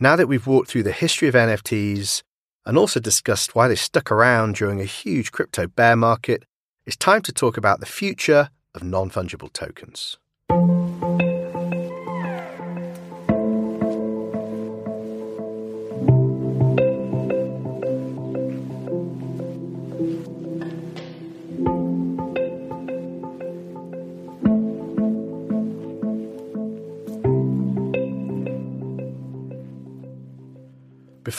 Now 0.00 0.14
that 0.14 0.28
we've 0.28 0.46
walked 0.46 0.70
through 0.70 0.84
the 0.84 0.92
history 0.92 1.26
of 1.26 1.34
NFTs 1.34 2.22
and 2.64 2.78
also 2.78 3.00
discussed 3.00 3.56
why 3.56 3.66
they 3.66 3.74
stuck 3.74 4.12
around 4.12 4.54
during 4.54 4.80
a 4.80 4.84
huge 4.84 5.32
crypto 5.32 5.66
bear 5.66 5.96
market, 5.96 6.44
it's 6.86 6.96
time 6.96 7.20
to 7.22 7.32
talk 7.32 7.56
about 7.56 7.80
the 7.80 7.86
future 7.86 8.50
of 8.76 8.84
non 8.84 9.10
fungible 9.10 9.52
tokens. 9.52 10.16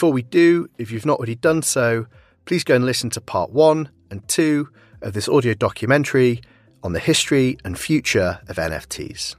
Before 0.00 0.14
we 0.14 0.22
do, 0.22 0.66
if 0.78 0.90
you've 0.90 1.04
not 1.04 1.18
already 1.18 1.34
done 1.34 1.60
so, 1.60 2.06
please 2.46 2.64
go 2.64 2.74
and 2.74 2.86
listen 2.86 3.10
to 3.10 3.20
part 3.20 3.52
one 3.52 3.90
and 4.10 4.26
two 4.28 4.70
of 5.02 5.12
this 5.12 5.28
audio 5.28 5.52
documentary 5.52 6.40
on 6.82 6.94
the 6.94 6.98
history 6.98 7.58
and 7.66 7.78
future 7.78 8.40
of 8.48 8.56
NFTs. 8.56 9.36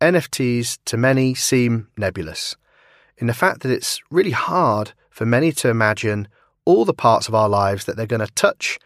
NFTs 0.00 0.78
to 0.84 0.96
many 0.96 1.34
seem 1.34 1.88
nebulous 1.96 2.54
in 3.16 3.26
the 3.26 3.34
fact 3.34 3.62
that 3.62 3.72
it's 3.72 4.00
really 4.12 4.30
hard 4.30 4.92
for 5.10 5.26
many 5.26 5.50
to 5.50 5.70
imagine 5.70 6.28
all 6.64 6.84
the 6.84 6.94
parts 6.94 7.26
of 7.26 7.34
our 7.34 7.48
lives 7.48 7.84
that 7.86 7.96
they're 7.96 8.06
going 8.06 8.24
to 8.24 8.32
touch 8.34 8.78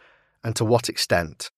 and 0.43 0.55
to 0.55 0.65
what 0.65 0.89
extent. 0.89 1.51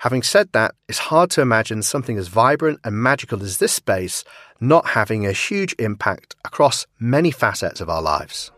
Having 0.00 0.24
said 0.24 0.52
that, 0.52 0.74
it's 0.88 0.98
hard 0.98 1.30
to 1.30 1.40
imagine 1.40 1.82
something 1.82 2.18
as 2.18 2.28
vibrant 2.28 2.80
and 2.84 2.94
magical 2.94 3.42
as 3.42 3.56
this 3.56 3.72
space 3.72 4.24
not 4.60 4.88
having 4.88 5.26
a 5.26 5.32
huge 5.32 5.74
impact 5.78 6.36
across 6.44 6.86
many 7.00 7.30
facets 7.30 7.80
of 7.80 7.88
our 7.88 8.02
lives. 8.02 8.52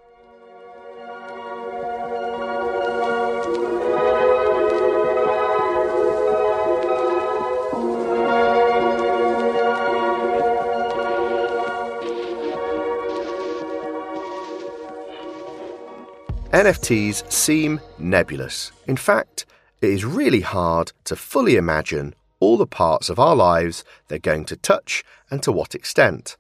NFTs 16.53 17.31
seem 17.31 17.79
nebulous. 17.99 18.73
In 18.89 18.97
fact, 18.97 19.47
it 19.81 19.91
is 19.91 20.05
really 20.05 20.41
hard 20.41 20.93
to 21.05 21.17
fully 21.17 21.57
imagine 21.57 22.15
all 22.41 22.57
the 22.57 22.67
parts 22.67 23.09
of 23.09 23.19
our 23.19 23.37
lives 23.37 23.85
they're 24.09 24.19
going 24.19 24.45
to 24.47 24.57
touch 24.57 25.05
and 25.31 25.43
to 25.43 25.53
what 25.53 25.75
extent. 25.75 26.37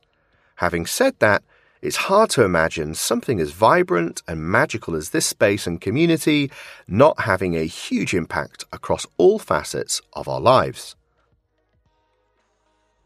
Having 0.56 0.86
said 0.86 1.14
that, 1.20 1.42
it's 1.80 2.08
hard 2.08 2.30
to 2.30 2.42
imagine 2.42 2.94
something 2.94 3.38
as 3.38 3.52
vibrant 3.52 4.22
and 4.26 4.42
magical 4.42 4.96
as 4.96 5.10
this 5.10 5.26
space 5.26 5.66
and 5.66 5.80
community 5.80 6.50
not 6.88 7.20
having 7.20 7.54
a 7.54 7.64
huge 7.64 8.14
impact 8.14 8.64
across 8.72 9.06
all 9.16 9.38
facets 9.38 10.00
of 10.14 10.26
our 10.26 10.40
lives. 10.40 10.96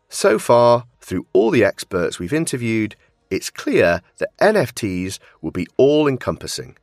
So 0.09 0.39
far, 0.39 0.87
through 1.01 1.27
all 1.35 1.51
the 1.51 1.65
experts 1.65 2.19
we've 2.19 2.33
interviewed, 2.33 2.97
it's 3.31 3.51
clear 3.51 4.03
that 4.19 4.37
NFTs 4.39 5.19
will 5.43 5.51
be 5.51 5.67
all 5.77 6.09
encompassing. 6.09 6.77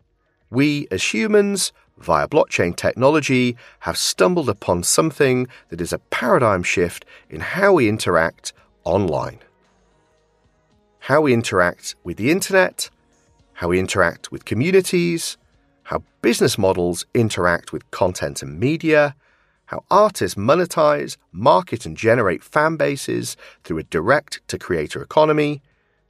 We, 0.52 0.88
as 0.90 1.14
humans, 1.14 1.72
via 2.00 2.28
blockchain 2.28 2.76
technology, 2.76 3.58
have 3.80 3.98
stumbled 3.98 4.50
upon 4.50 4.84
something 4.84 5.48
that 5.70 5.82
is 5.82 5.94
a 5.94 6.00
paradigm 6.00 6.64
shift 6.64 7.06
in 7.30 7.42
how 7.42 7.74
we 7.74 7.90
interact 7.90 8.54
online. 8.84 9.40
How 11.00 11.22
we 11.22 11.34
interact 11.34 11.96
with 12.04 12.18
the 12.18 12.32
internet, 12.32 12.90
how 13.54 13.70
we 13.70 13.80
interact 13.80 14.32
with 14.32 14.46
communities, 14.46 15.38
how 15.84 16.04
business 16.22 16.58
models 16.58 17.06
interact 17.14 17.74
with 17.74 17.90
content 17.92 18.42
and 18.42 18.60
media, 18.60 19.16
how 19.66 19.84
artists 19.92 20.38
monetize, 20.38 21.18
market, 21.32 21.86
and 21.86 21.96
generate 21.96 22.44
fan 22.44 22.76
bases 22.76 23.38
through 23.64 23.78
a 23.78 23.84
direct 23.84 24.42
to 24.48 24.58
creator 24.58 25.02
economy, 25.02 25.62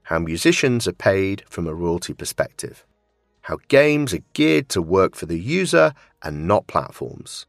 how 0.04 0.20
musicians 0.20 0.88
are 0.88 0.94
paid 0.94 1.44
from 1.48 1.68
a 1.68 1.74
royalty 1.74 2.14
perspective 2.14 2.86
how 3.50 3.58
games 3.68 4.14
are 4.14 4.22
geared 4.34 4.70
to 4.70 4.80
work 4.80 5.16
for 5.16 5.26
the 5.26 5.40
user 5.40 5.92
and 6.22 6.48
not 6.48 6.68
platforms. 6.68 7.48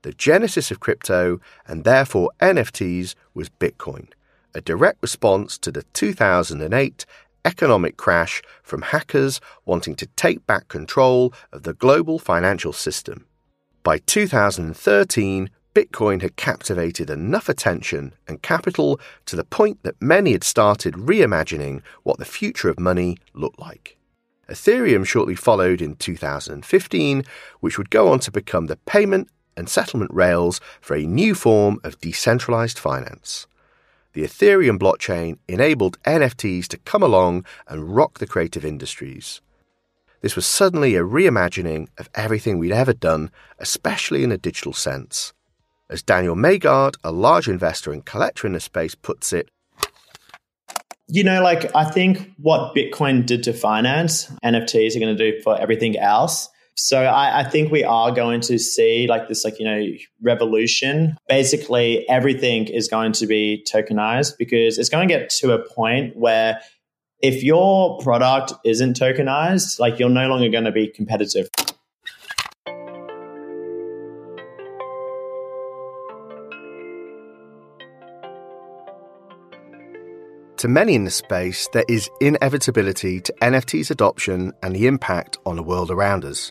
The 0.00 0.12
genesis 0.12 0.70
of 0.70 0.80
crypto, 0.80 1.40
and 1.68 1.84
therefore 1.84 2.30
NFTs, 2.40 3.14
was 3.34 3.50
Bitcoin, 3.50 4.08
a 4.54 4.62
direct 4.62 5.02
response 5.02 5.58
to 5.58 5.70
the 5.70 5.82
2008 5.92 7.04
economic 7.44 7.98
crash 7.98 8.40
from 8.62 8.80
hackers 8.80 9.42
wanting 9.66 9.94
to 9.96 10.06
take 10.16 10.46
back 10.46 10.68
control 10.68 11.34
of 11.52 11.64
the 11.64 11.74
global 11.74 12.18
financial 12.18 12.72
system. 12.72 13.26
By 13.82 13.98
2013, 13.98 15.50
Bitcoin 15.74 16.22
had 16.22 16.36
captivated 16.36 17.10
enough 17.10 17.50
attention 17.50 18.14
and 18.26 18.40
capital 18.40 18.98
to 19.26 19.36
the 19.36 19.44
point 19.44 19.82
that 19.82 20.00
many 20.00 20.32
had 20.32 20.44
started 20.44 20.94
reimagining 20.94 21.82
what 22.04 22.18
the 22.18 22.24
future 22.24 22.70
of 22.70 22.80
money 22.80 23.18
looked 23.34 23.60
like. 23.60 23.98
Ethereum 24.48 25.04
shortly 25.04 25.34
followed 25.34 25.82
in 25.82 25.96
2015, 25.96 27.24
which 27.60 27.78
would 27.78 27.90
go 27.90 28.08
on 28.08 28.20
to 28.20 28.30
become 28.30 28.66
the 28.66 28.76
payment 28.76 29.28
and 29.56 29.68
settlement 29.68 30.12
rails 30.12 30.60
for 30.80 30.94
a 30.94 31.06
new 31.06 31.34
form 31.34 31.80
of 31.82 32.00
decentralized 32.00 32.78
finance. 32.78 33.46
The 34.12 34.22
Ethereum 34.22 34.78
blockchain 34.78 35.38
enabled 35.48 36.00
NFTs 36.04 36.68
to 36.68 36.78
come 36.78 37.02
along 37.02 37.44
and 37.66 37.94
rock 37.94 38.18
the 38.18 38.26
creative 38.26 38.64
industries. 38.64 39.40
This 40.22 40.36
was 40.36 40.46
suddenly 40.46 40.96
a 40.96 41.02
reimagining 41.02 41.88
of 41.98 42.08
everything 42.14 42.58
we'd 42.58 42.72
ever 42.72 42.92
done, 42.92 43.30
especially 43.58 44.24
in 44.24 44.32
a 44.32 44.38
digital 44.38 44.72
sense. 44.72 45.32
As 45.90 46.02
Daniel 46.02 46.34
Maegaard, 46.34 46.96
a 47.04 47.12
large 47.12 47.46
investor 47.48 47.92
and 47.92 48.04
collector 48.04 48.46
in 48.46 48.54
the 48.54 48.60
space, 48.60 48.94
puts 48.94 49.32
it, 49.32 49.48
you 51.08 51.22
know, 51.22 51.42
like 51.42 51.74
I 51.74 51.84
think 51.84 52.32
what 52.38 52.74
Bitcoin 52.74 53.24
did 53.26 53.42
to 53.44 53.52
finance, 53.52 54.26
NFTs 54.44 54.96
are 54.96 55.00
going 55.00 55.16
to 55.16 55.32
do 55.32 55.40
for 55.42 55.58
everything 55.60 55.98
else. 55.98 56.48
So 56.78 57.04
I, 57.04 57.40
I, 57.40 57.44
think 57.44 57.72
we 57.72 57.84
are 57.84 58.10
going 58.10 58.42
to 58.42 58.58
see 58.58 59.06
like 59.08 59.28
this, 59.28 59.46
like, 59.46 59.58
you 59.58 59.64
know, 59.64 59.82
revolution. 60.20 61.16
Basically, 61.26 62.06
everything 62.06 62.66
is 62.66 62.86
going 62.86 63.12
to 63.12 63.26
be 63.26 63.64
tokenized 63.72 64.36
because 64.38 64.76
it's 64.76 64.90
going 64.90 65.08
to 65.08 65.14
get 65.14 65.30
to 65.30 65.52
a 65.52 65.74
point 65.74 66.16
where 66.16 66.60
if 67.22 67.42
your 67.42 67.98
product 68.00 68.52
isn't 68.64 68.98
tokenized, 68.98 69.80
like 69.80 69.98
you're 69.98 70.10
no 70.10 70.28
longer 70.28 70.50
going 70.50 70.64
to 70.64 70.72
be 70.72 70.88
competitive. 70.88 71.48
To 80.66 80.72
many 80.72 80.96
in 80.96 81.04
the 81.04 81.12
space, 81.12 81.68
there 81.72 81.84
is 81.86 82.10
inevitability 82.20 83.20
to 83.20 83.32
NFT's 83.34 83.92
adoption 83.92 84.52
and 84.64 84.74
the 84.74 84.88
impact 84.88 85.38
on 85.46 85.54
the 85.54 85.62
world 85.62 85.92
around 85.92 86.24
us. 86.24 86.50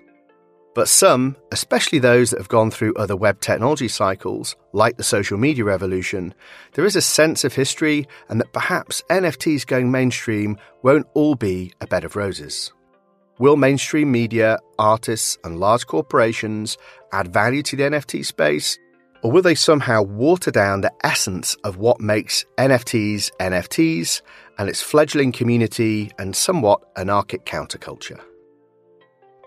But 0.73 0.87
some, 0.87 1.35
especially 1.51 1.99
those 1.99 2.29
that 2.29 2.39
have 2.39 2.47
gone 2.47 2.71
through 2.71 2.93
other 2.95 3.17
web 3.17 3.41
technology 3.41 3.89
cycles, 3.89 4.55
like 4.71 4.95
the 4.95 5.03
social 5.03 5.37
media 5.37 5.65
revolution, 5.65 6.33
there 6.75 6.85
is 6.85 6.95
a 6.95 7.01
sense 7.01 7.43
of 7.43 7.55
history 7.55 8.07
and 8.29 8.39
that 8.39 8.53
perhaps 8.53 9.03
NFTs 9.09 9.67
going 9.67 9.91
mainstream 9.91 10.55
won't 10.81 11.07
all 11.13 11.35
be 11.35 11.73
a 11.81 11.85
bed 11.85 12.05
of 12.05 12.15
roses. 12.15 12.71
Will 13.37 13.57
mainstream 13.57 14.13
media, 14.13 14.59
artists, 14.79 15.37
and 15.43 15.59
large 15.59 15.87
corporations 15.87 16.77
add 17.11 17.33
value 17.33 17.63
to 17.63 17.75
the 17.75 17.83
NFT 17.83 18.23
space? 18.23 18.79
Or 19.25 19.31
will 19.31 19.41
they 19.41 19.55
somehow 19.55 20.03
water 20.03 20.51
down 20.51 20.81
the 20.81 20.93
essence 21.03 21.55
of 21.63 21.77
what 21.77 21.99
makes 21.99 22.45
NFTs 22.59 23.31
NFTs 23.39 24.21
and 24.59 24.69
its 24.69 24.83
fledgling 24.83 25.31
community 25.31 26.11
and 26.19 26.35
somewhat 26.35 26.81
anarchic 26.95 27.43
counterculture? 27.43 28.21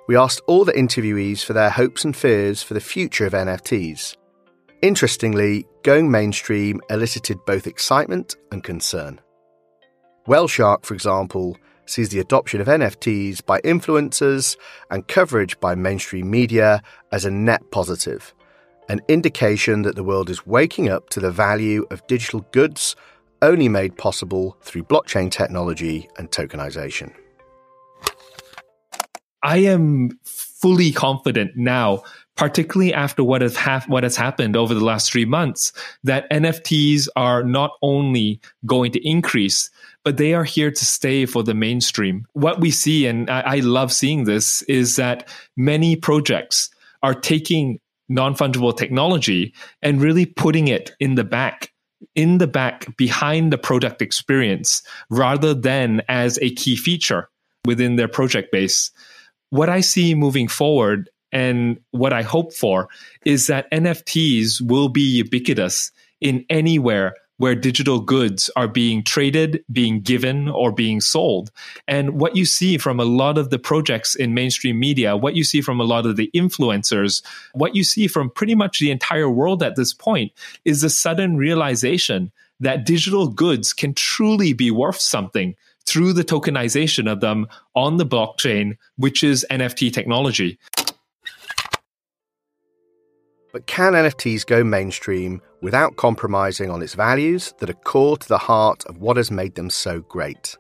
We 0.08 0.16
asked 0.16 0.42
all 0.48 0.64
the 0.64 0.72
interviewees 0.72 1.44
for 1.44 1.52
their 1.52 1.70
hopes 1.70 2.04
and 2.04 2.16
fears 2.16 2.60
for 2.60 2.74
the 2.74 2.80
future 2.80 3.24
of 3.24 3.34
NFTs. 3.34 4.16
Interestingly, 4.82 5.64
going 5.84 6.10
mainstream 6.10 6.80
elicited 6.90 7.38
both 7.46 7.68
excitement 7.68 8.34
and 8.50 8.64
concern. 8.64 9.20
Whale 10.26 10.48
for 10.48 10.92
example, 10.92 11.56
sees 11.86 12.08
the 12.08 12.18
adoption 12.18 12.60
of 12.60 12.66
NFTs 12.66 13.46
by 13.46 13.60
influencers 13.60 14.56
and 14.90 15.06
coverage 15.06 15.60
by 15.60 15.76
mainstream 15.76 16.28
media 16.28 16.82
as 17.12 17.24
a 17.24 17.30
net 17.30 17.62
positive 17.70 18.34
an 18.88 19.00
indication 19.08 19.82
that 19.82 19.96
the 19.96 20.04
world 20.04 20.30
is 20.30 20.46
waking 20.46 20.88
up 20.88 21.10
to 21.10 21.20
the 21.20 21.30
value 21.30 21.86
of 21.90 22.06
digital 22.06 22.40
goods 22.52 22.96
only 23.42 23.68
made 23.68 23.96
possible 23.96 24.56
through 24.62 24.82
blockchain 24.84 25.30
technology 25.30 26.08
and 26.16 26.30
tokenization. 26.30 27.12
I 29.42 29.58
am 29.58 30.18
fully 30.24 30.90
confident 30.90 31.52
now 31.56 32.02
particularly 32.38 32.94
after 32.94 33.24
what 33.24 33.42
has, 33.42 33.56
ha- 33.56 33.84
what 33.88 34.04
has 34.04 34.16
happened 34.16 34.56
over 34.56 34.72
the 34.72 34.84
last 34.84 35.10
three 35.10 35.24
months, 35.24 35.72
that 36.04 36.30
NFTs 36.30 37.08
are 37.16 37.42
not 37.42 37.72
only 37.82 38.40
going 38.64 38.92
to 38.92 39.06
increase, 39.06 39.70
but 40.04 40.16
they 40.18 40.34
are 40.34 40.44
here 40.44 40.70
to 40.70 40.84
stay 40.84 41.26
for 41.26 41.42
the 41.42 41.52
mainstream. 41.52 42.24
What 42.34 42.60
we 42.60 42.70
see, 42.70 43.06
and 43.06 43.28
I, 43.28 43.40
I 43.40 43.58
love 43.58 43.92
seeing 43.92 44.22
this, 44.22 44.62
is 44.62 44.94
that 44.96 45.28
many 45.56 45.96
projects 45.96 46.70
are 47.02 47.14
taking 47.14 47.80
non 48.08 48.34
fungible 48.34 48.76
technology 48.76 49.54
and 49.82 50.00
really 50.00 50.26
putting 50.26 50.68
it 50.68 50.92
in 51.00 51.14
the 51.14 51.24
back 51.24 51.72
in 52.14 52.38
the 52.38 52.46
back 52.46 52.96
behind 52.96 53.52
the 53.52 53.58
product 53.58 54.00
experience 54.00 54.82
rather 55.10 55.52
than 55.52 56.02
as 56.08 56.38
a 56.40 56.54
key 56.54 56.76
feature 56.76 57.28
within 57.64 57.96
their 57.96 58.08
project 58.08 58.52
base. 58.52 58.90
What 59.50 59.68
I 59.68 59.80
see 59.80 60.14
moving 60.14 60.48
forward 60.48 61.10
and 61.32 61.78
what 61.90 62.12
I 62.12 62.22
hope 62.22 62.54
for 62.54 62.88
is 63.24 63.48
that 63.48 63.70
NFTs 63.72 64.60
will 64.60 64.88
be 64.88 65.02
ubiquitous 65.02 65.90
in 66.20 66.44
anywhere 66.48 67.14
where 67.38 67.54
digital 67.54 68.00
goods 68.00 68.50
are 68.54 68.68
being 68.68 69.02
traded, 69.02 69.64
being 69.72 70.00
given, 70.00 70.48
or 70.48 70.70
being 70.70 71.00
sold. 71.00 71.50
And 71.86 72.20
what 72.20 72.36
you 72.36 72.44
see 72.44 72.78
from 72.78 73.00
a 73.00 73.04
lot 73.04 73.38
of 73.38 73.50
the 73.50 73.58
projects 73.58 74.14
in 74.14 74.34
mainstream 74.34 74.78
media, 74.78 75.16
what 75.16 75.34
you 75.34 75.44
see 75.44 75.60
from 75.60 75.80
a 75.80 75.84
lot 75.84 76.04
of 76.04 76.16
the 76.16 76.30
influencers, 76.34 77.22
what 77.54 77.74
you 77.74 77.84
see 77.84 78.06
from 78.06 78.30
pretty 78.30 78.54
much 78.54 78.78
the 78.78 78.90
entire 78.90 79.30
world 79.30 79.62
at 79.62 79.76
this 79.76 79.94
point 79.94 80.32
is 80.64 80.80
the 80.80 80.90
sudden 80.90 81.36
realization 81.36 82.30
that 82.60 82.84
digital 82.84 83.28
goods 83.28 83.72
can 83.72 83.94
truly 83.94 84.52
be 84.52 84.70
worth 84.70 85.00
something 85.00 85.54
through 85.86 86.12
the 86.12 86.24
tokenization 86.24 87.10
of 87.10 87.20
them 87.20 87.46
on 87.74 87.96
the 87.96 88.04
blockchain, 88.04 88.76
which 88.96 89.24
is 89.24 89.46
NFT 89.50 89.92
technology. 89.92 90.58
But 93.52 93.66
can 93.66 93.94
NFTs 93.94 94.46
go 94.46 94.62
mainstream 94.62 95.40
without 95.62 95.96
compromising 95.96 96.70
on 96.70 96.82
its 96.82 96.94
values 96.94 97.54
that 97.58 97.70
are 97.70 97.74
core 97.74 98.18
to 98.18 98.28
the 98.28 98.38
heart 98.38 98.84
of 98.86 98.98
what 98.98 99.16
has 99.16 99.30
made 99.30 99.54
them 99.54 99.70
so 99.70 100.00
great? 100.00 100.56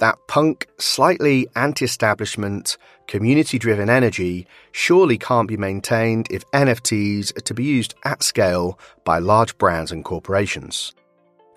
That 0.00 0.18
punk, 0.28 0.66
slightly 0.78 1.46
anti 1.54 1.84
establishment, 1.84 2.78
community 3.06 3.58
driven 3.58 3.90
energy 3.90 4.46
surely 4.72 5.18
can't 5.18 5.46
be 5.46 5.58
maintained 5.58 6.26
if 6.30 6.50
NFTs 6.52 7.36
are 7.36 7.42
to 7.42 7.54
be 7.54 7.64
used 7.64 7.94
at 8.04 8.22
scale 8.22 8.78
by 9.04 9.18
large 9.18 9.56
brands 9.58 9.92
and 9.92 10.04
corporations. 10.04 10.94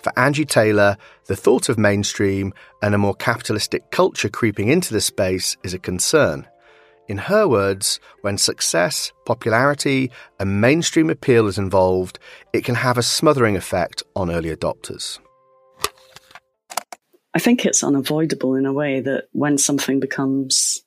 For 0.04 0.12
Angie 0.20 0.44
Taylor, 0.44 0.98
the 1.28 1.38
thought 1.38 1.70
of 1.70 1.78
mainstream 1.78 2.54
and 2.82 2.94
a 2.94 2.98
more 2.98 3.16
capitalistic 3.16 3.90
culture 3.92 4.28
creeping 4.28 4.68
into 4.68 4.94
the 4.94 5.00
space 5.00 5.56
is 5.64 5.74
a 5.74 5.80
concern. 5.80 6.46
In 7.08 7.18
her 7.18 7.48
words, 7.48 8.00
when 8.22 8.38
success, 8.38 9.12
popularity, 9.26 10.10
and 10.40 10.62
mainstream 10.62 11.10
appeal 11.10 11.48
is 11.48 11.58
involved, 11.58 12.18
it 12.54 12.64
can 12.64 12.76
have 12.76 12.98
a 12.98 13.04
smothering 13.04 13.58
effect 13.58 14.04
on 14.16 14.32
early 14.32 14.56
adopters. 14.56 15.20
I 17.34 17.40
think 17.40 17.66
it's 17.66 17.84
unavoidable 17.84 18.56
in 18.56 18.66
a 18.66 18.74
way 18.74 19.02
that 19.02 19.26
when 19.32 19.58
something 19.58 20.00
becomes 20.00 20.84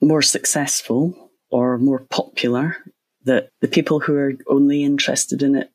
more 0.00 0.22
successful 0.22 1.30
or 1.50 1.78
more 1.78 2.06
popular, 2.10 2.76
that 3.24 3.50
the 3.60 3.68
people 3.68 4.00
who 4.00 4.14
are 4.16 4.32
only 4.48 4.82
interested 4.82 5.42
in 5.42 5.56
it 5.56 5.70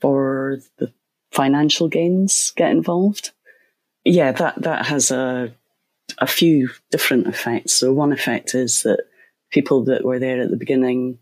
for 0.00 0.58
the 0.78 0.92
financial 1.32 1.88
gains 1.88 2.52
get 2.56 2.70
involved. 2.70 3.30
Yeah, 4.04 4.32
that, 4.32 4.62
that 4.62 4.86
has 4.86 5.10
a 5.10 5.54
a 6.18 6.26
few 6.26 6.70
different 6.90 7.26
effects. 7.26 7.72
So 7.72 7.92
one 7.92 8.12
effect 8.12 8.54
is 8.54 8.82
that 8.82 9.04
people 9.50 9.84
that 9.84 10.04
were 10.04 10.18
there 10.18 10.40
at 10.40 10.50
the 10.50 10.56
beginning 10.56 11.18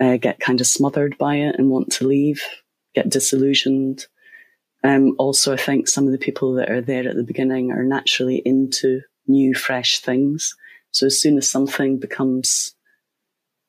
uh, 0.00 0.16
get 0.16 0.40
kind 0.40 0.60
of 0.60 0.66
smothered 0.66 1.18
by 1.18 1.36
it 1.36 1.56
and 1.58 1.70
want 1.70 1.92
to 1.92 2.06
leave, 2.06 2.42
get 2.94 3.10
disillusioned. 3.10 4.06
Um, 4.82 5.14
also, 5.18 5.52
I 5.52 5.56
think 5.56 5.88
some 5.88 6.06
of 6.06 6.12
the 6.12 6.18
people 6.18 6.54
that 6.54 6.70
are 6.70 6.80
there 6.80 7.08
at 7.08 7.16
the 7.16 7.22
beginning 7.22 7.70
are 7.70 7.84
naturally 7.84 8.36
into 8.44 9.02
new, 9.26 9.54
fresh 9.54 10.00
things. 10.00 10.54
So 10.90 11.06
as 11.06 11.20
soon 11.20 11.36
as 11.36 11.48
something 11.48 11.98
becomes 11.98 12.74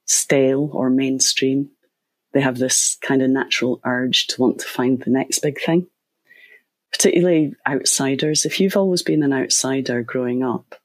stale 0.06 0.70
or 0.74 0.90
mainstream, 0.90 1.70
they 2.34 2.42
have 2.42 2.58
this 2.58 2.98
kind 3.02 3.22
of 3.22 3.30
natural 3.30 3.82
urge 3.86 4.28
to 4.28 4.42
want 4.42 4.60
to 4.60 4.68
find 4.68 5.02
the 5.02 5.12
next 5.12 5.40
big 5.40 5.60
thing 5.62 5.88
particularly 6.92 7.54
outsiders, 7.68 8.46
if 8.46 8.60
you've 8.60 8.78
always 8.78 9.02
been 9.02 9.24
an 9.24 9.34
outsider 9.34 10.04
growing 10.04 10.44
up, 10.44 10.76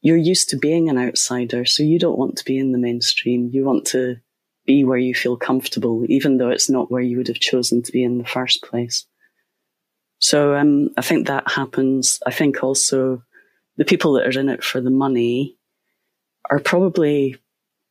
you're 0.00 0.16
used 0.16 0.50
to 0.50 0.58
being 0.58 0.90
an 0.90 0.98
outsider, 0.98 1.64
so 1.64 1.82
you 1.82 1.98
don't 1.98 2.18
want 2.18 2.36
to 2.36 2.44
be 2.44 2.58
in 2.58 2.72
the 2.72 2.78
mainstream. 2.78 3.48
You 3.52 3.64
want 3.64 3.86
to 3.86 4.16
be 4.66 4.84
where 4.84 4.98
you 4.98 5.14
feel 5.14 5.36
comfortable, 5.36 6.04
even 6.08 6.36
though 6.36 6.50
it's 6.50 6.68
not 6.68 6.90
where 6.90 7.02
you 7.02 7.16
would 7.16 7.28
have 7.28 7.38
chosen 7.38 7.82
to 7.82 7.92
be 7.92 8.04
in 8.04 8.18
the 8.18 8.24
first 8.24 8.62
place. 8.62 9.06
So 10.18 10.54
um, 10.54 10.90
I 10.98 11.02
think 11.02 11.26
that 11.26 11.50
happens. 11.50 12.20
I 12.26 12.32
think 12.32 12.62
also 12.62 13.22
the 13.76 13.84
people 13.84 14.12
that 14.14 14.26
are 14.26 14.40
in 14.40 14.48
it 14.50 14.62
for 14.62 14.80
the 14.80 14.90
money 14.90 15.56
are 16.50 16.60
probably 16.60 17.36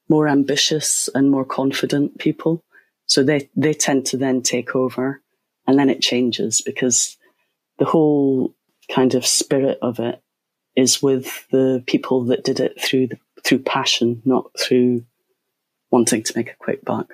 more 0.08 0.28
ambitious 0.28 1.10
and 1.16 1.32
more 1.32 1.46
confident 1.46 2.20
people. 2.20 2.64
So 3.08 3.24
they, 3.24 3.50
they 3.56 3.74
tend 3.74 4.06
to 4.08 4.18
then 4.18 4.44
take 4.44 4.76
over 4.76 5.23
and 5.68 5.78
then 5.78 5.90
it 5.90 6.02
changes 6.02 6.62
because 6.62 7.18
the 7.80 7.86
whole 7.86 8.54
kind 8.92 9.16
of 9.16 9.26
spirit 9.26 9.78
of 9.82 10.00
it 10.00 10.22
is 10.76 11.02
with 11.02 11.48
the 11.50 11.84
people 11.86 12.26
that 12.26 12.44
did 12.44 12.60
it 12.60 12.82
through 12.82 13.08
the, 13.08 13.18
through 13.44 13.60
passion, 13.60 14.22
not 14.26 14.50
through 14.60 15.04
wanting 15.92 16.24
to 16.24 16.34
make 16.36 16.50
a 16.50 16.56
quick 16.56 16.84
buck. 16.84 17.14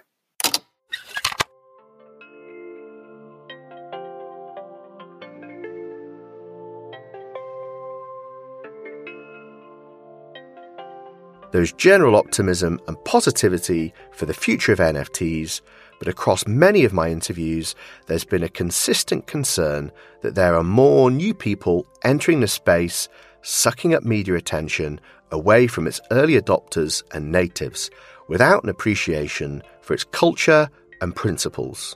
There's 11.51 11.73
general 11.73 12.15
optimism 12.15 12.79
and 12.87 13.03
positivity 13.05 13.93
for 14.11 14.27
the 14.27 14.35
future 14.35 14.71
of 14.71 14.77
NFTs, 14.77 15.61
but 15.99 16.07
across 16.07 16.47
many 16.47 16.85
of 16.85 16.93
my 16.93 17.09
interviews, 17.09 17.75
there's 18.07 18.23
been 18.23 18.43
a 18.43 18.49
consistent 18.49 19.27
concern 19.27 19.91
that 20.21 20.35
there 20.35 20.55
are 20.55 20.63
more 20.63 21.11
new 21.11 21.33
people 21.33 21.85
entering 22.03 22.39
the 22.39 22.47
space, 22.47 23.09
sucking 23.41 23.93
up 23.93 24.03
media 24.03 24.35
attention 24.35 24.99
away 25.31 25.67
from 25.67 25.85
its 25.85 26.01
early 26.09 26.39
adopters 26.41 27.03
and 27.13 27.31
natives, 27.31 27.91
without 28.27 28.63
an 28.63 28.69
appreciation 28.69 29.61
for 29.81 29.93
its 29.93 30.05
culture 30.05 30.69
and 31.01 31.15
principles. 31.15 31.95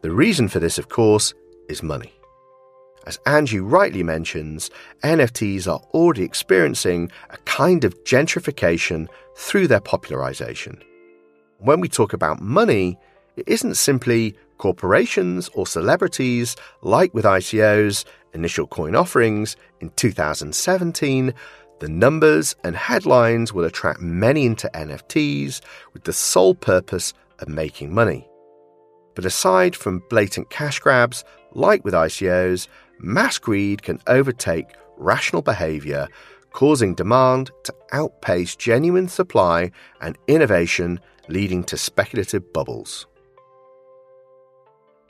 The 0.00 0.10
reason 0.10 0.48
for 0.48 0.58
this, 0.58 0.78
of 0.78 0.88
course, 0.88 1.34
is 1.68 1.82
money. 1.82 2.12
As 3.06 3.18
Angie 3.26 3.60
rightly 3.60 4.02
mentions, 4.02 4.70
NFTs 5.02 5.70
are 5.70 5.80
already 5.92 6.22
experiencing 6.22 7.10
a 7.30 7.36
kind 7.38 7.84
of 7.84 8.02
gentrification 8.04 9.08
through 9.36 9.66
their 9.68 9.80
popularization. 9.80 10.82
When 11.58 11.80
we 11.80 11.88
talk 11.88 12.14
about 12.14 12.40
money, 12.40 12.98
it 13.36 13.48
isn't 13.48 13.74
simply 13.76 14.36
corporations 14.58 15.48
or 15.54 15.66
celebrities 15.66 16.56
like 16.82 17.12
with 17.14 17.24
ICO's 17.24 18.04
initial 18.32 18.66
coin 18.66 18.94
offerings 18.94 19.56
in 19.80 19.90
2017. 19.90 21.34
The 21.80 21.88
numbers 21.88 22.54
and 22.64 22.76
headlines 22.76 23.52
will 23.52 23.64
attract 23.64 24.00
many 24.00 24.46
into 24.46 24.70
NFTs 24.74 25.60
with 25.92 26.04
the 26.04 26.12
sole 26.12 26.54
purpose 26.54 27.12
of 27.40 27.48
making 27.48 27.92
money. 27.92 28.28
But 29.14 29.24
aside 29.24 29.76
from 29.76 30.02
blatant 30.08 30.50
cash 30.50 30.78
grabs, 30.78 31.24
like 31.52 31.84
with 31.84 31.94
ICOs, 31.94 32.68
mass 32.98 33.38
greed 33.38 33.82
can 33.82 34.00
overtake 34.06 34.74
rational 34.96 35.42
behavior, 35.42 36.08
causing 36.52 36.94
demand 36.94 37.50
to 37.64 37.74
outpace 37.92 38.56
genuine 38.56 39.08
supply 39.08 39.70
and 40.00 40.16
innovation, 40.28 41.00
leading 41.28 41.64
to 41.64 41.76
speculative 41.76 42.52
bubbles. 42.52 43.06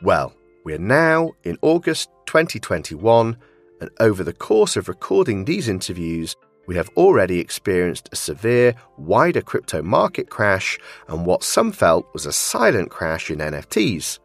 Well, 0.02 0.34
we're 0.64 0.78
now 0.78 1.32
in 1.44 1.56
August 1.62 2.10
2021, 2.26 3.36
and 3.80 3.90
over 4.00 4.24
the 4.24 4.32
course 4.32 4.76
of 4.76 4.88
recording 4.88 5.44
these 5.44 5.68
interviews, 5.68 6.34
we 6.66 6.74
have 6.76 6.90
already 6.96 7.38
experienced 7.38 8.08
a 8.10 8.16
severe, 8.16 8.74
wider 8.96 9.40
crypto 9.40 9.82
market 9.82 10.30
crash 10.30 10.78
and 11.06 11.24
what 11.24 11.44
some 11.44 11.70
felt 11.70 12.06
was 12.12 12.26
a 12.26 12.32
silent 12.32 12.90
crash 12.90 13.30
in 13.30 13.38
NFTs, 13.38 14.18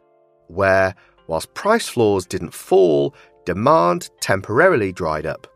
where, 0.48 0.94
whilst 1.28 1.54
price 1.54 1.88
floors 1.88 2.26
didn't 2.26 2.54
fall, 2.54 3.14
demand 3.44 4.10
temporarily 4.20 4.92
dried 4.92 5.24
up. 5.24 5.46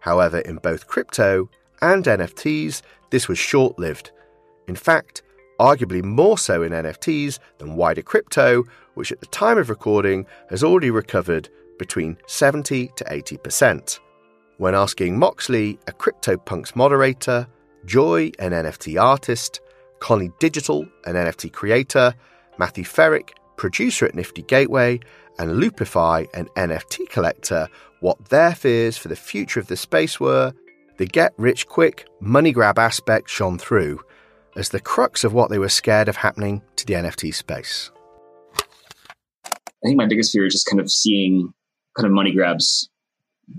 However, 0.00 0.40
in 0.40 0.56
both 0.56 0.88
crypto 0.88 1.48
and 1.80 2.04
NFTs, 2.04 2.82
this 3.10 3.28
was 3.28 3.38
short 3.38 3.78
lived. 3.78 4.10
In 4.66 4.74
fact, 4.74 5.22
arguably 5.60 6.02
more 6.02 6.36
so 6.36 6.62
in 6.62 6.72
NFTs 6.72 7.38
than 7.58 7.76
wider 7.76 8.02
crypto, 8.02 8.64
which 8.94 9.12
at 9.12 9.20
the 9.20 9.26
time 9.26 9.58
of 9.58 9.70
recording 9.70 10.26
has 10.50 10.62
already 10.62 10.90
recovered 10.90 11.48
between 11.78 12.16
70 12.26 12.88
to 12.96 13.04
80%. 13.04 13.98
When 14.58 14.74
asking 14.74 15.18
Moxley, 15.18 15.78
a 15.88 15.92
CryptoPunks 15.92 16.76
moderator, 16.76 17.46
Joy, 17.84 18.30
an 18.38 18.52
NFT 18.52 19.00
artist, 19.00 19.60
Connie 19.98 20.30
Digital, 20.38 20.86
an 21.04 21.14
NFT 21.14 21.52
creator, 21.52 22.14
Matthew 22.58 22.84
Ferrick, 22.84 23.30
producer 23.56 24.06
at 24.06 24.14
Nifty 24.14 24.42
Gateway, 24.42 25.00
and 25.38 25.62
Loopify, 25.62 26.26
an 26.34 26.46
NFT 26.56 27.08
collector, 27.08 27.68
what 28.00 28.28
their 28.28 28.54
fears 28.54 28.96
for 28.96 29.08
the 29.08 29.16
future 29.16 29.58
of 29.58 29.68
the 29.68 29.76
space 29.76 30.20
were, 30.20 30.52
the 30.98 31.06
get 31.06 31.32
rich 31.38 31.66
quick, 31.66 32.06
money 32.20 32.52
grab 32.52 32.78
aspect 32.78 33.30
shone 33.30 33.58
through 33.58 34.00
as 34.56 34.68
the 34.68 34.80
crux 34.80 35.24
of 35.24 35.32
what 35.32 35.50
they 35.50 35.58
were 35.58 35.68
scared 35.68 36.08
of 36.08 36.16
happening 36.16 36.62
to 36.76 36.86
the 36.86 36.94
NFT 36.94 37.34
space. 37.34 37.90
I 39.82 39.88
think 39.88 39.96
my 39.96 40.06
biggest 40.06 40.32
fear 40.32 40.46
is 40.46 40.52
just 40.52 40.66
kind 40.66 40.80
of 40.80 40.90
seeing 40.90 41.52
kind 41.96 42.06
of 42.06 42.12
money 42.12 42.32
grabs 42.32 42.88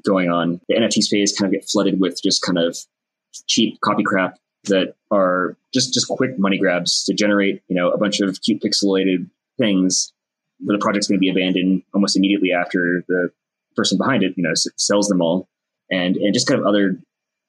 going 0.06 0.30
on. 0.30 0.62
The 0.68 0.76
NFT 0.76 1.04
space 1.04 1.38
kind 1.38 1.54
of 1.54 1.60
get 1.60 1.70
flooded 1.70 2.00
with 2.00 2.22
just 2.24 2.42
kind 2.42 2.58
of 2.58 2.78
cheap 3.48 3.80
copy 3.82 4.04
crap 4.04 4.38
that 4.66 4.96
are 5.12 5.58
just 5.74 5.94
just 5.94 6.08
quick 6.08 6.40
money 6.40 6.58
grabs 6.58 7.04
to 7.06 7.14
generate 7.14 7.62
you 7.68 7.76
know 7.76 7.92
a 7.92 7.98
bunch 7.98 8.22
of 8.22 8.42
cute 8.42 8.62
pixelated 8.62 9.30
things. 9.58 10.14
The 10.66 10.78
project's 10.80 11.08
going 11.08 11.18
to 11.18 11.20
be 11.20 11.30
abandoned 11.30 11.84
almost 11.94 12.16
immediately 12.16 12.54
after 12.54 13.04
the 13.08 13.32
person 13.76 13.98
behind 13.98 14.24
it 14.24 14.34
you 14.38 14.44
know 14.44 14.54
sells 14.78 15.08
them 15.08 15.22
all, 15.22 15.48
and 15.92 16.16
and 16.16 16.34
just 16.34 16.48
kind 16.48 16.60
of 16.60 16.66
other 16.66 16.98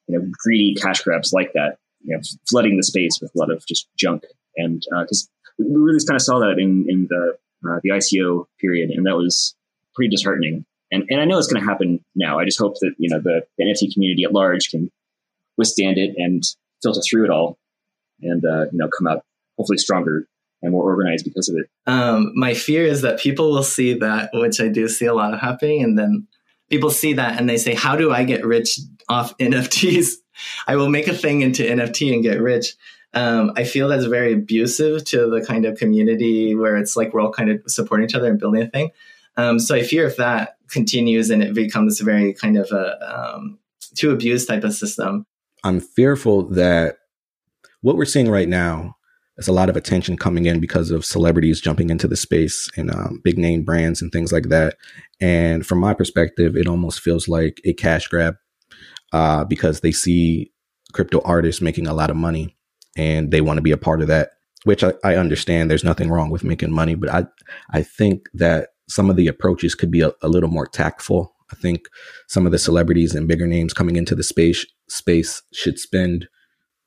you 0.09 0.19
know 0.19 0.27
greedy 0.33 0.75
cash 0.75 1.03
grabs 1.03 1.33
like 1.33 1.53
that. 1.53 1.79
You 2.03 2.17
know, 2.17 2.23
flooding 2.49 2.77
the 2.77 2.83
space 2.83 3.19
with 3.21 3.31
a 3.35 3.39
lot 3.39 3.51
of 3.51 3.65
just 3.67 3.89
junk, 3.97 4.25
and 4.57 4.85
because 4.91 5.29
uh, 5.47 5.65
we 5.65 5.77
really 5.77 6.05
kind 6.05 6.17
of 6.17 6.23
saw 6.23 6.41
that 6.41 6.59
in 6.59 6.87
in 6.89 7.07
the 7.09 7.39
uh, 7.69 7.81
the 7.83 7.91
ICO 7.91 8.47
period, 8.61 8.91
and 8.91 9.07
that 9.07 9.17
was 9.17 9.55
pretty 9.95 10.11
disheartening. 10.11 10.65
And 10.91 11.05
and 11.09 11.21
I 11.21 11.25
know 11.25 11.39
it's 11.39 11.53
going 11.53 11.63
to 11.63 11.69
happen 11.69 12.05
now. 12.15 12.39
I 12.39 12.45
just 12.45 12.59
hope 12.59 12.75
that 12.81 12.95
you 12.99 13.09
know 13.11 13.21
the, 13.21 13.45
the 13.59 13.65
NFT 13.65 13.93
community 13.93 14.25
at 14.25 14.33
large 14.33 14.71
can 14.71 14.91
withstand 15.57 15.99
it 15.99 16.15
and 16.17 16.43
filter 16.83 17.01
through 17.01 17.25
it 17.25 17.31
all, 17.31 17.59
and 18.23 18.45
uh, 18.45 18.67
you 18.73 18.79
know 18.79 18.89
come 18.89 19.07
out 19.07 19.25
hopefully 19.57 19.79
stronger 19.79 20.27
and 20.63 20.73
more 20.73 20.85
organized 20.85 21.25
because 21.25 21.49
of 21.49 21.57
it. 21.57 21.67
Um, 21.87 22.33
my 22.35 22.55
fear 22.55 22.85
is 22.85 23.03
that 23.03 23.19
people 23.19 23.51
will 23.51 23.63
see 23.63 23.95
that, 23.99 24.31
which 24.33 24.61
I 24.61 24.69
do 24.69 24.89
see 24.89 25.07
a 25.07 25.15
lot 25.15 25.35
of 25.35 25.41
happening, 25.41 25.83
and 25.83 25.99
then 25.99 26.27
people 26.71 26.91
see 26.91 27.15
that 27.15 27.39
and 27.39 27.49
they 27.49 27.57
say, 27.57 27.75
"How 27.75 27.97
do 27.97 28.13
I 28.13 28.25
get 28.25 28.45
rich 28.45 28.79
off 29.09 29.37
NFTs? 29.39 30.13
I 30.67 30.77
will 30.77 30.89
make 30.89 31.09
a 31.09 31.15
thing 31.15 31.43
into 31.43 31.63
NFT 31.63 32.13
and 32.13 32.23
get 32.23 32.41
rich." 32.41 32.75
Um, 33.15 33.53
I 33.57 33.65
feel 33.65 33.89
that's 33.89 34.05
very 34.05 34.33
abusive 34.33 35.05
to 35.07 35.31
the 35.31 35.45
kind 35.45 35.65
of 35.65 35.79
community 35.79 36.55
where 36.55 36.77
it's 36.77 36.97
like 36.97 37.15
we're 37.15 37.21
all 37.21 37.33
kind 37.33 37.51
of 37.51 37.63
supporting 37.67 38.07
each 38.07 38.15
other 38.15 38.29
and 38.29 38.39
building 38.39 38.63
a 38.63 38.67
thing. 38.69 38.91
Um, 39.37 39.59
so 39.59 39.75
I 39.75 39.83
fear 39.83 40.07
if 40.07 40.17
that 40.17 40.57
continues 40.69 41.31
and 41.31 41.43
it 41.43 41.55
becomes 41.55 42.01
very 42.01 42.33
kind 42.35 42.57
of 42.57 42.71
a 42.71 43.35
um, 43.35 43.59
too 43.95 44.11
abused 44.11 44.49
type 44.49 44.65
of 44.65 44.75
system. 44.75 45.27
I'm 45.63 45.81
fearful 45.81 46.49
that 46.51 46.99
what 47.81 47.97
we're 47.97 48.05
seeing 48.05 48.31
right 48.31 48.49
now 48.49 48.97
is 49.37 49.49
a 49.49 49.53
lot 49.53 49.69
of 49.69 49.77
attention 49.77 50.17
coming 50.17 50.47
in 50.47 50.61
because 50.61 50.91
of 50.91 51.05
celebrities 51.05 51.61
jumping 51.61 51.91
into 51.91 52.07
the 52.07 52.17
space 52.17 52.69
and 52.77 52.91
um, 52.91 53.21
big 53.25 53.39
name 53.39 53.65
brands 53.65 54.01
and 54.01 54.13
things 54.13 54.33
like 54.33 54.49
that. 54.49 54.77
And 55.21 55.67
from 55.67 55.79
my 55.79 55.95
perspective, 55.95 56.57
it 56.57 56.69
almost 56.69 57.01
feels 57.01 57.29
like 57.29 57.61
a 57.65 57.73
cash 57.73 58.07
grab 58.09 58.37
uh, 59.13 59.45
because 59.45 59.81
they 59.81 59.93
see 59.93 60.53
crypto 60.93 61.21
artists 61.25 61.61
making 61.61 61.87
a 61.87 61.95
lot 61.95 62.11
of 62.11 62.17
money 62.17 62.54
and 62.97 63.31
they 63.31 63.41
want 63.41 63.59
to 63.59 63.63
be 63.63 63.73
a 63.73 63.77
part 63.77 64.03
of 64.03 64.09
that, 64.09 64.31
which 64.65 64.85
I, 64.85 64.95
I, 65.05 65.17
understand 65.17 65.71
there's 65.71 65.85
nothing 65.85 66.11
wrong 66.11 66.31
with 66.31 66.45
making 66.45 66.73
money, 66.73 66.95
but 66.95 67.11
I, 67.11 67.27
I 67.71 67.83
think 67.83 68.29
that 68.35 68.71
some 68.89 69.11
of 69.11 69.17
the 69.17 69.27
approaches 69.27 69.75
could 69.75 69.91
be 69.91 70.01
a, 70.01 70.13
a 70.23 70.29
little 70.29 70.49
more 70.49 70.67
tactful. 70.67 71.35
I 71.53 71.57
think 71.57 71.89
some 72.29 72.47
of 72.47 72.53
the 72.53 72.59
celebrities 72.59 73.15
and 73.15 73.29
bigger 73.29 73.47
names 73.47 73.73
coming 73.73 73.97
into 73.97 74.15
the 74.15 74.23
space 74.23 74.65
space 74.89 75.43
should 75.53 75.79
spend 75.79 76.29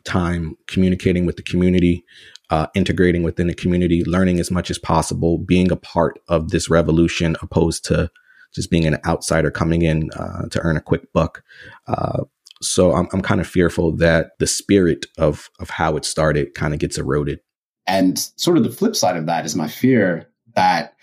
time 0.03 0.55
communicating 0.67 1.25
with 1.25 1.35
the 1.35 1.43
community, 1.43 2.03
uh, 2.49 2.67
integrating 2.75 3.23
within 3.23 3.47
the 3.47 3.53
community, 3.53 4.03
learning 4.05 4.39
as 4.39 4.49
much 4.49 4.69
as 4.71 4.77
possible, 4.77 5.37
being 5.37 5.71
a 5.71 5.75
part 5.75 6.19
of 6.27 6.49
this 6.49 6.69
revolution, 6.69 7.35
opposed 7.41 7.83
to 7.85 8.09
just 8.53 8.71
being 8.71 8.85
an 8.85 8.97
outsider 9.05 9.51
coming 9.51 9.81
in 9.81 10.09
uh, 10.15 10.47
to 10.49 10.59
earn 10.61 10.77
a 10.77 10.81
quick 10.81 11.11
buck. 11.13 11.43
Uh, 11.87 12.23
so 12.61 12.93
I'm, 12.93 13.07
I'm 13.13 13.21
kind 13.21 13.41
of 13.41 13.47
fearful 13.47 13.95
that 13.97 14.31
the 14.39 14.47
spirit 14.47 15.05
of 15.17 15.49
of 15.59 15.69
how 15.69 15.95
it 15.97 16.05
started 16.05 16.53
kind 16.55 16.73
of 16.73 16.79
gets 16.79 16.97
eroded. 16.97 17.39
And 17.85 18.19
sort 18.35 18.57
of 18.57 18.63
the 18.63 18.71
flip 18.71 18.95
side 18.95 19.17
of 19.17 19.27
that 19.27 19.45
is 19.45 19.55
my 19.55 19.67
fear 19.67 20.29
that 20.55 20.95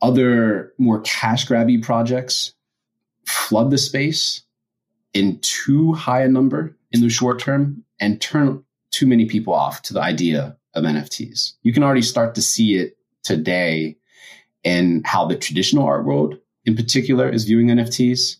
other 0.00 0.72
more 0.78 1.00
cash 1.00 1.46
grabby 1.46 1.82
projects 1.82 2.54
flood 3.26 3.70
the 3.70 3.78
space 3.78 4.42
in 5.12 5.38
too 5.40 5.92
high 5.92 6.22
a 6.22 6.28
number 6.28 6.76
in 6.92 7.00
the 7.00 7.10
short 7.10 7.38
term 7.38 7.84
and 8.00 8.20
turn 8.20 8.64
too 8.90 9.06
many 9.06 9.26
people 9.26 9.52
off 9.52 9.82
to 9.82 9.92
the 9.92 10.00
idea 10.00 10.56
of 10.74 10.84
NFTs. 10.84 11.54
You 11.62 11.72
can 11.72 11.82
already 11.82 12.02
start 12.02 12.34
to 12.36 12.42
see 12.42 12.76
it 12.76 12.96
today 13.22 13.96
in 14.64 15.02
how 15.04 15.26
the 15.26 15.36
traditional 15.36 15.84
art 15.84 16.04
world 16.04 16.38
in 16.64 16.76
particular 16.76 17.28
is 17.28 17.44
viewing 17.44 17.68
NFTs. 17.68 18.36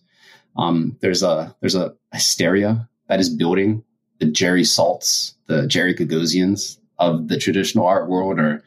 Um, 0.56 0.96
there's 1.00 1.22
a 1.22 1.54
there's 1.60 1.74
a 1.74 1.94
hysteria 2.12 2.88
that 3.08 3.20
is 3.20 3.28
building. 3.28 3.84
The 4.18 4.26
Jerry 4.26 4.62
Saltz, 4.62 5.34
the 5.46 5.66
Jerry 5.66 5.94
Gagosians 5.94 6.78
of 6.98 7.28
the 7.28 7.38
traditional 7.38 7.86
art 7.86 8.08
world 8.08 8.38
are 8.38 8.62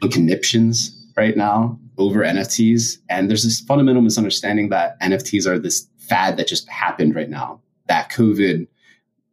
the 0.00 0.08
conniptions 0.08 0.90
right 1.16 1.36
now 1.36 1.78
over 1.98 2.20
NFTs. 2.20 2.98
And 3.08 3.28
there's 3.28 3.44
this 3.44 3.60
fundamental 3.60 4.02
misunderstanding 4.02 4.70
that 4.70 4.98
NFTs 5.00 5.46
are 5.46 5.58
this 5.58 5.86
fad 5.98 6.36
that 6.36 6.48
just 6.48 6.68
happened 6.68 7.14
right 7.14 7.28
now 7.28 7.60
that 7.86 8.10
COVID 8.10 8.66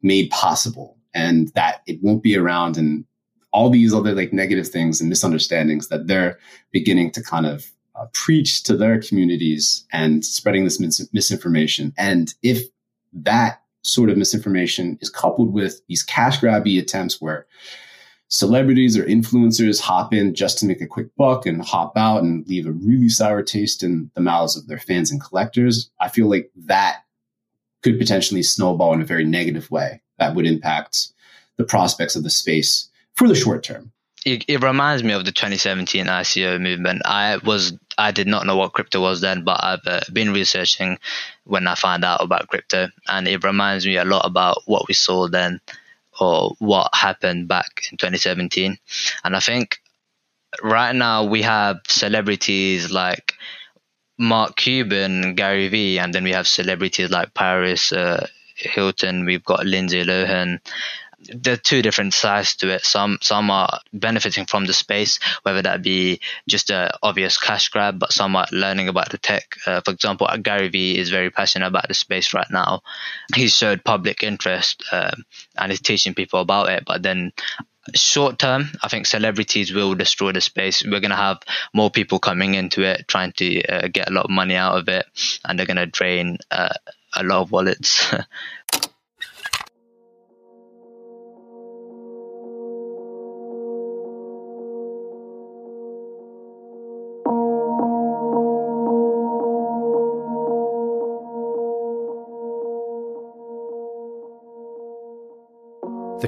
made 0.02 0.30
possible 0.30 0.98
and 1.14 1.50
that 1.50 1.82
it 1.88 2.00
won't 2.02 2.24
be 2.24 2.38
around 2.38 2.78
and 2.78 3.06
all 3.54 3.70
these 3.70 3.94
other 3.94 4.14
like 4.14 4.32
negative 4.32 4.68
things 4.68 5.02
and 5.02 5.10
misunderstandings 5.10 5.90
that 5.90 6.08
they're 6.08 6.40
beginning 6.72 7.12
to 7.12 7.24
kind 7.24 7.46
of 7.46 7.66
uh, 7.96 8.06
preach 8.14 8.64
to 8.64 8.78
their 8.78 9.02
communities 9.02 9.86
and 9.92 10.24
spreading 10.26 10.64
this 10.64 10.80
mis- 10.80 11.10
misinformation. 11.12 11.94
And 11.98 12.34
if 12.42 12.64
that 13.14 13.62
sort 13.84 14.10
of 14.10 14.18
misinformation 14.18 14.98
is 15.02 15.10
coupled 15.10 15.54
with 15.54 15.82
these 15.88 16.04
cash 16.04 16.40
grabby 16.40 16.80
attempts 16.80 17.20
where 17.20 17.48
celebrities 18.28 18.98
or 18.98 19.04
influencers 19.04 19.82
hop 19.82 20.14
in 20.14 20.34
just 20.34 20.58
to 20.60 20.66
make 20.66 20.82
a 20.82 20.88
quick 20.88 21.08
buck 21.18 21.46
and 21.46 21.62
hop 21.62 21.98
out 21.98 22.24
and 22.24 22.48
leave 22.48 22.66
a 22.66 22.72
really 22.72 23.10
sour 23.10 23.44
taste 23.44 23.84
in 23.84 24.10
the 24.16 24.22
mouths 24.22 24.56
of 24.56 24.68
their 24.68 24.78
fans 24.78 25.12
and 25.12 25.22
collectors, 25.22 25.90
I 26.00 26.08
feel 26.08 26.30
like 26.30 26.50
that 26.56 27.04
could 27.84 28.00
potentially 28.00 28.44
snowball 28.44 28.94
in 28.94 29.02
a 29.02 29.06
very 29.06 29.26
negative 29.26 29.70
way 29.70 30.02
that 30.18 30.36
would 30.36 30.46
impact 30.46 31.12
the 31.58 31.64
prospects 31.64 32.16
of 32.16 32.24
the 32.24 32.30
space 32.30 32.90
for 33.16 33.28
the 33.28 33.36
short 33.36 33.64
term. 33.64 33.92
It, 34.24 34.46
it, 34.48 34.62
reminds 34.62 35.04
me 35.04 35.14
of 35.14 35.26
the 35.26 35.32
2017 35.32 36.06
ICO 36.06 36.62
movement. 36.62 37.02
I 37.06 37.38
was 37.38 37.74
I 37.98 38.12
did 38.12 38.28
not 38.28 38.46
know 38.46 38.56
what 38.56 38.74
crypto 38.74 39.02
was 39.02 39.20
then, 39.22 39.44
but 39.44 39.64
I've 39.64 39.88
uh, 39.88 40.02
been 40.14 40.32
researching 40.32 41.00
when 41.44 41.68
I 41.68 41.76
found 41.76 42.06
out 42.06 42.22
about 42.22 42.48
crypto, 42.48 42.90
and 43.08 43.28
it 43.28 43.44
reminds 43.44 43.86
me 43.86 43.98
a 43.98 44.06
lot 44.06 44.26
about 44.26 44.62
what 44.66 44.88
we 44.88 44.94
saw 44.94 45.28
then 45.28 45.60
or 46.20 46.56
what 46.60 46.94
happened 46.94 47.48
back 47.48 47.84
in 47.92 47.98
2017. 47.98 48.78
And 49.24 49.36
I 49.36 49.40
think 49.40 49.80
right 50.62 50.96
now 50.96 51.24
we 51.24 51.42
have 51.42 51.80
celebrities 51.88 52.92
like 52.92 53.34
Mark 54.18 54.56
Cuban, 54.56 55.36
Gary 55.36 55.68
Vee, 55.68 56.00
and 56.00 56.14
then 56.14 56.24
we 56.24 56.32
have 56.32 56.48
celebrities 56.48 57.10
like 57.10 57.34
Paris 57.34 57.92
uh, 57.92 58.28
Hilton. 58.56 59.26
We've 59.26 59.44
got 59.44 59.66
Lindsay 59.66 60.04
Lohan, 60.04 60.60
there 61.30 61.54
are 61.54 61.58
two 61.58 61.82
different 61.82 62.14
sides 62.14 62.56
to 62.58 62.70
it. 62.70 62.84
Some 62.84 63.20
some 63.22 63.52
are 63.52 63.80
benefiting 63.94 64.46
from 64.46 64.66
the 64.66 64.74
space, 64.74 65.20
whether 65.44 65.62
that 65.62 65.82
be 65.82 66.20
just 66.48 66.70
a 66.70 66.98
obvious 67.04 67.38
cash 67.38 67.70
grab, 67.70 68.00
but 68.00 68.12
some 68.12 68.36
are 68.36 68.48
learning 68.52 68.88
about 68.88 69.10
the 69.10 69.18
tech. 69.18 69.56
Uh, 69.66 69.82
for 69.82 69.92
example, 69.92 70.28
Gary 70.42 70.70
Vee 70.70 70.98
is 70.98 71.10
very 71.10 71.30
passionate 71.30 71.68
about 71.68 71.88
the 71.88 71.94
space 71.94 72.34
right 72.34 72.50
now. 72.50 72.82
He 73.36 73.48
showed 73.48 73.84
public 73.84 74.24
interest 74.24 74.84
um, 74.92 75.26
and 75.58 75.72
is 75.72 75.82
teaching 75.82 76.14
people 76.14 76.42
about 76.42 76.70
it. 76.70 76.84
But 76.86 77.04
then 77.04 77.34
short 77.96 78.40
term, 78.40 78.70
I 78.84 78.88
think 78.88 79.06
celebrities 79.06 79.74
will 79.74 79.96
destroy 79.96 80.32
the 80.32 80.42
space. 80.42 80.84
We're 80.84 81.00
going 81.00 81.12
to 81.12 81.16
have 81.16 81.40
more 81.74 81.90
people 81.90 82.20
coming 82.20 82.56
into 82.56 82.84
it, 82.84 83.08
trying 83.08 83.34
to 83.34 83.64
uh, 83.64 83.88
get 83.88 84.10
a 84.10 84.14
lot 84.14 84.26
of 84.26 84.32
money 84.32 84.56
out 84.56 84.78
of 84.78 84.88
it, 84.88 85.06
and 85.46 85.58
they're 85.58 85.66
going 85.66 85.78
to 85.78 85.86
drain 85.86 86.38
uh, 86.50 86.74
a 87.16 87.24
lot 87.24 87.42
of 87.42 87.52
wallets. 87.52 88.14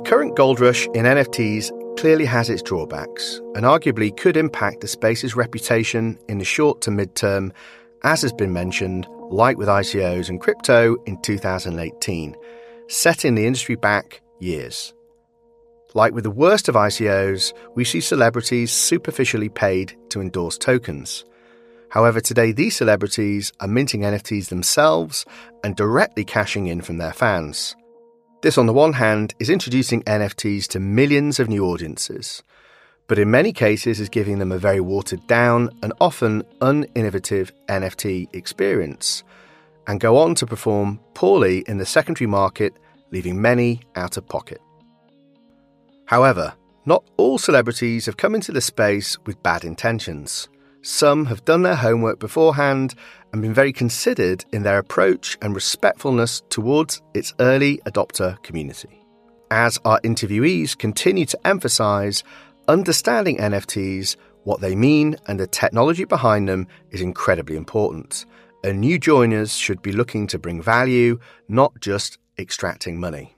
current 0.05 0.35
gold 0.35 0.59
rush 0.59 0.85
in 0.87 1.05
NFTs 1.05 1.71
clearly 1.97 2.25
has 2.25 2.49
its 2.49 2.61
drawbacks 2.61 3.39
and 3.55 3.65
arguably 3.65 4.15
could 4.15 4.35
impact 4.35 4.81
the 4.81 4.87
space's 4.87 5.35
reputation 5.35 6.17
in 6.27 6.37
the 6.37 6.45
short 6.45 6.81
to 6.81 6.91
mid 6.91 7.15
term, 7.15 7.53
as 8.03 8.21
has 8.21 8.33
been 8.33 8.51
mentioned, 8.51 9.07
like 9.29 9.57
with 9.57 9.67
ICOs 9.67 10.29
and 10.29 10.41
crypto 10.41 10.95
in 11.05 11.21
2018, 11.21 12.35
setting 12.89 13.35
the 13.35 13.45
industry 13.45 13.75
back 13.75 14.21
years. 14.39 14.93
Like 15.93 16.13
with 16.13 16.23
the 16.23 16.31
worst 16.31 16.67
of 16.67 16.75
ICOs, 16.75 17.53
we 17.75 17.85
see 17.85 18.01
celebrities 18.01 18.71
superficially 18.71 19.49
paid 19.49 19.95
to 20.09 20.21
endorse 20.21 20.57
tokens. 20.57 21.23
However, 21.89 22.19
today 22.19 22.51
these 22.51 22.75
celebrities 22.75 23.53
are 23.59 23.67
minting 23.67 24.01
NFTs 24.01 24.49
themselves 24.49 25.25
and 25.63 25.75
directly 25.75 26.25
cashing 26.25 26.67
in 26.67 26.81
from 26.81 26.97
their 26.97 27.13
fans. 27.13 27.75
This, 28.43 28.57
on 28.57 28.65
the 28.65 28.73
one 28.73 28.91
hand, 28.91 29.33
is 29.39 29.49
introducing 29.49 30.03
NFTs 30.03 30.67
to 30.67 30.79
millions 30.81 31.39
of 31.39 31.47
new 31.47 31.65
audiences, 31.65 32.43
but 33.07 33.17
in 33.17 33.31
many 33.31 33.53
cases 33.53 34.01
is 34.01 34.09
giving 34.09 34.39
them 34.39 34.51
a 34.51 34.57
very 34.57 34.81
watered 34.81 35.25
down 35.27 35.69
and 35.81 35.93
often 36.01 36.43
uninnovative 36.59 37.51
NFT 37.69 38.27
experience, 38.35 39.23
and 39.87 40.01
go 40.01 40.17
on 40.17 40.35
to 40.35 40.45
perform 40.45 40.99
poorly 41.13 41.63
in 41.67 41.77
the 41.77 41.85
secondary 41.85 42.27
market, 42.27 42.73
leaving 43.11 43.41
many 43.41 43.79
out 43.95 44.17
of 44.17 44.27
pocket. 44.27 44.59
However, 46.07 46.53
not 46.85 47.09
all 47.15 47.37
celebrities 47.37 48.05
have 48.07 48.17
come 48.17 48.35
into 48.35 48.51
the 48.51 48.59
space 48.59 49.17
with 49.19 49.41
bad 49.41 49.63
intentions. 49.63 50.49
Some 50.81 51.27
have 51.27 51.45
done 51.45 51.61
their 51.61 51.77
homework 51.77 52.19
beforehand 52.19 52.93
and 53.33 53.41
been 53.41 53.53
very 53.53 53.73
considered 53.73 54.45
in 54.53 54.61
their 54.63 54.77
approach 54.77 55.37
and 55.41 55.55
respectfulness 55.55 56.43
towards 56.49 57.01
its 57.15 57.33
early 57.39 57.79
adopter 57.87 58.41
community. 58.43 59.03
As 59.49 59.79
our 59.83 59.99
interviewees 60.01 60.77
continue 60.77 61.25
to 61.25 61.47
emphasize, 61.47 62.23
understanding 62.67 63.37
NFTs, 63.37 64.15
what 64.43 64.61
they 64.61 64.75
mean, 64.75 65.17
and 65.27 65.39
the 65.39 65.47
technology 65.47 66.05
behind 66.05 66.47
them 66.47 66.67
is 66.91 67.01
incredibly 67.01 67.55
important. 67.55 68.25
And 68.63 68.79
new 68.79 68.99
joiners 68.99 69.55
should 69.55 69.81
be 69.81 69.91
looking 69.91 70.27
to 70.27 70.39
bring 70.39 70.61
value, 70.61 71.19
not 71.47 71.79
just 71.81 72.19
extracting 72.37 72.99
money. 72.99 73.35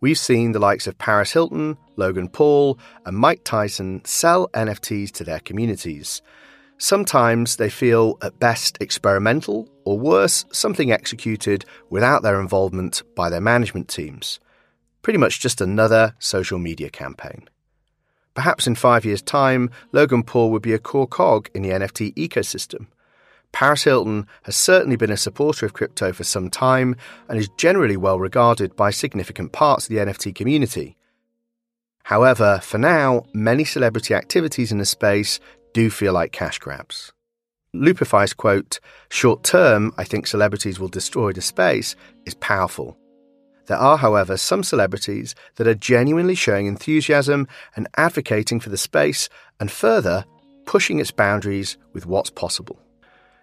We've 0.00 0.18
seen 0.18 0.52
the 0.52 0.60
likes 0.60 0.86
of 0.86 0.98
Paris 0.98 1.32
Hilton, 1.32 1.76
Logan 1.96 2.28
Paul, 2.28 2.78
and 3.04 3.16
Mike 3.16 3.42
Tyson 3.44 4.04
sell 4.04 4.48
NFTs 4.48 5.10
to 5.12 5.24
their 5.24 5.40
communities. 5.40 6.22
Sometimes 6.78 7.56
they 7.56 7.68
feel 7.68 8.16
at 8.22 8.38
best 8.38 8.78
experimental, 8.80 9.68
or 9.84 9.98
worse, 9.98 10.44
something 10.52 10.92
executed 10.92 11.64
without 11.90 12.22
their 12.22 12.40
involvement 12.40 13.02
by 13.16 13.28
their 13.28 13.40
management 13.40 13.88
teams. 13.88 14.38
Pretty 15.02 15.18
much 15.18 15.40
just 15.40 15.60
another 15.60 16.14
social 16.20 16.58
media 16.58 16.88
campaign. 16.88 17.48
Perhaps 18.34 18.68
in 18.68 18.76
five 18.76 19.04
years' 19.04 19.22
time, 19.22 19.70
Logan 19.90 20.22
Paul 20.22 20.52
would 20.52 20.62
be 20.62 20.72
a 20.72 20.78
core 20.78 21.08
cog 21.08 21.50
in 21.52 21.62
the 21.62 21.70
NFT 21.70 22.14
ecosystem. 22.14 22.86
Paris 23.50 23.82
Hilton 23.82 24.28
has 24.44 24.56
certainly 24.56 24.94
been 24.94 25.10
a 25.10 25.16
supporter 25.16 25.66
of 25.66 25.72
crypto 25.72 26.12
for 26.12 26.22
some 26.22 26.48
time 26.48 26.94
and 27.28 27.38
is 27.40 27.48
generally 27.56 27.96
well 27.96 28.20
regarded 28.20 28.76
by 28.76 28.90
significant 28.90 29.50
parts 29.50 29.86
of 29.86 29.88
the 29.88 29.96
NFT 29.96 30.32
community. 30.32 30.96
However, 32.04 32.60
for 32.62 32.78
now, 32.78 33.24
many 33.34 33.64
celebrity 33.64 34.14
activities 34.14 34.70
in 34.70 34.78
the 34.78 34.86
space 34.86 35.40
do 35.72 35.90
feel 35.90 36.12
like 36.12 36.32
cash 36.32 36.58
grabs. 36.58 37.12
Loopify's 37.74 38.32
quote, 38.32 38.80
short 39.10 39.44
term, 39.44 39.92
I 39.98 40.04
think 40.04 40.26
celebrities 40.26 40.80
will 40.80 40.88
destroy 40.88 41.32
the 41.32 41.42
space, 41.42 41.94
is 42.24 42.34
powerful. 42.34 42.96
There 43.66 43.76
are, 43.76 43.98
however, 43.98 44.38
some 44.38 44.62
celebrities 44.62 45.34
that 45.56 45.66
are 45.66 45.74
genuinely 45.74 46.34
showing 46.34 46.66
enthusiasm 46.66 47.46
and 47.76 47.86
advocating 47.98 48.60
for 48.60 48.70
the 48.70 48.78
space 48.78 49.28
and 49.60 49.70
further 49.70 50.24
pushing 50.64 50.98
its 50.98 51.10
boundaries 51.10 51.76
with 51.92 52.06
what's 52.06 52.30
possible. 52.30 52.78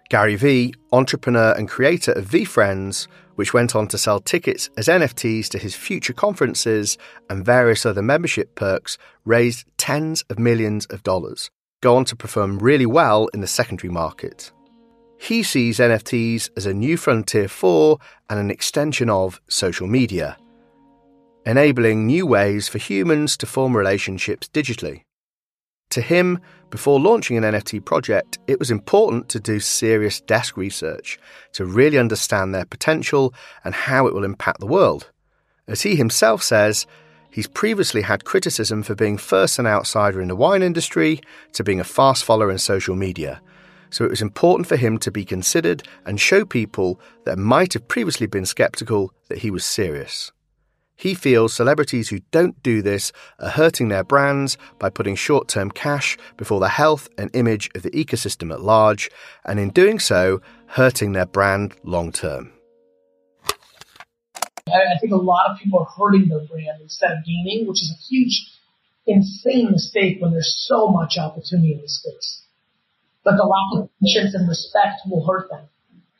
Gary 0.08 0.36
Vee, 0.36 0.74
entrepreneur 0.92 1.52
and 1.52 1.68
creator 1.68 2.12
of 2.12 2.26
VeeFriends, 2.26 3.08
which 3.34 3.52
went 3.52 3.74
on 3.74 3.88
to 3.88 3.98
sell 3.98 4.20
tickets 4.20 4.70
as 4.76 4.86
NFTs 4.86 5.48
to 5.48 5.58
his 5.58 5.74
future 5.74 6.12
conferences 6.12 6.96
and 7.28 7.44
various 7.44 7.84
other 7.84 8.02
membership 8.02 8.54
perks, 8.54 8.98
raised 9.24 9.66
tens 9.78 10.22
of 10.30 10.38
millions 10.38 10.86
of 10.86 11.02
dollars, 11.02 11.50
go 11.86 11.94
on 11.94 12.04
to 12.04 12.16
perform 12.16 12.58
really 12.58 12.84
well 12.84 13.28
in 13.28 13.40
the 13.40 13.46
secondary 13.46 13.92
market. 13.92 14.50
He 15.18 15.44
sees 15.44 15.78
NFTs 15.78 16.50
as 16.56 16.66
a 16.66 16.74
new 16.74 16.96
frontier 16.96 17.46
for 17.46 17.98
and 18.28 18.40
an 18.40 18.50
extension 18.50 19.08
of 19.08 19.40
social 19.46 19.86
media, 19.86 20.36
enabling 21.44 22.04
new 22.04 22.26
ways 22.26 22.66
for 22.66 22.78
humans 22.78 23.36
to 23.36 23.46
form 23.46 23.76
relationships 23.76 24.48
digitally. 24.48 25.02
To 25.90 26.00
him, 26.00 26.40
before 26.70 26.98
launching 26.98 27.36
an 27.36 27.44
NFT 27.44 27.84
project, 27.84 28.40
it 28.48 28.58
was 28.58 28.72
important 28.72 29.28
to 29.28 29.38
do 29.38 29.60
serious 29.60 30.20
desk 30.20 30.56
research 30.56 31.20
to 31.52 31.64
really 31.64 31.98
understand 31.98 32.52
their 32.52 32.64
potential 32.64 33.32
and 33.62 33.76
how 33.76 34.08
it 34.08 34.12
will 34.12 34.24
impact 34.24 34.58
the 34.58 34.66
world. 34.66 35.12
As 35.68 35.82
he 35.82 35.94
himself 35.94 36.42
says, 36.42 36.84
he's 37.36 37.46
previously 37.46 38.00
had 38.00 38.24
criticism 38.24 38.82
for 38.82 38.94
being 38.94 39.18
first 39.18 39.58
an 39.58 39.66
outsider 39.66 40.22
in 40.22 40.28
the 40.28 40.34
wine 40.34 40.62
industry 40.62 41.20
to 41.52 41.62
being 41.62 41.78
a 41.78 41.84
fast 41.84 42.24
follower 42.24 42.50
in 42.50 42.56
social 42.56 42.96
media. 42.96 43.42
So 43.90 44.06
it 44.06 44.10
was 44.10 44.22
important 44.22 44.66
for 44.66 44.76
him 44.76 44.96
to 45.00 45.10
be 45.10 45.22
considered 45.22 45.86
and 46.06 46.18
show 46.18 46.46
people 46.46 46.98
that 47.26 47.36
might 47.36 47.74
have 47.74 47.88
previously 47.88 48.26
been 48.26 48.46
skeptical 48.46 49.12
that 49.28 49.38
he 49.38 49.50
was 49.50 49.66
serious. 49.66 50.32
He 50.96 51.12
feels 51.12 51.52
celebrities 51.52 52.08
who 52.08 52.20
don't 52.30 52.60
do 52.62 52.80
this 52.80 53.12
are 53.38 53.50
hurting 53.50 53.88
their 53.88 54.02
brands 54.02 54.56
by 54.78 54.88
putting 54.88 55.14
short 55.14 55.46
term 55.46 55.70
cash 55.70 56.16
before 56.38 56.58
the 56.58 56.70
health 56.70 57.06
and 57.18 57.28
image 57.36 57.68
of 57.74 57.82
the 57.82 57.90
ecosystem 57.90 58.50
at 58.50 58.62
large, 58.62 59.10
and 59.44 59.60
in 59.60 59.68
doing 59.68 59.98
so, 59.98 60.40
hurting 60.68 61.12
their 61.12 61.26
brand 61.26 61.74
long 61.84 62.12
term. 62.12 62.55
I 64.68 64.98
think 65.00 65.12
a 65.12 65.16
lot 65.16 65.50
of 65.50 65.58
people 65.58 65.78
are 65.78 65.92
hurting 65.96 66.28
their 66.28 66.40
brand 66.40 66.82
instead 66.82 67.12
of 67.12 67.24
gaining, 67.24 67.66
which 67.68 67.82
is 67.82 67.94
a 67.94 68.02
huge, 68.08 68.50
insane 69.06 69.70
mistake 69.70 70.18
when 70.20 70.32
there's 70.32 70.66
so 70.66 70.88
much 70.88 71.18
opportunity 71.18 71.74
in 71.74 71.80
the 71.80 71.88
space. 71.88 72.42
But 73.24 73.36
the 73.36 73.44
lack 73.44 73.82
of 73.82 73.90
patience 74.02 74.34
and 74.34 74.48
respect 74.48 75.02
will 75.06 75.24
hurt 75.24 75.50
them. 75.50 75.68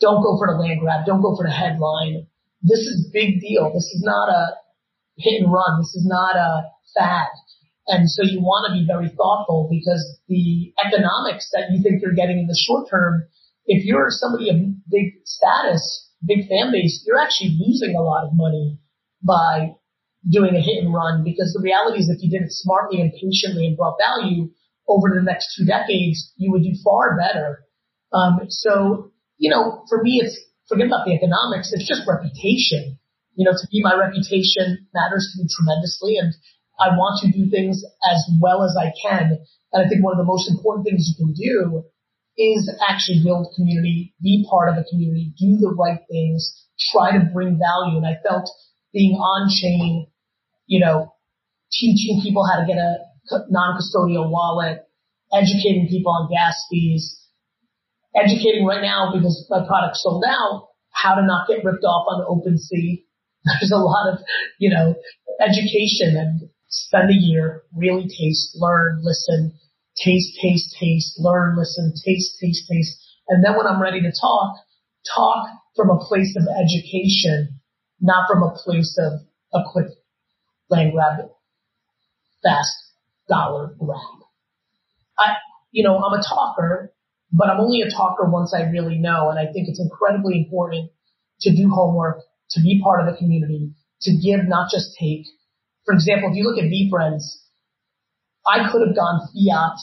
Don't 0.01 0.23
go 0.23 0.39
for 0.39 0.47
the 0.47 0.59
land 0.59 0.81
grab. 0.81 1.07
Don't 1.07 1.23
go 1.23 1.35
for 1.37 1.45
the 1.45 1.53
headline. 1.53 2.27
This 2.63 2.81
is 2.81 3.11
big 3.13 3.41
deal. 3.41 3.73
This 3.73 3.91
is 3.95 4.03
not 4.05 4.29
a 4.29 4.55
hit 5.17 5.43
and 5.43 5.53
run. 5.53 5.79
This 5.81 5.95
is 5.95 6.07
not 6.07 6.37
a 6.37 6.71
fad. 6.97 7.29
And 7.89 8.11
so 8.11 8.23
you 8.23 8.41
want 8.41 8.67
to 8.69 8.79
be 8.79 8.87
very 8.87 9.09
thoughtful 9.09 9.69
because 9.71 10.19
the 10.29 10.73
economics 10.85 11.51
that 11.53 11.71
you 11.71 11.83
think 11.83 12.03
you're 12.03 12.15
getting 12.15 12.39
in 12.39 12.47
the 12.47 12.59
short 12.67 12.91
term, 12.91 13.27
if 13.67 13.85
you're 13.85 14.09
somebody 14.11 14.51
of 14.51 14.57
big 14.91 15.23
status, 15.25 16.06
big 16.27 16.49
fan 16.49 16.73
base, 16.73 17.05
you're 17.07 17.21
actually 17.21 17.57
losing 17.59 17.95
a 17.97 18.03
lot 18.03 18.25
of 18.25 18.31
money 18.35 18.79
by 19.23 19.75
doing 20.29 20.55
a 20.57 20.61
hit 20.61 20.83
and 20.83 20.93
run 20.93 21.23
because 21.25 21.55
the 21.55 21.63
reality 21.63 22.01
is 22.01 22.11
if 22.11 22.23
you 22.23 22.31
did 22.31 22.43
it 22.43 22.51
smartly 22.51 23.01
and 23.01 23.13
patiently 23.13 23.67
and 23.67 23.77
brought 23.77 23.97
value 23.99 24.51
over 24.89 25.15
the 25.15 25.23
next 25.23 25.55
two 25.57 25.65
decades, 25.65 26.33
you 26.37 26.51
would 26.51 26.63
do 26.63 26.75
far 26.85 27.17
better. 27.17 27.65
Um, 28.13 28.47
so, 28.49 29.13
you 29.39 29.51
know, 29.51 29.85
for 29.89 30.03
me, 30.03 30.21
it's 30.23 30.39
forget 30.69 30.87
about 30.87 31.07
the 31.07 31.15
economics. 31.15 31.73
It's 31.73 31.87
just 31.87 32.03
reputation 32.09 32.99
you 33.37 33.45
know, 33.45 33.53
to 33.53 33.67
me, 33.71 33.85
my 33.85 33.95
reputation 33.95 34.89
matters 34.93 35.31
to 35.31 35.43
me 35.43 35.49
tremendously 35.53 36.17
and 36.17 36.35
I 36.81 36.97
want 36.97 37.21
to 37.23 37.31
do 37.31 37.49
things 37.49 37.85
as 38.11 38.25
well 38.41 38.65
as 38.65 38.77
I 38.77 38.93
can. 39.01 39.39
And 39.73 39.87
I 39.87 39.89
think 39.89 40.03
one 40.03 40.13
of 40.13 40.19
the 40.19 40.29
most 40.29 40.51
important 40.51 40.85
things 40.85 41.07
you 41.07 41.25
can 41.25 41.33
do 41.33 41.85
is 42.39 42.71
actually 42.87 43.23
build 43.25 43.53
community, 43.57 44.15
be 44.23 44.47
part 44.49 44.69
of 44.69 44.77
a 44.77 44.85
community, 44.85 45.33
do 45.39 45.57
the 45.57 45.75
right 45.75 46.01
things, 46.11 46.67
try 46.93 47.13
to 47.13 47.25
bring 47.33 47.59
value. 47.59 47.97
And 47.97 48.07
I 48.07 48.17
felt 48.27 48.51
being 48.93 49.13
on 49.13 49.49
chain, 49.49 50.07
you 50.67 50.81
know, 50.81 51.13
teaching 51.73 52.21
people 52.23 52.47
how 52.47 52.61
to 52.61 52.67
get 52.67 52.77
a 52.77 52.97
non-custodial 53.49 54.31
wallet, 54.31 54.85
educating 55.33 55.89
people 55.89 56.13
on 56.13 56.31
gas 56.31 56.55
fees, 56.71 57.19
educating 58.15 58.65
right 58.67 58.83
now 58.83 59.13
because 59.15 59.47
my 59.51 59.67
product 59.67 59.97
sold 59.97 60.25
out, 60.27 60.69
how 60.91 61.15
to 61.15 61.27
not 61.27 61.49
get 61.49 61.65
ripped 61.65 61.85
off 61.85 62.07
on 62.09 62.25
OpenSea, 62.25 63.05
there's 63.45 63.73
a 63.73 63.77
lot 63.77 64.13
of, 64.13 64.19
you 64.59 64.71
know, 64.71 64.95
education 65.41 66.17
and 66.17 66.51
spend 66.69 67.11
a 67.11 67.15
year, 67.15 67.63
really 67.75 68.09
taste, 68.09 68.57
learn, 68.57 69.01
listen, 69.03 69.59
taste, 69.97 70.39
taste, 70.41 70.77
taste, 70.79 71.19
learn, 71.19 71.57
listen, 71.57 71.93
taste, 72.05 72.39
taste, 72.41 72.69
taste. 72.71 72.97
And 73.29 73.45
then 73.45 73.57
when 73.57 73.67
I'm 73.67 73.81
ready 73.81 74.01
to 74.03 74.13
talk, 74.13 74.57
talk 75.15 75.49
from 75.75 75.91
a 75.91 75.99
place 75.99 76.37
of 76.37 76.47
education, 76.49 77.61
not 78.01 78.29
from 78.31 78.43
a 78.43 78.55
place 78.65 78.99
of 78.99 79.21
a 79.55 79.65
quick 79.73 79.89
land 80.71 80.93
grab, 80.93 81.29
fast 82.43 82.75
dollar 83.29 83.75
grab. 83.79 84.01
I, 85.19 85.35
you 85.73 85.85
know, 85.85 85.97
I'm 85.97 86.19
a 86.19 86.23
talker, 86.23 86.93
but 87.33 87.49
I'm 87.49 87.61
only 87.61 87.83
a 87.83 87.91
talker 87.91 88.29
once 88.29 88.55
I 88.55 88.63
really 88.71 88.99
know. 88.99 89.31
And 89.31 89.39
I 89.39 89.51
think 89.53 89.69
it's 89.69 89.81
incredibly 89.81 90.39
important 90.39 90.91
to 91.41 91.55
do 91.55 91.71
homework, 91.71 92.23
to 92.51 92.61
be 92.61 92.81
part 92.83 93.01
of 93.01 93.13
the 93.13 93.19
community, 93.19 93.73
to 94.03 94.13
give, 94.13 94.47
not 94.47 94.71
just 94.71 94.97
take. 94.99 95.27
For 95.85 95.95
example, 95.95 96.31
if 96.31 96.37
you 96.37 96.45
look 96.45 96.59
at 96.59 96.71
VeeFriends, 96.71 97.23
I 98.47 98.71
could 98.71 98.87
have 98.87 98.97
gone 98.97 99.27
fiat. 99.33 99.79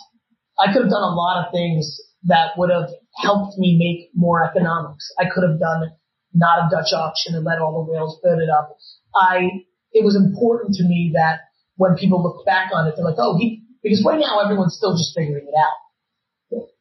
I 0.60 0.71
could 0.71 0.84
have 0.84 0.91
done 0.91 1.04
a 1.04 1.15
lot 1.15 1.45
of 1.45 1.52
things 1.52 1.99
that 2.26 2.58
would 2.58 2.69
have 2.71 2.89
helped 3.17 3.58
me 3.58 3.78
make 3.78 4.10
more 4.15 4.43
economics. 4.43 5.12
I 5.19 5.26
could 5.34 5.43
have 5.43 5.60
done 5.60 5.91
not 6.34 6.65
a 6.65 6.69
Dutch 6.71 6.93
auction 6.93 7.36
and 7.36 7.45
let 7.45 7.60
all 7.60 7.84
the 7.84 7.91
whales 7.91 8.19
build 8.23 8.39
it 8.39 8.49
up. 8.49 8.78
I 9.15 9.65
it 9.93 10.04
was 10.04 10.15
important 10.15 10.73
to 10.76 10.84
me 10.84 11.12
that 11.13 11.41
when 11.78 11.95
people 11.95 12.23
look 12.23 12.45
back 12.45 12.71
on 12.73 12.88
it, 12.88 12.95
they're 12.95 13.06
like, 13.06 13.19
oh, 13.19 13.38
he, 13.38 13.63
because 13.84 14.04
right 14.06 14.19
now 14.19 14.39
everyone's 14.39 14.76
still 14.76 14.97
just 14.97 15.13
figuring 15.15 15.45
it 15.47 15.58
out. 15.58 15.78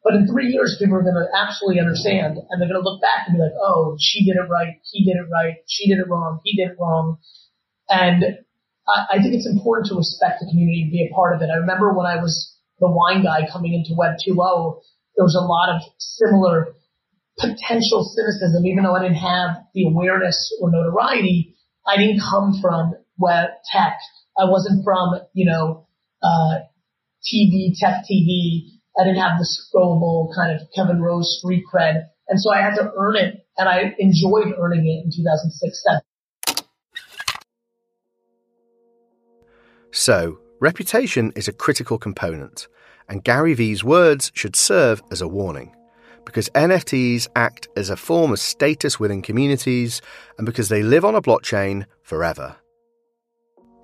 But 0.03 0.15
in 0.15 0.27
three 0.27 0.51
years, 0.51 0.75
people 0.77 0.97
are 0.97 1.03
going 1.03 1.15
to 1.15 1.29
absolutely 1.33 1.79
understand 1.79 2.37
and 2.37 2.61
they're 2.61 2.69
going 2.69 2.81
to 2.81 2.87
look 2.87 3.01
back 3.01 3.25
and 3.25 3.37
be 3.37 3.41
like, 3.41 3.57
oh, 3.61 3.97
she 3.99 4.25
did 4.25 4.35
it 4.35 4.49
right. 4.49 4.75
He 4.91 5.05
did 5.05 5.17
it 5.17 5.29
right. 5.31 5.55
She 5.67 5.87
did 5.87 5.99
it 5.99 6.09
wrong. 6.09 6.41
He 6.43 6.57
did 6.57 6.71
it 6.71 6.77
wrong. 6.79 7.17
And 7.89 8.23
I, 8.87 9.17
I 9.17 9.21
think 9.21 9.35
it's 9.35 9.47
important 9.47 9.87
to 9.87 9.95
respect 9.95 10.39
the 10.39 10.47
community 10.49 10.83
and 10.83 10.91
be 10.91 11.09
a 11.09 11.13
part 11.13 11.35
of 11.35 11.41
it. 11.41 11.49
I 11.51 11.57
remember 11.57 11.93
when 11.93 12.05
I 12.05 12.21
was 12.21 12.55
the 12.79 12.89
wine 12.89 13.23
guy 13.23 13.47
coming 13.51 13.73
into 13.73 13.95
Web 13.95 14.15
2.0, 14.19 14.81
there 15.15 15.23
was 15.23 15.35
a 15.35 15.45
lot 15.45 15.69
of 15.75 15.81
similar 15.97 16.75
potential 17.39 18.03
cynicism, 18.03 18.65
even 18.65 18.83
though 18.83 18.95
I 18.95 19.01
didn't 19.01 19.23
have 19.23 19.63
the 19.73 19.85
awareness 19.87 20.37
or 20.61 20.71
notoriety. 20.71 21.55
I 21.87 21.97
didn't 21.97 22.21
come 22.21 22.59
from 22.61 22.93
web 23.17 23.49
tech. 23.71 23.97
I 24.37 24.45
wasn't 24.45 24.83
from, 24.83 25.21
you 25.33 25.45
know, 25.45 25.87
uh, 26.21 26.65
TV, 27.23 27.73
tech 27.77 28.03
TV. 28.09 28.69
I 28.97 29.03
didn't 29.03 29.21
have 29.21 29.39
the 29.39 29.47
scrollable 29.47 30.33
kind 30.35 30.59
of 30.59 30.67
Kevin 30.75 31.01
Rose 31.01 31.39
street 31.39 31.63
cred. 31.73 32.05
And 32.27 32.39
so 32.39 32.51
I 32.51 32.61
had 32.61 32.75
to 32.75 32.91
earn 32.97 33.15
it 33.15 33.45
and 33.57 33.67
I 33.67 33.93
enjoyed 33.99 34.53
earning 34.57 34.87
it 34.87 35.05
in 35.05 35.11
2006. 35.15 35.83
So, 40.05 40.37
reputation 40.59 41.31
is 41.33 41.47
a 41.47 41.53
critical 41.53 41.97
component, 41.97 42.67
and 43.07 43.23
Gary 43.23 43.53
Vee's 43.53 43.85
words 43.85 44.33
should 44.35 44.53
serve 44.53 45.01
as 45.11 45.21
a 45.21 45.29
warning. 45.29 45.73
Because 46.25 46.49
NFTs 46.49 47.29
act 47.37 47.69
as 47.77 47.89
a 47.89 47.95
form 47.95 48.33
of 48.33 48.39
status 48.39 48.99
within 48.99 49.21
communities 49.21 50.01
and 50.37 50.45
because 50.45 50.67
they 50.67 50.83
live 50.83 51.05
on 51.05 51.15
a 51.15 51.21
blockchain 51.21 51.85
forever. 52.01 52.57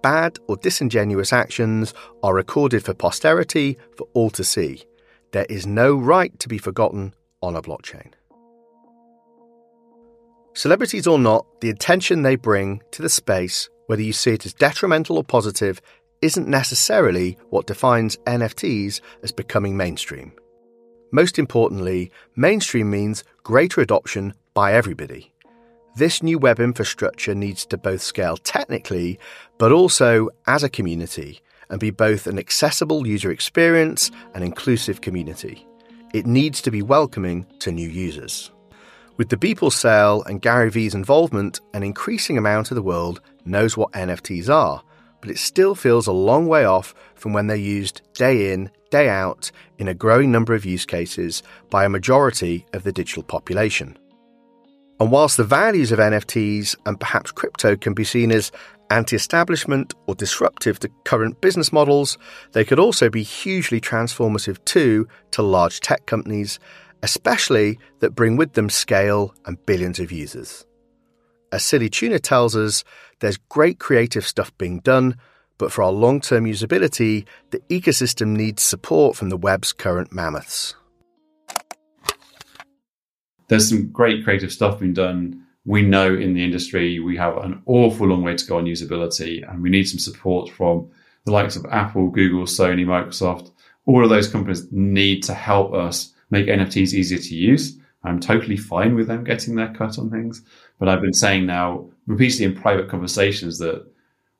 Bad 0.04 0.38
or 0.50 0.58
disingenuous 0.58 1.32
actions 1.32 1.94
are 2.22 2.34
recorded 2.34 2.84
for 2.84 2.94
posterity 2.94 3.78
for 3.96 4.06
all 4.14 4.30
to 4.32 4.44
see. 4.44 4.84
There 5.32 5.48
is 5.50 5.66
no 5.66 5.96
right 5.96 6.38
to 6.42 6.50
be 6.50 6.58
forgotten 6.58 7.14
on 7.42 7.56
a 7.56 7.62
blockchain. 7.62 8.12
Celebrities 10.54 11.08
or 11.08 11.18
not, 11.18 11.46
the 11.62 11.70
attention 11.70 12.24
they 12.24 12.36
bring 12.36 12.82
to 12.92 13.02
the 13.02 13.08
space, 13.08 13.70
whether 13.90 14.02
you 14.04 14.14
see 14.14 14.34
it 14.34 14.46
as 14.46 14.54
detrimental 14.54 15.18
or 15.18 15.24
positive, 15.24 15.82
isn't 16.22 16.48
necessarily 16.48 17.38
what 17.50 17.68
defines 17.68 18.18
NFTs 18.26 19.02
as 19.24 19.32
becoming 19.32 19.78
mainstream. 19.78 20.32
Most 21.12 21.40
importantly, 21.40 22.12
mainstream 22.36 22.90
means 22.90 23.24
greater 23.44 23.82
adoption 23.82 24.34
by 24.54 24.74
everybody. 24.74 25.32
This 25.96 26.22
new 26.22 26.38
web 26.38 26.60
infrastructure 26.60 27.34
needs 27.34 27.66
to 27.68 27.78
both 27.78 28.02
scale 28.02 28.38
technically, 28.38 29.20
but 29.58 29.72
also 29.72 30.30
as 30.46 30.64
a 30.64 30.70
community, 30.70 31.42
and 31.70 31.80
be 31.80 31.92
both 31.92 32.28
an 32.28 32.38
accessible 32.40 33.08
user 33.08 33.32
experience 33.32 34.12
and 34.34 34.44
inclusive 34.44 35.02
community. 35.02 35.66
It 36.14 36.26
needs 36.26 36.62
to 36.62 36.72
be 36.72 36.82
welcoming 36.82 37.46
to 37.60 37.72
new 37.72 37.88
users. 37.88 38.52
With 39.18 39.30
the 39.30 39.38
Beeple 39.38 39.72
sale 39.72 40.24
and 40.24 40.42
Gary 40.42 40.70
Vee's 40.70 40.96
involvement, 40.96 41.60
an 41.74 41.84
increasing 41.84 42.38
amount 42.38 42.72
of 42.72 42.76
the 42.76 42.82
world 42.82 43.22
knows 43.46 43.76
what 43.76 43.92
NFTs 43.92 44.50
are, 44.50 44.82
but 45.22 45.30
it 45.30 45.38
still 45.38 45.76
feels 45.76 46.08
a 46.08 46.12
long 46.12 46.48
way 46.48 46.66
off 46.66 46.94
from 47.16 47.34
when 47.34 47.48
they're 47.48 47.58
used 47.58 48.02
day 48.14 48.54
in, 48.54 48.72
day 48.90 49.10
out 49.10 49.52
in 49.78 49.88
a 49.88 49.94
growing 49.94 50.32
number 50.32 50.54
of 50.54 50.66
use 50.66 50.86
cases 50.86 51.44
by 51.70 51.86
a 51.86 51.90
majority 51.90 52.66
of 52.74 52.84
the 52.84 52.92
digital 52.92 53.24
population. 53.24 53.98
And 55.00 55.12
whilst 55.12 55.38
the 55.38 55.44
values 55.44 55.92
of 55.92 56.00
NFTs 56.00 56.76
and 56.86 57.00
perhaps 57.00 57.32
crypto 57.32 57.76
can 57.78 57.94
be 57.94 58.04
seen 58.04 58.32
as 58.32 58.52
anti 58.90 59.16
establishment 59.16 59.94
or 60.08 60.16
disruptive 60.16 60.80
to 60.80 60.90
current 61.06 61.40
business 61.42 61.72
models, 61.72 62.18
they 62.52 62.66
could 62.66 62.80
also 62.80 63.10
be 63.10 63.24
hugely 63.24 63.80
transformative 63.80 64.64
too 64.66 65.08
to 65.32 65.42
large 65.42 65.80
tech 65.80 66.06
companies, 66.06 66.60
especially 67.02 67.80
that 68.00 68.16
bring 68.16 68.36
with 68.36 68.54
them 68.54 68.70
scale 68.70 69.34
and 69.46 69.64
billions 69.66 70.00
of 70.00 70.12
users. 70.12 70.66
As 71.52 71.66
Silly 71.66 71.90
Tuna 71.90 72.20
tells 72.20 72.56
us, 72.56 72.84
there's 73.20 73.38
great 73.38 73.80
creative 73.80 74.26
stuff 74.26 74.56
being 74.58 74.80
done, 74.80 75.16
but 75.58 75.72
for 75.72 75.84
our 75.84 75.92
long 75.92 76.22
term 76.22 76.46
usability, 76.46 77.26
the 77.50 77.60
ecosystem 77.70 78.36
needs 78.36 78.62
support 78.62 79.16
from 79.16 79.30
the 79.30 79.38
web's 79.38 79.74
current 79.74 80.14
mammoths. 80.14 80.76
There's 83.48 83.68
some 83.68 83.92
great 83.92 84.24
creative 84.24 84.52
stuff 84.52 84.80
being 84.80 84.94
done. 84.94 85.44
We 85.66 85.82
know 85.82 86.14
in 86.14 86.36
the 86.36 86.44
industry 86.44 87.00
we 87.00 87.18
have 87.18 87.38
an 87.38 87.64
awful 87.66 88.08
long 88.08 88.24
way 88.24 88.36
to 88.36 88.46
go 88.46 88.58
on 88.58 88.66
usability, 88.66 89.50
and 89.50 89.64
we 89.64 89.72
need 89.72 89.86
some 89.86 90.00
support 90.00 90.52
from 90.52 90.90
the 91.26 91.32
likes 91.32 91.56
of 91.56 91.66
Apple, 91.72 92.10
Google, 92.10 92.44
Sony, 92.44 92.86
Microsoft. 92.86 93.52
All 93.88 94.04
of 94.04 94.12
those 94.12 94.28
companies 94.28 94.72
need 94.72 95.24
to 95.24 95.34
help 95.34 95.74
us 95.74 96.14
make 96.30 96.46
NFTs 96.46 96.94
easier 96.94 97.18
to 97.18 97.36
use. 97.36 97.79
I'm 98.04 98.20
totally 98.20 98.58
fine 98.58 98.96
with 98.96 99.08
them 99.08 99.24
getting 99.24 99.56
their 99.56 99.74
cut 99.74 100.00
on 100.00 100.10
things. 100.10 100.42
But 100.80 100.88
I've 100.88 101.02
been 101.02 101.14
saying 101.14 101.46
now 101.46 101.90
repeatedly 102.08 102.46
in 102.46 102.56
private 102.56 102.90
conversations 102.90 103.58
that 103.60 103.86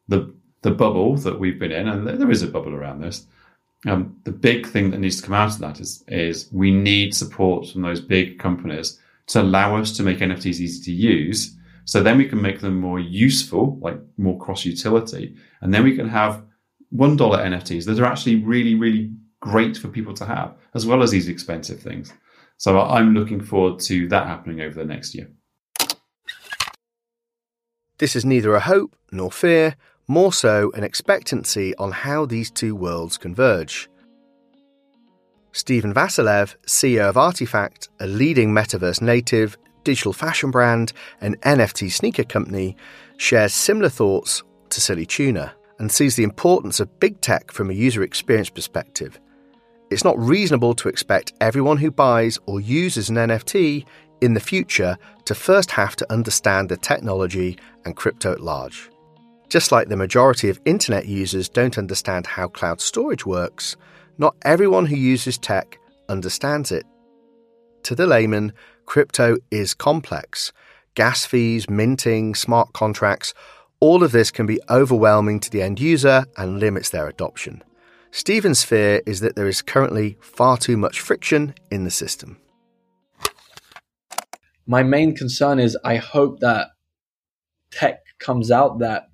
the 0.08 0.34
the 0.62 0.72
bubble 0.72 1.16
that 1.16 1.40
we've 1.40 1.60
been 1.60 1.72
in, 1.72 1.88
and 1.88 2.08
there 2.08 2.32
is 2.32 2.44
a 2.44 2.48
bubble 2.48 2.76
around 2.76 3.02
this. 3.02 3.26
Um, 3.88 4.18
the 4.26 4.32
big 4.32 4.68
thing 4.68 4.92
that 4.92 5.00
needs 5.00 5.18
to 5.18 5.24
come 5.24 5.34
out 5.34 5.54
of 5.54 5.60
that 5.60 5.80
is 5.80 6.04
is 6.08 6.50
we 6.52 6.72
need 6.72 7.16
support 7.16 7.68
from 7.68 7.82
those 7.82 8.02
big 8.02 8.40
companies 8.40 9.00
to 9.28 9.42
allow 9.42 9.78
us 9.78 9.96
to 9.98 10.04
make 10.04 10.20
NFTs 10.20 10.60
easy 10.60 10.84
to 10.84 10.92
use. 10.92 11.56
So 11.86 12.04
then 12.04 12.18
we 12.18 12.28
can 12.28 12.42
make 12.42 12.60
them 12.60 12.80
more 12.80 13.00
useful, 13.00 13.78
like 13.82 14.00
more 14.18 14.38
cross 14.38 14.66
utility, 14.66 15.36
and 15.62 15.74
then 15.74 15.84
we 15.84 15.96
can 15.96 16.08
have 16.10 16.44
one 16.92 17.16
dollar 17.16 17.40
NFTs 17.40 17.86
that 17.86 18.00
are 18.00 18.06
actually 18.06 18.38
really, 18.38 18.76
really 18.76 19.12
great 19.40 19.78
for 19.78 19.88
people 19.88 20.14
to 20.16 20.26
have, 20.26 20.56
as 20.74 20.86
well 20.86 21.02
as 21.02 21.12
these 21.12 21.30
expensive 21.30 21.80
things. 21.80 22.14
So 22.60 22.78
I'm 22.78 23.14
looking 23.14 23.42
forward 23.42 23.80
to 23.84 24.10
that 24.10 24.28
happening 24.28 24.60
over 24.60 24.76
the 24.78 24.86
next 24.86 25.16
year. 25.16 25.30
This 28.00 28.18
is 28.18 28.26
neither 28.26 28.54
a 28.54 28.60
hope 28.60 28.98
nor 29.14 29.32
fear, 29.32 29.78
more 30.08 30.34
so 30.34 30.70
an 30.76 30.84
expectancy 30.84 31.74
on 31.78 31.92
how 31.92 32.26
these 32.26 32.52
two 32.52 32.76
worlds 32.76 33.18
converge. 33.18 33.90
Stephen 35.54 35.94
Vasilev, 35.94 36.56
CEO 36.68 37.08
of 37.10 37.16
RTFKT, 37.16 37.88
a 38.02 38.08
leading 38.08 38.52
metaverse 38.52 39.02
native, 39.02 39.58
digital 39.86 40.12
fashion 40.12 40.52
brand, 40.52 40.92
and 41.22 41.40
NFT 41.42 41.90
sneaker 41.90 42.26
company, 42.26 42.76
shares 43.16 43.54
similar 43.54 43.90
thoughts 43.90 44.44
to 44.70 44.82
Silly 44.82 45.06
Tuna 45.06 45.54
and 45.80 45.90
sees 45.90 46.18
the 46.18 46.24
importance 46.24 46.82
of 46.82 47.00
big 47.00 47.22
tech 47.22 47.54
from 47.54 47.70
a 47.70 47.74
user 47.74 48.04
experience 48.04 48.50
perspective. 48.50 49.18
It's 49.90 50.04
not 50.04 50.20
reasonable 50.20 50.76
to 50.76 50.90
expect 50.90 51.34
everyone 51.42 51.78
who 51.78 51.90
buys 51.90 52.38
or 52.46 52.62
uses 52.62 53.10
an 53.10 53.16
NFT 53.16 53.86
in 54.22 54.34
the 54.34 54.40
future 54.40 54.98
to 55.26 55.34
first 55.34 55.72
have 55.72 55.96
to 55.96 56.12
understand 56.12 56.70
the 56.70 56.78
technology 56.78 57.58
and 57.86 57.96
crypto 57.96 58.32
at 58.32 58.42
large. 58.42 58.90
Just 59.50 59.72
like 59.72 59.88
the 59.88 59.98
majority 59.98 60.50
of 60.50 60.60
internet 60.66 61.08
users 61.08 61.50
don't 61.50 61.78
understand 61.80 62.28
how 62.28 62.48
cloud 62.48 62.82
storage 62.82 63.26
works, 63.26 63.76
not 64.20 64.36
everyone 64.44 64.86
who 64.86 64.96
uses 64.96 65.40
tech 65.40 65.80
understands 66.08 66.72
it. 66.72 66.86
To 67.84 67.96
the 67.96 68.06
layman, 68.06 68.54
crypto 68.86 69.38
is 69.50 69.74
complex. 69.74 70.52
Gas 70.94 71.26
fees, 71.26 71.68
minting, 71.68 72.36
smart 72.36 72.74
contracts, 72.74 73.34
all 73.80 74.04
of 74.04 74.12
this 74.12 74.30
can 74.30 74.46
be 74.46 74.60
overwhelming 74.70 75.40
to 75.40 75.50
the 75.50 75.64
end 75.64 75.80
user 75.80 76.26
and 76.38 76.60
limits 76.60 76.90
their 76.90 77.08
adoption. 77.08 77.64
Stephen's 78.12 78.64
fear 78.64 79.02
is 79.06 79.20
that 79.20 79.36
there 79.36 79.48
is 79.48 79.62
currently 79.62 80.18
far 80.20 80.58
too 80.58 80.78
much 80.78 81.00
friction 81.00 81.54
in 81.72 81.84
the 81.84 81.92
system 81.92 82.38
my 84.70 84.84
main 84.84 85.16
concern 85.16 85.58
is 85.60 85.76
I 85.84 85.96
hope 85.96 86.42
that 86.42 86.68
tech 87.72 88.02
comes 88.20 88.52
out 88.52 88.78
that 88.80 89.10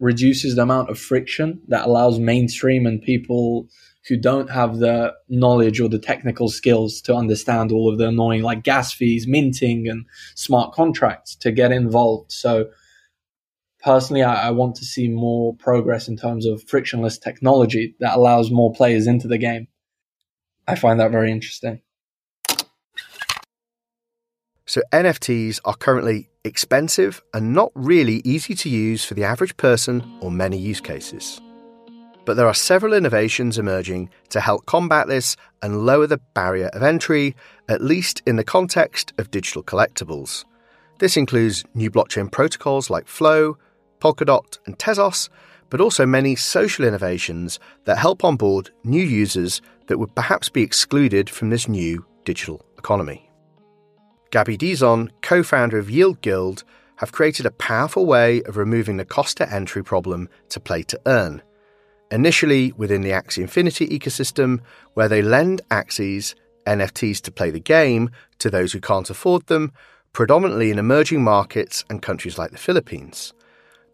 reduces 0.00 0.54
the 0.54 0.62
amount 0.62 0.90
of 0.90 0.98
friction 0.98 1.62
that 1.68 1.86
allows 1.86 2.18
mainstream 2.18 2.84
and 2.84 3.00
people 3.00 3.68
who 4.06 4.18
don't 4.18 4.50
have 4.50 4.80
the 4.80 5.14
knowledge 5.30 5.80
or 5.80 5.88
the 5.88 5.98
technical 5.98 6.50
skills 6.50 7.00
to 7.02 7.14
understand 7.14 7.72
all 7.72 7.90
of 7.90 7.96
the 7.96 8.08
annoying 8.08 8.42
like 8.42 8.64
gas 8.64 8.92
fees, 8.92 9.26
minting 9.26 9.88
and 9.88 10.04
smart 10.34 10.74
contracts 10.74 11.36
to 11.36 11.50
get 11.50 11.72
involved. 11.72 12.30
So 12.30 12.66
personally, 13.82 14.22
I, 14.22 14.48
I 14.48 14.50
want 14.50 14.76
to 14.76 14.84
see 14.84 15.08
more 15.08 15.54
progress 15.56 16.08
in 16.08 16.16
terms 16.16 16.46
of 16.46 16.62
frictionless 16.68 17.18
technology 17.18 17.94
that 18.00 18.16
allows 18.16 18.50
more 18.50 18.72
players 18.72 19.06
into 19.06 19.28
the 19.28 19.38
game. 19.38 19.68
I 20.66 20.76
find 20.76 21.00
that 21.00 21.10
very 21.10 21.30
interesting. 21.30 21.82
So 24.64 24.80
NFTs 24.92 25.60
are 25.64 25.74
currently 25.74 26.30
expensive 26.44 27.20
and 27.34 27.52
not 27.52 27.72
really 27.74 28.22
easy 28.24 28.54
to 28.54 28.68
use 28.68 29.04
for 29.04 29.14
the 29.14 29.24
average 29.24 29.56
person 29.56 30.18
or 30.20 30.30
many 30.30 30.56
use 30.56 30.80
cases. 30.80 31.40
But 32.24 32.36
there 32.36 32.46
are 32.46 32.54
several 32.54 32.94
innovations 32.94 33.58
emerging 33.58 34.10
to 34.30 34.40
help 34.40 34.64
combat 34.66 35.08
this 35.08 35.36
and 35.60 35.84
lower 35.84 36.06
the 36.06 36.20
barrier 36.34 36.68
of 36.68 36.82
entry, 36.82 37.34
at 37.68 37.82
least 37.82 38.22
in 38.26 38.36
the 38.36 38.44
context 38.44 39.12
of 39.18 39.30
digital 39.30 39.62
collectibles. 39.62 40.44
This 41.00 41.16
includes 41.16 41.64
new 41.74 41.90
blockchain 41.90 42.30
protocols 42.30 42.88
like 42.88 43.08
Flow, 43.08 43.58
Polkadot, 44.02 44.58
and 44.66 44.76
Tezos, 44.78 45.28
but 45.70 45.80
also 45.80 46.04
many 46.04 46.34
social 46.34 46.84
innovations 46.84 47.60
that 47.84 47.98
help 47.98 48.24
onboard 48.24 48.70
new 48.82 49.02
users 49.02 49.62
that 49.86 49.98
would 49.98 50.12
perhaps 50.16 50.48
be 50.48 50.62
excluded 50.62 51.30
from 51.30 51.50
this 51.50 51.68
new 51.68 52.04
digital 52.24 52.64
economy. 52.76 53.30
Gabby 54.32 54.58
Dizon, 54.58 55.10
co 55.22 55.44
founder 55.44 55.78
of 55.78 55.88
Yield 55.88 56.20
Guild, 56.20 56.64
have 56.96 57.12
created 57.12 57.46
a 57.46 57.52
powerful 57.52 58.04
way 58.04 58.42
of 58.42 58.56
removing 58.56 58.96
the 58.96 59.04
cost 59.04 59.36
to 59.36 59.52
entry 59.52 59.84
problem 59.84 60.28
to 60.48 60.58
play 60.58 60.82
to 60.82 61.00
earn. 61.06 61.40
Initially 62.10 62.72
within 62.72 63.02
the 63.02 63.10
Axie 63.10 63.42
Infinity 63.42 63.86
ecosystem, 63.86 64.60
where 64.94 65.08
they 65.08 65.22
lend 65.22 65.62
Axies, 65.70 66.34
NFTs 66.66 67.20
to 67.20 67.30
play 67.30 67.50
the 67.50 67.60
game, 67.60 68.10
to 68.38 68.50
those 68.50 68.72
who 68.72 68.80
can't 68.80 69.10
afford 69.10 69.46
them, 69.46 69.72
predominantly 70.12 70.72
in 70.72 70.78
emerging 70.80 71.22
markets 71.22 71.84
and 71.88 72.02
countries 72.02 72.36
like 72.36 72.50
the 72.50 72.58
Philippines. 72.58 73.32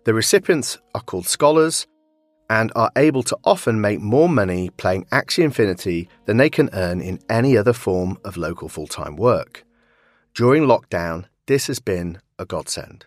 The 0.09 0.15
recipients 0.15 0.79
are 0.95 1.03
called 1.03 1.27
scholars 1.27 1.87
and 2.49 2.73
are 2.75 2.91
able 2.97 3.23
to 3.25 3.37
often 3.45 3.79
make 3.79 4.01
more 4.01 4.27
money 4.27 4.71
playing 4.71 5.05
Axie 5.13 5.45
Infinity 5.45 6.09
than 6.25 6.39
they 6.39 6.49
can 6.49 6.71
earn 6.73 7.03
in 7.03 7.19
any 7.29 7.59
other 7.59 7.75
form 7.75 8.17
of 8.25 8.39
local 8.39 8.71
full 8.71 8.87
time 8.87 9.17
work. 9.17 9.67
During 10.33 10.63
lockdown, 10.63 11.27
this 11.45 11.67
has 11.67 11.79
been 11.79 12.23
a 12.39 12.47
godsend. 12.47 13.05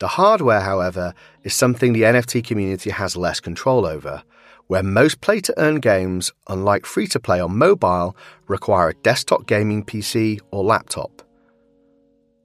The 0.00 0.08
hardware, 0.08 0.60
however, 0.60 1.14
is 1.44 1.54
something 1.54 1.94
the 1.94 2.02
NFT 2.02 2.44
community 2.44 2.90
has 2.90 3.16
less 3.16 3.40
control 3.40 3.86
over, 3.86 4.22
where 4.66 4.82
most 4.82 5.22
play 5.22 5.40
to 5.40 5.54
earn 5.56 5.76
games, 5.76 6.30
unlike 6.46 6.84
free 6.84 7.06
to 7.06 7.18
play 7.18 7.40
on 7.40 7.56
mobile, 7.56 8.14
require 8.48 8.90
a 8.90 9.00
desktop 9.02 9.46
gaming 9.46 9.82
PC 9.82 10.40
or 10.50 10.62
laptop. 10.62 11.22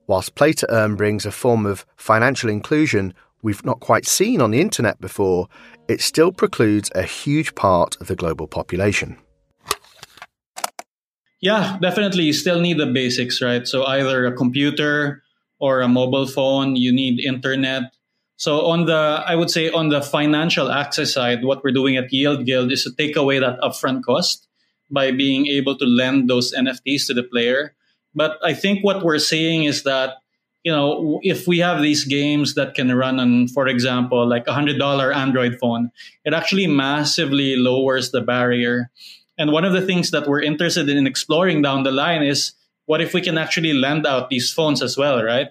Whilst 0.06 0.34
play 0.34 0.54
to 0.54 0.72
earn 0.72 0.96
brings 0.96 1.26
a 1.26 1.30
form 1.30 1.66
of 1.66 1.84
financial 1.96 2.48
inclusion 2.48 3.12
we've 3.44 3.64
not 3.64 3.78
quite 3.78 4.06
seen 4.06 4.40
on 4.40 4.50
the 4.50 4.60
internet 4.60 5.00
before, 5.00 5.48
it 5.86 6.00
still 6.00 6.32
precludes 6.32 6.90
a 6.94 7.02
huge 7.02 7.54
part 7.54 7.96
of 8.00 8.08
the 8.08 8.16
global 8.16 8.48
population. 8.48 9.18
Yeah, 11.40 11.78
definitely. 11.80 12.24
You 12.24 12.32
still 12.32 12.58
need 12.58 12.78
the 12.78 12.86
basics, 12.86 13.42
right? 13.42 13.68
So 13.68 13.84
either 13.84 14.24
a 14.24 14.32
computer 14.32 15.22
or 15.58 15.82
a 15.82 15.88
mobile 15.88 16.26
phone, 16.26 16.74
you 16.74 16.90
need 16.90 17.20
internet. 17.20 17.92
So 18.36 18.64
on 18.66 18.86
the, 18.86 19.22
I 19.26 19.34
would 19.34 19.50
say 19.50 19.70
on 19.70 19.90
the 19.90 20.00
financial 20.00 20.72
access 20.72 21.12
side, 21.12 21.44
what 21.44 21.62
we're 21.62 21.70
doing 21.70 21.96
at 21.96 22.10
Yield 22.10 22.46
Guild 22.46 22.72
is 22.72 22.82
to 22.84 22.92
take 22.96 23.14
away 23.14 23.38
that 23.38 23.60
upfront 23.60 24.04
cost 24.04 24.48
by 24.90 25.12
being 25.12 25.46
able 25.48 25.76
to 25.76 25.84
lend 25.84 26.30
those 26.30 26.54
NFTs 26.54 27.06
to 27.08 27.14
the 27.14 27.22
player. 27.22 27.74
But 28.14 28.38
I 28.42 28.54
think 28.54 28.82
what 28.82 29.04
we're 29.04 29.18
seeing 29.18 29.64
is 29.64 29.82
that 29.82 30.14
you 30.64 30.72
know, 30.72 31.20
if 31.22 31.46
we 31.46 31.58
have 31.58 31.82
these 31.82 32.04
games 32.04 32.54
that 32.54 32.74
can 32.74 32.92
run 32.92 33.20
on, 33.20 33.48
for 33.48 33.68
example, 33.68 34.26
like 34.26 34.46
a 34.48 34.54
hundred 34.54 34.78
dollar 34.78 35.12
Android 35.12 35.58
phone, 35.60 35.90
it 36.24 36.32
actually 36.32 36.66
massively 36.66 37.54
lowers 37.54 38.10
the 38.10 38.22
barrier. 38.22 38.90
And 39.36 39.52
one 39.52 39.66
of 39.66 39.74
the 39.74 39.82
things 39.84 40.10
that 40.10 40.26
we're 40.26 40.40
interested 40.40 40.88
in 40.88 41.06
exploring 41.06 41.60
down 41.60 41.82
the 41.82 41.92
line 41.92 42.22
is 42.22 42.52
what 42.86 43.02
if 43.02 43.12
we 43.12 43.20
can 43.20 43.36
actually 43.36 43.74
lend 43.74 44.06
out 44.06 44.30
these 44.30 44.50
phones 44.50 44.80
as 44.82 44.96
well, 44.96 45.22
right? 45.22 45.48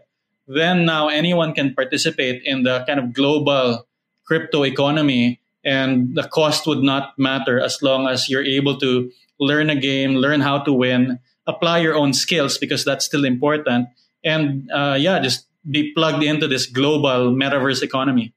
Then 0.47 0.86
now 0.86 1.10
anyone 1.10 1.54
can 1.54 1.76
participate 1.76 2.41
in 2.43 2.63
the 2.63 2.84
kind 2.88 2.99
of 2.99 3.13
global 3.13 3.86
crypto 4.26 4.63
economy 4.63 5.39
and 5.63 6.15
the 6.15 6.23
cost 6.23 6.65
would 6.65 6.84
not 6.84 7.17
matter 7.19 7.60
as 7.60 7.82
long 7.82 8.08
as 8.08 8.30
you're 8.30 8.43
able 8.43 8.78
to 8.80 9.12
learn 9.39 9.69
a 9.69 9.76
game, 9.76 10.15
learn 10.15 10.41
how 10.41 10.60
to 10.60 10.73
win, 10.73 11.19
apply 11.45 11.80
your 11.80 11.95
own 11.95 12.13
skills 12.13 12.58
because 12.58 12.84
that's 12.84 13.06
still 13.06 13.26
important 13.26 13.88
and 14.23 14.69
uh, 14.71 14.97
yeah, 14.99 15.19
just 15.19 15.47
be 15.69 15.93
plugged 15.93 16.23
into 16.23 16.47
this 16.47 16.65
global 16.65 17.33
metaverse 17.33 17.81
economy. 17.81 18.33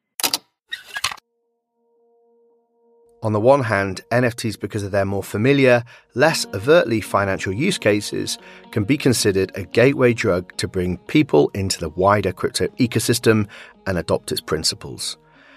On 3.23 3.33
the 3.33 3.41
one 3.41 3.65
hand, 3.65 4.03
NFTs, 4.13 4.61
because 4.61 4.85
of 4.85 4.93
their 4.93 5.05
more 5.05 5.23
familiar, 5.23 5.83
less 6.15 6.47
overtly 6.55 7.01
financial 7.01 7.53
use 7.53 7.79
cases, 7.79 8.39
can 8.71 8.85
be 8.85 8.97
considered 8.97 9.51
a 9.57 9.65
gateway 9.65 10.13
drug 10.13 10.57
to 10.59 10.69
bring 10.69 10.99
people 11.09 11.51
into 11.55 11.81
the 11.81 11.89
wider 11.89 12.33
crypto 12.33 12.69
ecosystem 12.79 13.49
and 13.87 13.99
adopt 13.99 14.31
its 14.31 14.41
principles. 14.41 15.17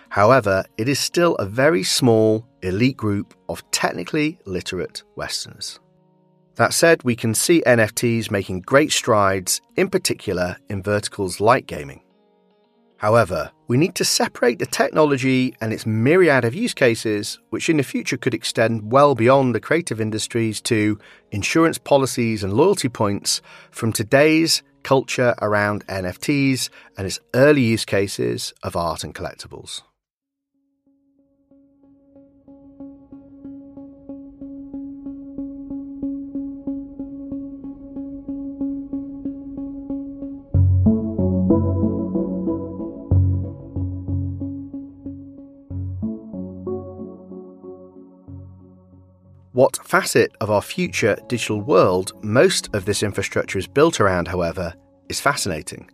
However, 0.09 0.63
it 0.77 0.89
is 0.89 0.99
still 0.99 1.35
a 1.35 1.45
very 1.45 1.83
small, 1.83 2.43
elite 2.63 2.97
group 2.97 3.35
of 3.49 3.69
technically 3.69 4.39
literate 4.45 5.03
Westerners. 5.15 5.79
That 6.59 6.73
said, 6.73 7.03
we 7.03 7.15
can 7.15 7.33
see 7.33 7.63
NFTs 7.65 8.29
making 8.29 8.63
great 8.63 8.91
strides, 8.91 9.61
in 9.77 9.89
particular 9.89 10.57
in 10.67 10.83
verticals 10.83 11.39
like 11.39 11.67
gaming. 11.67 12.01
However, 12.97 13.49
we 13.69 13.77
need 13.77 13.95
to 13.95 14.03
separate 14.03 14.59
the 14.59 14.65
technology 14.65 15.55
and 15.61 15.71
its 15.71 15.85
myriad 15.85 16.43
of 16.43 16.53
use 16.53 16.73
cases, 16.73 17.39
which 17.49 17.69
in 17.69 17.77
the 17.77 17.83
future 17.83 18.17
could 18.17 18.33
extend 18.33 18.91
well 18.91 19.15
beyond 19.15 19.55
the 19.55 19.61
creative 19.61 20.01
industries 20.01 20.59
to 20.63 20.99
insurance 21.31 21.77
policies 21.77 22.43
and 22.43 22.51
loyalty 22.51 22.89
points, 22.89 23.41
from 23.71 23.93
today's 23.93 24.61
culture 24.83 25.35
around 25.41 25.87
NFTs 25.87 26.69
and 26.97 27.07
its 27.07 27.21
early 27.33 27.61
use 27.61 27.85
cases 27.85 28.53
of 28.63 28.75
art 28.75 29.05
and 29.05 29.15
collectibles. 29.15 29.83
What 49.59 49.85
facet 49.85 50.31
of 50.39 50.49
our 50.49 50.61
future 50.61 51.17
digital 51.27 51.59
world 51.59 52.13
most 52.23 52.73
of 52.73 52.85
this 52.85 53.03
infrastructure 53.03 53.59
is 53.59 53.67
built 53.67 53.99
around, 53.99 54.29
however, 54.29 54.73
is 55.09 55.19
fascinating. 55.19 55.91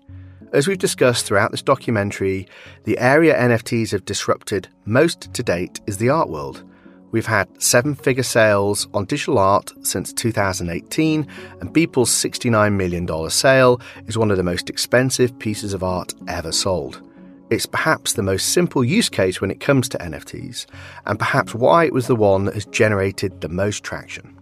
As 0.53 0.67
we've 0.67 0.77
discussed 0.77 1.25
throughout 1.25 1.49
this 1.49 1.63
documentary, 1.63 2.47
the 2.83 2.95
area 2.99 3.35
NFTs 3.35 3.89
have 3.89 4.05
disrupted 4.05 4.67
most 4.85 5.33
to 5.33 5.41
date 5.41 5.81
is 5.87 5.97
the 5.97 6.09
art 6.09 6.29
world. 6.29 6.63
We've 7.09 7.25
had 7.25 7.59
seven 7.59 7.95
figure 7.95 8.21
sales 8.21 8.87
on 8.93 9.05
digital 9.05 9.39
art 9.39 9.73
since 9.81 10.13
2018, 10.13 11.27
and 11.59 11.73
Beeple's 11.73 12.11
$69 12.11 12.71
million 12.71 13.29
sale 13.31 13.81
is 14.05 14.15
one 14.15 14.29
of 14.29 14.37
the 14.37 14.43
most 14.43 14.69
expensive 14.69 15.39
pieces 15.39 15.73
of 15.73 15.83
art 15.83 16.13
ever 16.27 16.51
sold. 16.51 17.01
It's 17.49 17.67
perhaps 17.67 18.13
the 18.13 18.23
most 18.23 18.53
simple 18.53 18.83
use 18.83 19.07
case 19.07 19.39
when 19.39 19.51
it 19.51 19.59
comes 19.59 19.87
to 19.89 19.97
NFTs, 19.99 20.65
and 21.05 21.19
perhaps 21.19 21.53
why 21.53 21.85
it 21.85 21.93
was 21.93 22.07
the 22.07 22.15
one 22.15 22.45
that 22.45 22.55
has 22.55 22.65
generated 22.65 23.41
the 23.41 23.49
most 23.49 23.83
traction. 23.83 24.39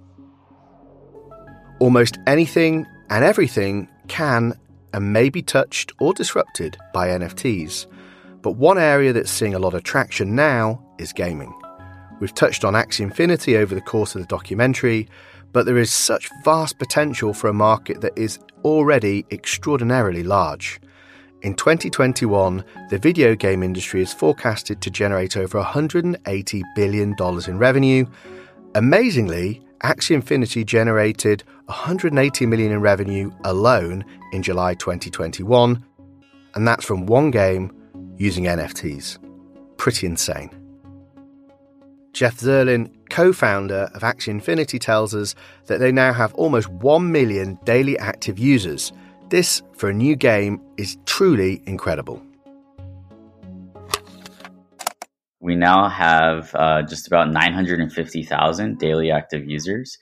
Almost 1.80 2.18
anything 2.28 2.86
and 3.10 3.26
everything 3.26 3.90
can 4.08 4.54
and 4.94 5.12
may 5.12 5.30
be 5.30 5.42
touched 5.42 5.92
or 6.00 6.14
disrupted 6.14 6.78
by 6.94 7.10
NFTs, 7.10 7.88
but 8.42 8.54
one 8.54 8.78
area 8.78 9.12
that's 9.12 9.32
seeing 9.32 9.54
a 9.54 9.60
lot 9.60 9.74
of 9.74 9.84
traction 9.84 10.36
now 10.36 10.82
is 10.98 11.12
gaming. 11.12 11.54
We've 12.22 12.34
touched 12.34 12.64
on 12.64 12.74
Axie 12.74 13.02
Infinity 13.02 13.58
over 13.58 13.76
the 13.76 13.82
course 13.82 14.16
of 14.16 14.22
the 14.22 14.28
documentary, 14.28 15.10
but 15.52 15.66
there 15.66 15.78
is 15.78 15.92
such 15.92 16.30
vast 16.46 16.80
potential 16.80 17.34
for 17.34 17.50
a 17.50 17.54
market 17.54 18.00
that 18.02 18.18
is 18.18 18.40
already 18.64 19.26
extraordinarily 19.30 20.24
large. 20.24 20.80
In 21.44 21.56
2021, 21.56 22.64
the 22.90 22.98
video 22.98 23.36
game 23.36 23.64
industry 23.64 24.02
is 24.02 24.14
forecasted 24.14 24.80
to 24.80 24.90
generate 24.90 25.36
over 25.36 25.62
$180 25.62 26.64
billion 26.74 27.16
in 27.20 27.58
revenue. 27.58 28.06
Amazingly, 28.76 29.62
Axie 29.84 30.16
Infinity 30.16 30.64
generated 30.64 31.44
180 31.66 32.46
million 32.46 32.72
in 32.72 32.80
revenue 32.80 33.30
alone 33.44 34.06
in 34.32 34.42
July 34.42 34.74
2021, 34.76 35.84
and 36.56 36.66
that's 36.66 36.86
from 36.86 37.08
one 37.08 37.30
game 37.30 37.76
using 38.16 38.46
NFTs. 38.46 39.18
Pretty 39.76 40.08
insane. 40.08 40.50
Jeff 42.14 42.38
Zirlin, 42.38 42.90
co 43.10 43.34
founder 43.34 43.90
of 43.94 44.02
Axie 44.02 44.30
Infinity, 44.30 44.80
tells 44.80 45.14
us 45.14 45.36
that 45.66 45.82
they 45.82 45.92
now 45.92 46.14
have 46.14 46.34
almost 46.36 46.70
1 46.70 47.12
million 47.12 47.60
daily 47.66 48.00
active 48.00 48.40
users 48.40 48.94
this, 49.34 49.64
for 49.74 49.90
a 49.90 49.94
new 49.94 50.16
game, 50.16 50.62
is 50.78 50.96
truly 51.06 51.64
incredible. 51.66 52.22
We 55.40 55.56
now 55.56 55.90
have 55.90 56.54
uh, 56.54 56.84
just 56.84 57.08
about 57.08 57.32
950,000 57.32 58.78
daily 58.78 59.10
active 59.10 59.44
users. 59.50 59.98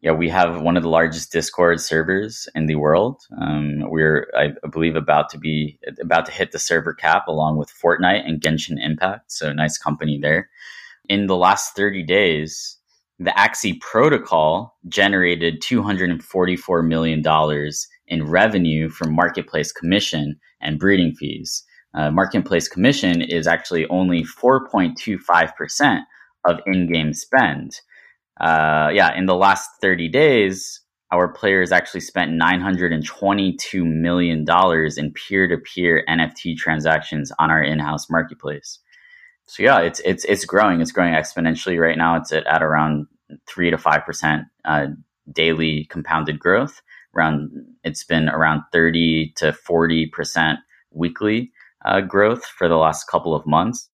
Yeah, 0.00 0.10
we 0.10 0.28
have 0.30 0.60
one 0.60 0.76
of 0.76 0.82
the 0.82 0.88
largest 0.88 1.30
Discord 1.30 1.80
servers 1.80 2.48
in 2.56 2.66
the 2.66 2.74
world. 2.74 3.22
Um, 3.40 3.88
we're, 3.88 4.28
I 4.36 4.48
believe, 4.66 4.96
about 4.96 5.30
to 5.30 5.38
be 5.38 5.78
about 6.00 6.26
to 6.26 6.32
hit 6.32 6.50
the 6.50 6.58
server 6.58 6.94
cap 6.94 7.28
along 7.28 7.58
with 7.58 7.70
Fortnite 7.70 8.26
and 8.26 8.40
Genshin 8.40 8.84
Impact. 8.84 9.30
So 9.30 9.52
nice 9.52 9.78
company 9.78 10.18
there. 10.20 10.50
In 11.08 11.28
the 11.28 11.36
last 11.36 11.76
30 11.76 12.02
days, 12.02 12.76
the 13.20 13.30
Axie 13.30 13.80
protocol 13.80 14.76
generated 14.88 15.62
$244 15.62 16.86
million 16.86 17.22
in 18.08 18.26
revenue 18.26 18.88
from 18.88 19.14
marketplace 19.14 19.72
commission 19.72 20.38
and 20.60 20.78
breeding 20.78 21.14
fees, 21.14 21.64
uh, 21.94 22.10
marketplace 22.10 22.68
commission 22.68 23.22
is 23.22 23.46
actually 23.46 23.86
only 23.88 24.24
4.25% 24.24 26.00
of 26.46 26.60
in-game 26.66 27.12
spend. 27.12 27.80
Uh, 28.40 28.90
yeah, 28.92 29.16
in 29.16 29.26
the 29.26 29.34
last 29.34 29.68
30 29.80 30.08
days, 30.08 30.80
our 31.10 31.28
players 31.28 31.72
actually 31.72 32.00
spent 32.00 32.32
$922 32.32 33.84
million 33.84 34.44
in 34.96 35.12
peer-to-peer 35.12 36.04
NFT 36.08 36.56
transactions 36.56 37.32
on 37.38 37.50
our 37.50 37.62
in-house 37.62 38.10
marketplace. 38.10 38.78
So 39.48 39.62
yeah, 39.62 39.80
it's 39.80 40.00
it's 40.00 40.24
it's 40.26 40.44
growing. 40.44 40.82
It's 40.82 40.92
growing 40.92 41.14
exponentially 41.14 41.80
right 41.80 41.96
now. 41.96 42.16
It's 42.16 42.32
at, 42.34 42.46
at 42.46 42.62
around 42.62 43.06
three 43.46 43.70
to 43.70 43.78
five 43.78 44.04
percent 44.04 44.44
uh, 44.66 44.88
daily 45.32 45.86
compounded 45.88 46.38
growth. 46.38 46.82
Around 47.16 47.50
it's 47.84 48.04
been 48.04 48.28
around 48.28 48.62
thirty 48.72 49.32
to 49.36 49.52
forty 49.52 50.06
percent 50.06 50.58
weekly 50.92 51.52
uh, 51.84 52.00
growth 52.00 52.44
for 52.44 52.68
the 52.68 52.76
last 52.76 53.04
couple 53.04 53.34
of 53.34 53.46
months. 53.46 53.88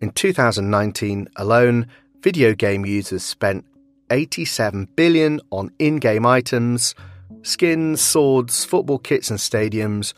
In 0.00 0.10
2019 0.12 1.28
alone, 1.36 1.86
video 2.22 2.54
game 2.54 2.86
users 2.86 3.22
spent 3.22 3.66
87 4.10 4.88
billion 4.96 5.40
on 5.50 5.70
in-game 5.78 6.24
items, 6.24 6.94
skins, 7.42 8.00
swords, 8.00 8.64
football 8.64 8.98
kits 8.98 9.30
and 9.30 9.38
stadiums, 9.38 10.14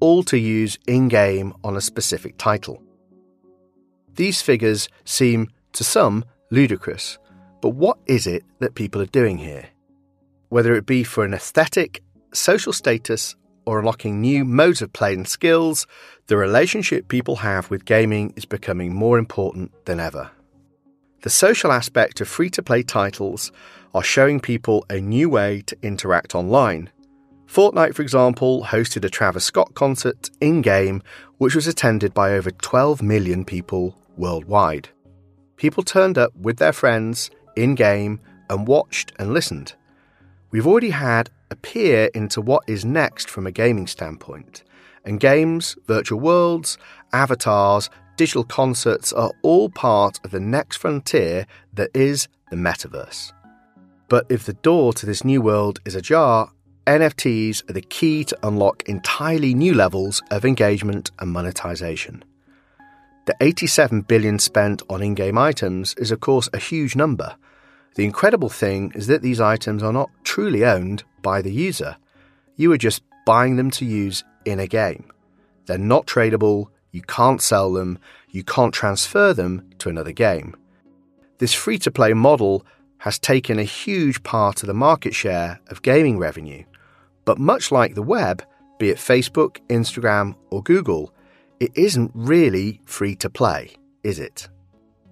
all 0.00 0.22
to 0.24 0.38
use 0.38 0.78
in-game 0.86 1.52
on 1.62 1.76
a 1.76 1.80
specific 1.80 2.38
title. 2.38 2.82
These 4.14 4.40
figures 4.40 4.88
seem 5.04 5.50
to 5.72 5.84
some 5.84 6.24
ludicrous, 6.50 7.18
but 7.66 7.74
what 7.74 7.98
is 8.06 8.28
it 8.28 8.44
that 8.60 8.76
people 8.76 9.02
are 9.02 9.06
doing 9.06 9.38
here? 9.38 9.66
Whether 10.50 10.76
it 10.76 10.86
be 10.86 11.02
for 11.02 11.24
an 11.24 11.34
aesthetic, 11.34 12.00
social 12.32 12.72
status, 12.72 13.34
or 13.64 13.80
unlocking 13.80 14.20
new 14.20 14.44
modes 14.44 14.82
of 14.82 14.92
play 14.92 15.14
and 15.14 15.26
skills, 15.26 15.84
the 16.28 16.36
relationship 16.36 17.08
people 17.08 17.34
have 17.34 17.68
with 17.68 17.84
gaming 17.84 18.32
is 18.36 18.44
becoming 18.44 18.94
more 18.94 19.18
important 19.18 19.72
than 19.84 19.98
ever. 19.98 20.30
The 21.22 21.30
social 21.30 21.72
aspect 21.72 22.20
of 22.20 22.28
free 22.28 22.50
to 22.50 22.62
play 22.62 22.84
titles 22.84 23.50
are 23.96 24.02
showing 24.04 24.38
people 24.38 24.86
a 24.88 25.00
new 25.00 25.28
way 25.28 25.62
to 25.62 25.76
interact 25.82 26.36
online. 26.36 26.88
Fortnite, 27.48 27.96
for 27.96 28.02
example, 28.02 28.62
hosted 28.62 29.04
a 29.04 29.10
Travis 29.10 29.44
Scott 29.44 29.74
concert 29.74 30.30
in 30.40 30.62
game, 30.62 31.02
which 31.38 31.56
was 31.56 31.66
attended 31.66 32.14
by 32.14 32.30
over 32.30 32.52
12 32.52 33.02
million 33.02 33.44
people 33.44 33.98
worldwide. 34.16 34.90
People 35.56 35.82
turned 35.82 36.16
up 36.16 36.32
with 36.36 36.58
their 36.58 36.72
friends 36.72 37.28
in 37.56 37.74
game 37.74 38.20
and 38.48 38.66
watched 38.66 39.12
and 39.18 39.32
listened. 39.32 39.74
We've 40.50 40.66
already 40.66 40.90
had 40.90 41.30
a 41.50 41.56
peer 41.56 42.10
into 42.14 42.40
what 42.40 42.64
is 42.66 42.84
next 42.84 43.28
from 43.28 43.46
a 43.46 43.52
gaming 43.52 43.86
standpoint, 43.86 44.62
and 45.04 45.20
games, 45.20 45.76
virtual 45.86 46.20
worlds, 46.20 46.78
avatars, 47.12 47.90
digital 48.16 48.44
concerts 48.44 49.12
are 49.12 49.32
all 49.42 49.68
part 49.68 50.18
of 50.24 50.30
the 50.30 50.40
next 50.40 50.76
frontier 50.76 51.46
that 51.74 51.90
is 51.94 52.28
the 52.50 52.56
metaverse. 52.56 53.32
But 54.08 54.26
if 54.28 54.44
the 54.44 54.52
door 54.52 54.92
to 54.94 55.06
this 55.06 55.24
new 55.24 55.42
world 55.42 55.80
is 55.84 55.94
ajar, 55.94 56.50
NFTs 56.86 57.68
are 57.68 57.72
the 57.72 57.80
key 57.80 58.24
to 58.24 58.38
unlock 58.44 58.84
entirely 58.88 59.54
new 59.54 59.74
levels 59.74 60.22
of 60.30 60.44
engagement 60.44 61.10
and 61.18 61.32
monetization. 61.32 62.24
The 63.26 63.34
87 63.40 64.02
billion 64.02 64.38
spent 64.38 64.82
on 64.88 65.02
in-game 65.02 65.36
items 65.36 65.94
is 65.94 66.12
of 66.12 66.20
course 66.20 66.48
a 66.52 66.58
huge 66.58 66.94
number. 66.94 67.34
The 67.96 68.04
incredible 68.04 68.50
thing 68.50 68.92
is 68.94 69.06
that 69.06 69.22
these 69.22 69.40
items 69.40 69.82
are 69.82 69.92
not 69.92 70.10
truly 70.22 70.64
owned 70.64 71.02
by 71.22 71.40
the 71.40 71.52
user. 71.52 71.96
You 72.56 72.70
are 72.72 72.78
just 72.78 73.02
buying 73.24 73.56
them 73.56 73.70
to 73.72 73.86
use 73.86 74.22
in 74.44 74.60
a 74.60 74.66
game. 74.66 75.10
They're 75.64 75.78
not 75.78 76.06
tradable, 76.06 76.68
you 76.92 77.00
can't 77.00 77.40
sell 77.40 77.72
them, 77.72 77.98
you 78.30 78.44
can't 78.44 78.74
transfer 78.74 79.32
them 79.32 79.70
to 79.78 79.88
another 79.88 80.12
game. 80.12 80.54
This 81.38 81.54
free 81.54 81.78
to 81.80 81.90
play 81.90 82.12
model 82.12 82.66
has 82.98 83.18
taken 83.18 83.58
a 83.58 83.64
huge 83.64 84.22
part 84.22 84.62
of 84.62 84.66
the 84.66 84.74
market 84.74 85.14
share 85.14 85.60
of 85.68 85.82
gaming 85.82 86.18
revenue. 86.18 86.64
But 87.24 87.38
much 87.38 87.72
like 87.72 87.94
the 87.94 88.02
web, 88.02 88.42
be 88.78 88.90
it 88.90 88.98
Facebook, 88.98 89.58
Instagram, 89.68 90.34
or 90.50 90.62
Google, 90.62 91.14
it 91.60 91.72
isn't 91.74 92.10
really 92.14 92.82
free 92.84 93.16
to 93.16 93.30
play, 93.30 93.74
is 94.02 94.18
it? 94.18 94.48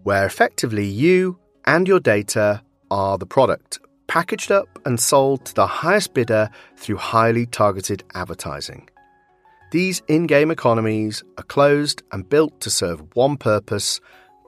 Where 0.03 0.27
effectively 0.27 0.85
you 0.85 1.38
and 1.64 1.88
your 1.88 2.01
data 2.01 2.62
are 2.94 3.18
the 3.18 3.26
product, 3.26 3.80
packaged 4.07 4.52
up 4.52 4.68
and 4.87 5.00
sold 5.00 5.44
to 5.44 5.54
the 5.54 5.66
highest 5.66 6.14
bidder 6.14 6.48
through 6.76 6.96
highly 6.96 7.44
targeted 7.44 8.04
advertising. 8.14 8.88
These 9.72 10.00
in 10.07 10.28
game 10.28 10.52
economies 10.52 11.24
are 11.37 11.42
closed 11.42 12.04
and 12.12 12.28
built 12.28 12.61
to 12.61 12.70
serve 12.70 13.02
one 13.16 13.37
purpose 13.37 14.00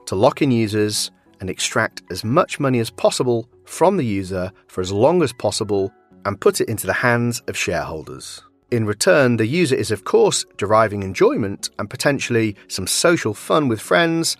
to 0.05 0.15
lock 0.15 0.41
in 0.41 0.51
users 0.51 1.11
and 1.41 1.49
extract 1.49 2.03
as 2.09 2.23
much 2.23 2.57
money 2.57 2.79
as 2.79 2.89
possible 2.89 3.49
from 3.65 3.97
the 3.97 4.05
user 4.05 4.49
for 4.67 4.79
as 4.79 4.93
long 4.93 5.21
as 5.21 5.33
possible 5.33 5.91
and 6.23 6.39
put 6.39 6.61
it 6.61 6.69
into 6.69 6.87
the 6.87 6.93
hands 6.93 7.41
of 7.49 7.57
shareholders. 7.57 8.41
In 8.71 8.85
return, 8.85 9.35
the 9.35 9.45
user 9.45 9.75
is, 9.75 9.91
of 9.91 10.05
course, 10.05 10.45
deriving 10.55 11.03
enjoyment 11.03 11.69
and 11.77 11.89
potentially 11.89 12.55
some 12.69 12.87
social 12.87 13.33
fun 13.33 13.67
with 13.67 13.81
friends, 13.81 14.37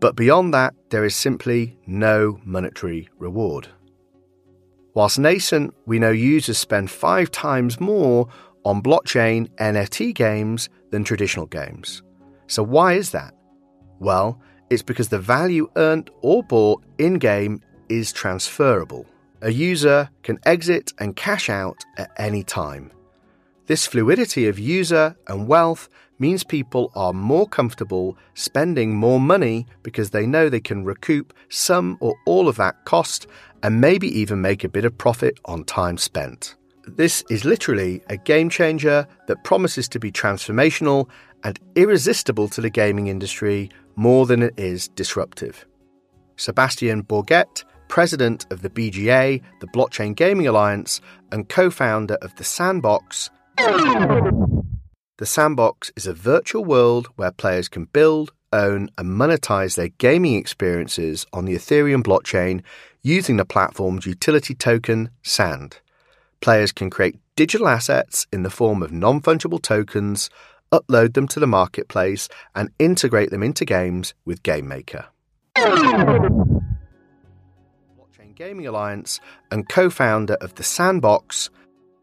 but 0.00 0.16
beyond 0.16 0.52
that, 0.54 0.74
there 0.88 1.04
is 1.04 1.14
simply 1.14 1.78
no 1.86 2.40
monetary 2.44 3.08
reward. 3.18 3.68
Whilst 4.94 5.18
nascent, 5.18 5.74
we 5.86 5.98
know 5.98 6.10
users 6.10 6.58
spend 6.58 6.90
five 6.90 7.30
times 7.30 7.78
more 7.78 8.28
on 8.64 8.82
blockchain 8.82 9.48
NFT 9.56 10.14
games 10.14 10.68
than 10.90 11.04
traditional 11.04 11.46
games. 11.46 12.02
So, 12.48 12.62
why 12.62 12.94
is 12.94 13.10
that? 13.10 13.34
Well, 14.00 14.40
it's 14.70 14.82
because 14.82 15.08
the 15.08 15.18
value 15.18 15.70
earned 15.76 16.10
or 16.22 16.42
bought 16.42 16.82
in 16.98 17.14
game 17.14 17.60
is 17.88 18.12
transferable. 18.12 19.06
A 19.42 19.50
user 19.50 20.10
can 20.22 20.38
exit 20.44 20.92
and 20.98 21.16
cash 21.16 21.48
out 21.48 21.84
at 21.96 22.10
any 22.16 22.42
time. 22.42 22.90
This 23.66 23.86
fluidity 23.86 24.48
of 24.48 24.58
user 24.58 25.16
and 25.28 25.46
wealth 25.46 25.88
means 26.20 26.44
people 26.44 26.92
are 26.94 27.12
more 27.12 27.48
comfortable 27.48 28.16
spending 28.34 28.94
more 28.94 29.18
money 29.18 29.66
because 29.82 30.10
they 30.10 30.26
know 30.26 30.48
they 30.48 30.60
can 30.60 30.84
recoup 30.84 31.32
some 31.48 31.96
or 32.00 32.14
all 32.26 32.48
of 32.48 32.56
that 32.56 32.84
cost 32.84 33.26
and 33.62 33.80
maybe 33.80 34.06
even 34.06 34.40
make 34.40 34.62
a 34.62 34.68
bit 34.68 34.84
of 34.84 34.96
profit 34.96 35.38
on 35.46 35.64
time 35.64 35.96
spent. 35.96 36.54
This 36.86 37.24
is 37.30 37.44
literally 37.44 38.02
a 38.08 38.16
game 38.16 38.48
changer 38.48 39.06
that 39.26 39.44
promises 39.44 39.88
to 39.88 39.98
be 39.98 40.12
transformational 40.12 41.08
and 41.44 41.58
irresistible 41.74 42.48
to 42.48 42.60
the 42.60 42.70
gaming 42.70 43.06
industry 43.06 43.70
more 43.96 44.26
than 44.26 44.42
it 44.42 44.54
is 44.56 44.88
disruptive. 44.88 45.66
Sebastian 46.36 47.02
Borget, 47.02 47.64
president 47.88 48.46
of 48.50 48.62
the 48.62 48.70
BGA, 48.70 49.42
the 49.60 49.66
Blockchain 49.68 50.14
Gaming 50.14 50.46
Alliance, 50.46 51.00
and 51.32 51.48
co 51.48 51.70
founder 51.70 52.14
of 52.22 52.34
The 52.36 52.44
Sandbox. 52.44 53.30
The 55.20 55.26
Sandbox 55.26 55.92
is 55.96 56.06
a 56.06 56.14
virtual 56.14 56.64
world 56.64 57.08
where 57.16 57.30
players 57.30 57.68
can 57.68 57.84
build, 57.84 58.32
own, 58.54 58.88
and 58.96 59.20
monetize 59.20 59.76
their 59.76 59.88
gaming 59.88 60.34
experiences 60.34 61.26
on 61.30 61.44
the 61.44 61.54
Ethereum 61.54 62.02
blockchain 62.02 62.62
using 63.02 63.36
the 63.36 63.44
platform's 63.44 64.06
utility 64.06 64.54
token, 64.54 65.10
SAND 65.22 65.80
players 66.40 66.72
can 66.72 66.88
create 66.88 67.18
digital 67.36 67.68
assets 67.68 68.26
in 68.32 68.44
the 68.44 68.48
form 68.48 68.82
of 68.82 68.92
non 68.92 69.20
fungible 69.20 69.60
tokens, 69.60 70.30
upload 70.72 71.12
them 71.12 71.28
to 71.28 71.38
the 71.38 71.46
marketplace, 71.46 72.26
and 72.54 72.70
integrate 72.78 73.28
them 73.28 73.42
into 73.42 73.66
games 73.66 74.14
with 74.24 74.42
GameMaker. 74.42 75.04
Blockchain 77.98 78.34
Gaming 78.34 78.66
Alliance 78.66 79.20
and 79.50 79.68
co 79.68 79.90
founder 79.90 80.38
of 80.40 80.54
The 80.54 80.62
Sandbox 80.62 81.50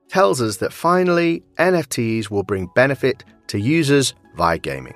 tells 0.10 0.42
us 0.42 0.58
that 0.58 0.74
finally 0.74 1.44
NFTs 1.58 2.30
will 2.30 2.44
bring 2.44 2.70
benefit 2.76 3.24
to 3.48 3.60
users 3.60 4.14
via 4.36 4.58
gaming. 4.58 4.96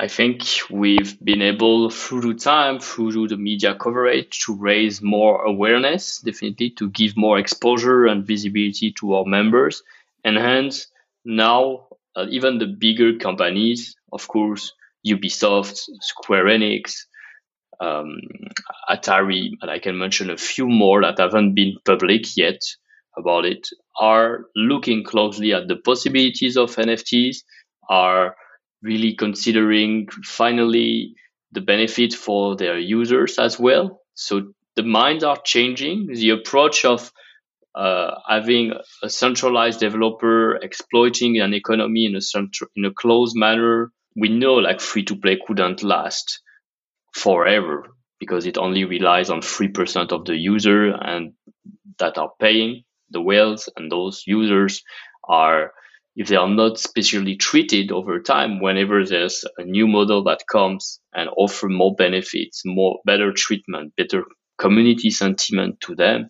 I 0.00 0.06
think 0.06 0.44
we've 0.70 1.18
been 1.22 1.42
able 1.42 1.90
through 1.90 2.34
time, 2.34 2.78
through 2.78 3.26
the 3.28 3.36
media 3.36 3.74
coverage, 3.74 4.38
to 4.46 4.54
raise 4.54 5.02
more 5.02 5.42
awareness, 5.42 6.20
definitely 6.20 6.70
to 6.78 6.88
give 6.90 7.16
more 7.16 7.36
exposure 7.38 8.06
and 8.06 8.24
visibility 8.24 8.92
to 8.92 9.14
our 9.14 9.24
members. 9.24 9.82
And 10.24 10.36
hence, 10.36 10.86
now, 11.24 11.88
uh, 12.14 12.26
even 12.30 12.58
the 12.58 12.66
bigger 12.66 13.18
companies, 13.18 13.96
of 14.12 14.28
course, 14.28 14.72
Ubisoft, 15.04 15.80
Square 16.00 16.44
Enix, 16.44 17.06
um, 17.80 18.20
Atari, 18.88 19.50
and 19.60 19.70
I 19.70 19.80
can 19.80 19.98
mention 19.98 20.30
a 20.30 20.36
few 20.36 20.68
more 20.68 21.02
that 21.02 21.18
haven't 21.18 21.54
been 21.54 21.76
public 21.84 22.36
yet 22.36 22.60
about 23.16 23.44
it, 23.44 23.68
are 24.00 24.46
looking 24.54 25.04
closely 25.04 25.52
at 25.52 25.68
the 25.68 25.76
possibilities 25.76 26.56
of 26.56 26.74
NFTs, 26.76 27.38
are 27.88 28.36
really 28.82 29.14
considering 29.14 30.08
finally 30.24 31.14
the 31.52 31.60
benefit 31.60 32.12
for 32.12 32.56
their 32.56 32.78
users 32.78 33.38
as 33.38 33.58
well. 33.58 34.00
So 34.14 34.52
the 34.76 34.82
minds 34.82 35.24
are 35.24 35.40
changing. 35.44 36.08
The 36.12 36.30
approach 36.30 36.84
of 36.84 37.10
uh, 37.74 38.14
having 38.28 38.72
a 39.02 39.08
centralized 39.08 39.80
developer 39.80 40.56
exploiting 40.56 41.40
an 41.40 41.54
economy 41.54 42.06
in 42.06 42.16
a 42.16 42.20
central, 42.20 42.70
in 42.76 42.84
a 42.84 42.92
closed 42.92 43.36
manner, 43.36 43.92
we 44.16 44.28
know 44.28 44.54
like 44.54 44.80
free 44.80 45.04
to 45.04 45.16
play 45.16 45.38
couldn't 45.46 45.82
last 45.82 46.40
forever 47.14 47.86
because 48.18 48.46
it 48.46 48.58
only 48.58 48.84
relies 48.84 49.30
on 49.30 49.40
3% 49.40 50.12
of 50.12 50.24
the 50.24 50.36
user 50.36 50.90
and 50.90 51.32
that 51.98 52.18
are 52.18 52.30
paying 52.40 52.82
the 53.10 53.20
whales 53.20 53.68
and 53.76 53.90
those 53.90 54.22
users 54.26 54.82
are 55.28 55.72
if 56.16 56.28
they 56.28 56.36
are 56.36 56.48
not 56.48 56.78
specially 56.78 57.36
treated 57.36 57.92
over 57.92 58.20
time 58.20 58.60
whenever 58.60 59.04
there's 59.04 59.44
a 59.58 59.64
new 59.64 59.86
model 59.86 60.24
that 60.24 60.42
comes 60.50 61.00
and 61.14 61.30
offer 61.36 61.68
more 61.68 61.94
benefits 61.94 62.62
more 62.64 62.98
better 63.04 63.32
treatment 63.32 63.92
better 63.96 64.24
community 64.58 65.10
sentiment 65.10 65.80
to 65.80 65.94
them 65.94 66.26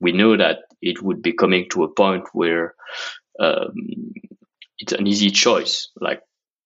we 0.00 0.12
know 0.12 0.36
that 0.36 0.58
it 0.82 1.02
would 1.02 1.22
be 1.22 1.32
coming 1.32 1.68
to 1.70 1.84
a 1.84 1.92
point 1.94 2.24
where 2.32 2.74
um, 3.40 3.74
it's 4.78 4.92
an 4.92 5.06
easy 5.06 5.30
choice. 5.30 5.90
Like 6.00 6.20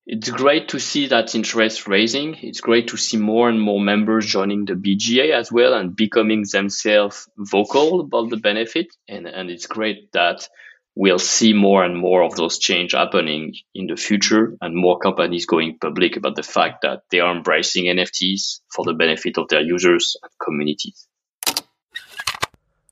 it's 0.06 0.30
great 0.30 0.68
to 0.68 0.80
see 0.80 1.08
that 1.08 1.34
interest 1.34 1.86
raising. 1.86 2.34
It's 2.34 2.60
great 2.60 2.88
to 2.88 2.96
see 2.96 3.16
more 3.16 3.48
and 3.48 3.60
more 3.60 3.80
members 3.80 4.26
joining 4.26 4.64
the 4.64 4.74
BGA 4.74 5.32
as 5.32 5.52
well 5.52 5.74
and 5.74 5.94
becoming 5.94 6.44
themselves 6.50 7.28
vocal 7.36 8.00
about 8.00 8.30
the 8.30 8.38
benefit. 8.38 8.88
And, 9.08 9.26
and 9.26 9.50
it's 9.50 9.66
great 9.66 10.10
that 10.12 10.48
we'll 10.94 11.18
see 11.18 11.52
more 11.52 11.84
and 11.84 11.96
more 11.96 12.22
of 12.24 12.34
those 12.34 12.58
change 12.58 12.92
happening 12.92 13.54
in 13.74 13.86
the 13.86 13.96
future 13.96 14.56
and 14.60 14.74
more 14.74 14.98
companies 14.98 15.46
going 15.46 15.78
public 15.78 16.16
about 16.16 16.34
the 16.34 16.42
fact 16.42 16.82
that 16.82 17.02
they 17.10 17.20
are 17.20 17.34
embracing 17.34 17.84
NFTs 17.84 18.60
for 18.74 18.84
the 18.84 18.94
benefit 18.94 19.38
of 19.38 19.48
their 19.48 19.62
users 19.62 20.16
and 20.22 20.32
communities. 20.44 21.06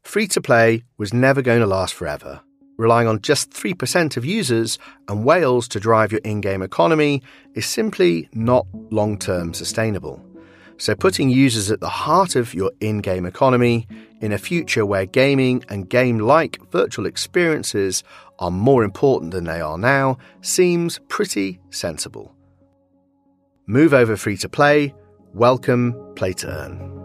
Free 0.03 0.29
to 0.29 0.41
play 0.41 0.85
was 0.97 1.13
never 1.13 1.43
going 1.43 1.61
to 1.61 1.67
last 1.67 1.95
forever 1.95 2.41
relying 2.79 3.09
on 3.09 3.21
just 3.21 3.51
3% 3.51 4.17
of 4.17 4.25
users 4.25 4.79
and 5.09 5.25
whales 5.25 5.69
to 5.69 5.81
drive 5.81 6.13
your 6.13 6.21
in 6.25 6.41
game 6.41 6.63
economy 6.63 7.23
is 7.55 7.67
simply 7.67 8.29
not 8.33 8.67
long 8.91 9.19
term 9.19 9.53
sustainable. 9.53 10.25
So, 10.81 10.95
putting 10.95 11.29
users 11.29 11.73
at 11.73 11.81
the 11.81 11.89
heart 11.89 12.37
of 12.37 12.55
your 12.55 12.71
in 12.81 12.99
game 12.99 13.27
economy 13.27 13.89
in 14.21 14.33
a 14.33 14.39
future 14.39 14.87
where 14.87 15.07
gaming 15.07 15.65
and 15.69 15.89
game 15.89 16.19
like 16.19 16.61
virtual 16.71 17.05
experiences 17.05 18.05
are 18.39 18.53
more 18.53 18.85
important 18.85 19.33
than 19.33 19.45
they 19.45 19.61
are 19.61 19.77
now 19.77 20.19
seems 20.41 21.01
pretty 21.09 21.61
sensible. 21.71 22.33
Move 23.67 23.93
over 23.93 24.17
free 24.17 24.37
to 24.37 24.49
play, 24.49 24.95
welcome 25.35 25.95
play 26.15 26.33
to 26.33 26.47
earn. 26.47 26.98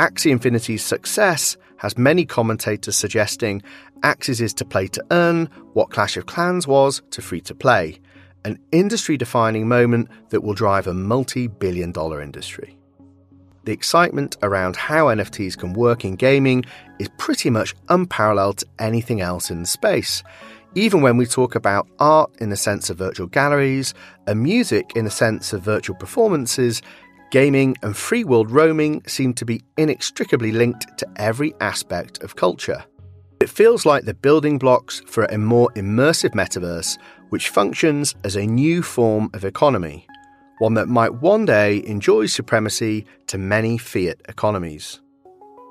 Axie 0.00 0.30
Infinity's 0.30 0.82
success 0.82 1.58
has 1.76 1.98
many 1.98 2.24
commentators 2.24 2.96
suggesting 2.96 3.62
Axie 4.02 4.40
is 4.40 4.54
to 4.54 4.64
play 4.64 4.86
to 4.86 5.04
earn 5.10 5.44
what 5.74 5.90
Clash 5.90 6.16
of 6.16 6.24
Clans 6.24 6.66
was 6.66 7.02
to 7.10 7.20
free 7.20 7.42
to 7.42 7.54
play, 7.54 8.00
an 8.46 8.58
industry 8.72 9.18
defining 9.18 9.68
moment 9.68 10.08
that 10.30 10.42
will 10.42 10.54
drive 10.54 10.86
a 10.86 10.94
multi 10.94 11.48
billion 11.48 11.92
dollar 11.92 12.22
industry. 12.22 12.78
The 13.64 13.72
excitement 13.72 14.38
around 14.42 14.76
how 14.76 15.08
NFTs 15.08 15.58
can 15.58 15.74
work 15.74 16.02
in 16.02 16.16
gaming 16.16 16.64
is 16.98 17.10
pretty 17.18 17.50
much 17.50 17.74
unparalleled 17.90 18.56
to 18.60 18.66
anything 18.78 19.20
else 19.20 19.50
in 19.50 19.60
the 19.60 19.66
space. 19.66 20.22
Even 20.74 21.02
when 21.02 21.18
we 21.18 21.26
talk 21.26 21.54
about 21.54 21.86
art 21.98 22.34
in 22.40 22.48
the 22.48 22.56
sense 22.56 22.88
of 22.88 22.96
virtual 22.96 23.26
galleries 23.26 23.92
and 24.26 24.42
music 24.42 24.92
in 24.96 25.04
the 25.04 25.10
sense 25.10 25.52
of 25.52 25.60
virtual 25.60 25.96
performances, 25.96 26.80
Gaming 27.30 27.76
and 27.82 27.96
free 27.96 28.24
world 28.24 28.50
roaming 28.50 29.04
seem 29.06 29.34
to 29.34 29.44
be 29.44 29.62
inextricably 29.76 30.50
linked 30.50 30.98
to 30.98 31.06
every 31.14 31.54
aspect 31.60 32.20
of 32.24 32.34
culture. 32.34 32.84
It 33.40 33.48
feels 33.48 33.86
like 33.86 34.04
the 34.04 34.14
building 34.14 34.58
blocks 34.58 35.00
for 35.06 35.26
a 35.26 35.38
more 35.38 35.70
immersive 35.76 36.30
metaverse 36.30 36.98
which 37.28 37.48
functions 37.48 38.16
as 38.24 38.34
a 38.34 38.46
new 38.46 38.82
form 38.82 39.30
of 39.32 39.44
economy, 39.44 40.08
one 40.58 40.74
that 40.74 40.88
might 40.88 41.22
one 41.22 41.44
day 41.44 41.84
enjoy 41.86 42.26
supremacy 42.26 43.06
to 43.28 43.38
many 43.38 43.78
fiat 43.78 44.20
economies. 44.28 45.00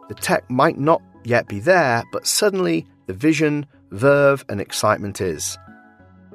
The 0.07 0.15
tech 0.15 0.49
might 0.49 0.79
not 0.79 1.01
yet 1.25 1.49
be 1.49 1.59
there, 1.59 2.03
but 2.13 2.25
suddenly 2.25 2.87
the 3.07 3.13
vision, 3.13 3.65
verve, 3.91 4.45
and 4.47 4.61
excitement 4.61 5.19
is. 5.19 5.57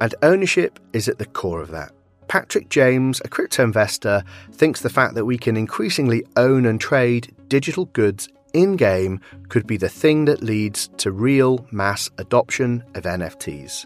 And 0.02 0.14
ownership 0.22 0.78
is 0.92 1.08
at 1.08 1.18
the 1.18 1.24
core 1.24 1.62
of 1.62 1.70
that. 1.70 1.92
Patrick 2.28 2.68
James, 2.68 3.20
a 3.24 3.28
crypto 3.28 3.64
investor, 3.64 4.24
thinks 4.52 4.80
the 4.80 4.90
fact 4.90 5.14
that 5.14 5.24
we 5.24 5.38
can 5.38 5.56
increasingly 5.56 6.24
own 6.36 6.66
and 6.66 6.80
trade 6.80 7.34
digital 7.48 7.86
goods 7.86 8.28
in 8.52 8.76
game 8.76 9.20
could 9.48 9.66
be 9.66 9.76
the 9.76 9.88
thing 9.88 10.24
that 10.24 10.42
leads 10.42 10.88
to 10.96 11.10
real 11.10 11.66
mass 11.70 12.10
adoption 12.18 12.82
of 12.94 13.04
NFTs. 13.04 13.84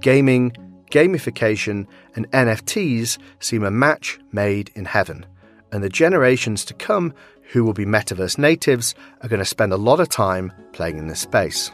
Gaming, 0.00 0.52
gamification, 0.90 1.86
and 2.16 2.30
NFTs 2.32 3.18
seem 3.38 3.62
a 3.62 3.70
match 3.70 4.18
made 4.32 4.70
in 4.74 4.86
heaven, 4.86 5.26
and 5.70 5.84
the 5.84 5.88
generations 5.88 6.64
to 6.64 6.74
come 6.74 7.14
who 7.52 7.64
will 7.64 7.72
be 7.72 7.84
metaverse 7.84 8.38
natives 8.38 8.94
are 9.22 9.28
going 9.28 9.40
to 9.40 9.44
spend 9.44 9.72
a 9.72 9.76
lot 9.76 10.00
of 10.00 10.08
time 10.08 10.52
playing 10.72 10.98
in 10.98 11.08
this 11.08 11.20
space. 11.20 11.70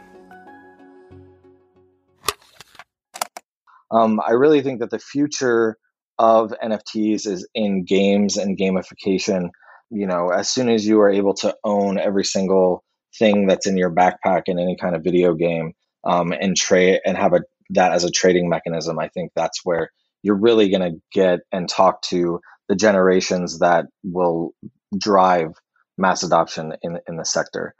Um, 3.89 4.19
I 4.27 4.31
really 4.31 4.61
think 4.61 4.79
that 4.79 4.89
the 4.89 4.99
future 4.99 5.77
of 6.19 6.53
NFTs 6.63 7.27
is 7.27 7.47
in 7.53 7.83
games 7.83 8.37
and 8.37 8.57
gamification. 8.57 9.49
You 9.89 10.07
know, 10.07 10.29
as 10.29 10.49
soon 10.49 10.69
as 10.69 10.85
you 10.85 10.99
are 11.01 11.09
able 11.09 11.33
to 11.35 11.55
own 11.63 11.99
every 11.99 12.25
single 12.25 12.83
thing 13.17 13.47
that's 13.47 13.67
in 13.67 13.77
your 13.77 13.91
backpack 13.91 14.43
in 14.47 14.59
any 14.59 14.75
kind 14.75 14.95
of 14.95 15.03
video 15.03 15.33
game 15.33 15.73
um, 16.03 16.31
and 16.33 16.55
trade 16.55 16.99
and 17.05 17.17
have 17.17 17.33
a 17.33 17.41
that 17.71 17.91
as 17.91 18.03
a 18.03 18.11
trading 18.11 18.49
mechanism, 18.49 18.97
I 18.99 19.09
think 19.09 19.31
that's 19.35 19.61
where 19.63 19.89
you're 20.23 20.39
really 20.39 20.69
going 20.69 20.93
to 20.93 20.99
get 21.11 21.39
and 21.51 21.67
talk 21.67 22.01
to 22.03 22.39
the 22.69 22.75
generations 22.75 23.59
that 23.59 23.85
will 24.03 24.53
drive 24.97 25.51
mass 25.97 26.23
adoption 26.23 26.73
in 26.81 26.99
in 27.07 27.17
the 27.17 27.25
sector. 27.25 27.75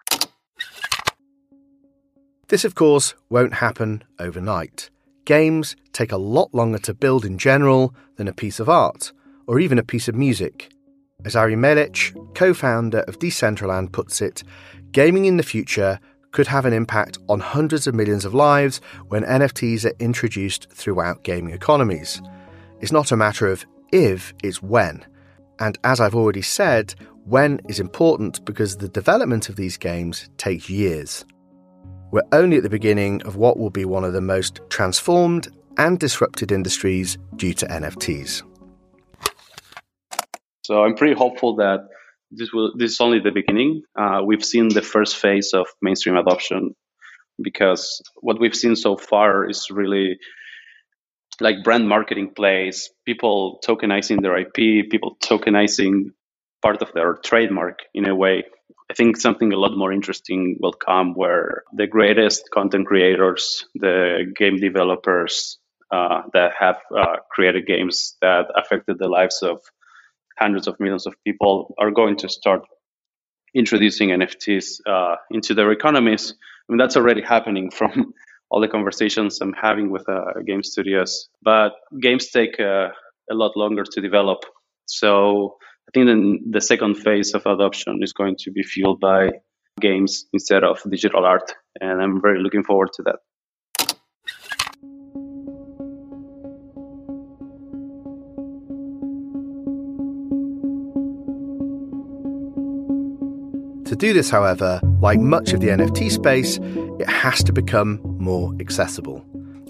This, 2.50 2.64
of 2.64 2.76
course, 2.76 3.14
won't 3.30 3.56
happen 3.56 4.06
overnight. 4.20 4.90
Games 5.28 5.76
take 5.92 6.14
a 6.14 6.18
lot 6.18 6.56
longer 6.56 6.78
to 6.78 6.94
build 6.94 7.26
in 7.26 7.38
general 7.38 7.94
than 8.16 8.30
a 8.30 8.34
piece 8.34 8.62
of 8.62 8.70
art, 8.70 9.12
or 9.46 9.60
even 9.60 9.78
a 9.78 9.84
piece 9.84 10.08
of 10.08 10.16
music. 10.16 10.72
As 11.26 11.36
Ari 11.36 11.58
Meilich, 11.58 12.16
co 12.34 12.54
founder 12.54 13.00
of 13.10 13.20
Decentraland, 13.20 13.92
puts 13.92 14.22
it, 14.22 14.42
gaming 14.94 15.26
in 15.26 15.36
the 15.36 15.44
future 15.44 16.00
could 16.32 16.48
have 16.48 16.64
an 16.64 16.72
impact 16.72 17.18
on 17.28 17.42
hundreds 17.42 17.88
of 17.88 17.94
millions 17.94 18.24
of 18.24 18.34
lives 18.34 18.80
when 19.10 19.24
NFTs 19.24 19.84
are 19.84 19.98
introduced 20.00 20.72
throughout 20.72 21.26
gaming 21.26 21.54
economies. 21.54 22.22
It's 22.80 22.94
not 22.94 23.12
a 23.12 23.18
matter 23.18 23.52
of 23.52 23.66
if, 23.92 24.34
it's 24.42 24.64
when. 24.64 25.06
And 25.60 25.78
as 25.84 26.00
I've 26.00 26.16
already 26.16 26.42
said, 26.42 26.96
when 27.26 27.60
is 27.68 27.82
important 27.82 28.46
because 28.46 28.78
the 28.78 28.88
development 28.88 29.50
of 29.50 29.58
these 29.58 29.76
games 29.76 30.30
takes 30.38 30.70
years. 30.70 31.26
We're 32.18 32.39
only 32.39 32.57
at 32.57 32.63
the 32.63 32.70
beginning 32.72 33.22
of 33.28 33.36
what 33.36 33.59
will 33.59 33.70
be 33.70 33.86
one 33.86 34.03
of 34.03 34.11
the 34.11 34.22
most 34.22 34.59
transformed 34.70 35.49
and 35.78 35.99
disrupted 35.99 36.51
industries 36.51 37.15
due 37.36 37.53
to 37.53 37.68
NFTs. 37.68 38.41
So 40.63 40.84
I'm 40.84 40.95
pretty 40.95 41.13
hopeful 41.13 41.57
that 41.57 41.88
this 42.32 42.51
will 42.51 42.72
this 42.76 42.93
is 42.93 43.01
only 43.01 43.20
the 43.20 43.30
beginning. 43.30 43.84
Uh, 43.95 44.22
we've 44.26 44.43
seen 44.43 44.70
the 44.70 44.82
first 44.82 45.15
phase 45.15 45.53
of 45.53 45.68
mainstream 45.80 46.18
adoption 46.18 46.74
because 47.39 48.01
what 48.15 48.39
we've 48.39 48.55
seen 48.55 48.76
so 48.76 48.97
far 48.97 49.47
is 49.47 49.68
really 49.70 50.18
like 51.39 51.63
brand 51.63 51.88
marketing 51.88 52.32
plays, 52.36 52.89
people 53.05 53.59
tokenizing 53.63 54.24
their 54.24 54.36
IP, 54.39 54.89
people 54.89 55.18
tokenizing 55.24 56.05
part 56.63 56.82
of 56.82 56.91
their 56.93 57.13
trademark 57.13 57.78
in 57.93 58.09
a 58.09 58.15
way 58.15 58.43
I 58.90 58.94
think 58.94 59.18
something 59.18 59.52
a 59.52 59.58
lot 59.58 59.78
more 59.78 59.92
interesting 59.92 60.58
will 60.60 60.74
come 60.74 61.14
where 61.14 61.64
the 61.74 61.88
greatest 61.88 62.50
content 62.54 62.88
creators, 62.88 63.66
the 63.76 64.32
game 64.38 64.58
developers 64.58 65.58
uh, 65.92 66.22
that 66.34 66.54
have 66.58 66.78
uh, 66.98 67.18
created 67.32 67.66
games 67.66 68.16
that 68.22 68.46
affected 68.56 68.98
the 68.98 69.08
lives 69.10 69.42
of 69.44 69.62
hundreds 70.40 70.68
of 70.68 70.80
millions 70.80 71.06
of 71.06 71.16
people 71.26 71.74
are 71.78 71.92
going 71.92 72.16
to 72.18 72.30
start 72.30 72.62
introducing 73.54 74.10
NFTs 74.10 74.80
uh, 74.86 75.16
into 75.32 75.54
their 75.54 75.72
economies. 75.72 76.34
I 76.70 76.72
mean, 76.72 76.78
that's 76.78 76.96
already 76.98 77.22
happening 77.22 77.72
from 77.72 78.14
all 78.50 78.62
the 78.62 78.68
conversations 78.68 79.42
I'm 79.42 79.54
having 79.54 79.90
with 79.90 80.08
uh, 80.08 80.42
game 80.46 80.64
studios. 80.64 81.30
But 81.42 81.74
games 82.02 82.30
take 82.30 82.60
uh, 82.60 82.90
a 83.30 83.34
lot 83.34 83.58
longer 83.58 83.84
to 83.84 84.02
develop. 84.02 84.40
So 84.86 85.58
I 85.88 85.92
think 85.94 86.08
then 86.08 86.40
the 86.52 86.60
second 86.60 86.96
phase 86.96 87.34
of 87.34 87.46
adoption 87.46 88.00
is 88.02 88.12
going 88.12 88.36
to 88.40 88.52
be 88.52 88.62
fueled 88.62 89.00
by 89.00 89.30
games 89.80 90.26
instead 90.34 90.66
of 90.66 90.82
digital 90.90 91.26
art. 91.26 91.54
And 91.80 92.02
I'm 92.02 92.22
very 92.22 92.44
looking 92.44 92.64
forward 92.64 92.90
to 92.96 93.04
that. 93.04 93.20
To 103.86 103.96
do 103.96 104.12
this, 104.12 104.30
however, 104.30 104.82
like 105.00 105.22
much 105.22 105.54
of 105.54 105.62
the 105.62 105.68
NFT 105.68 106.12
space, 106.12 106.60
it 107.00 107.08
has 107.08 107.42
to 107.46 107.54
become 107.54 108.02
more 108.20 108.54
accessible. 108.60 109.26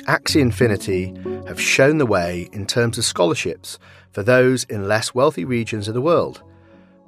Axie 0.08 0.40
Infinity 0.40 1.14
have 1.48 1.60
shown 1.60 1.98
the 1.98 2.06
way 2.06 2.48
in 2.54 2.66
terms 2.66 2.98
of 2.98 3.04
scholarships 3.04 3.78
for 4.12 4.24
those 4.24 4.64
in 4.66 4.88
less 4.88 5.14
wealthy 5.14 5.44
regions 5.44 5.90
of 5.90 5.94
the 5.94 6.02
world. 6.02 6.42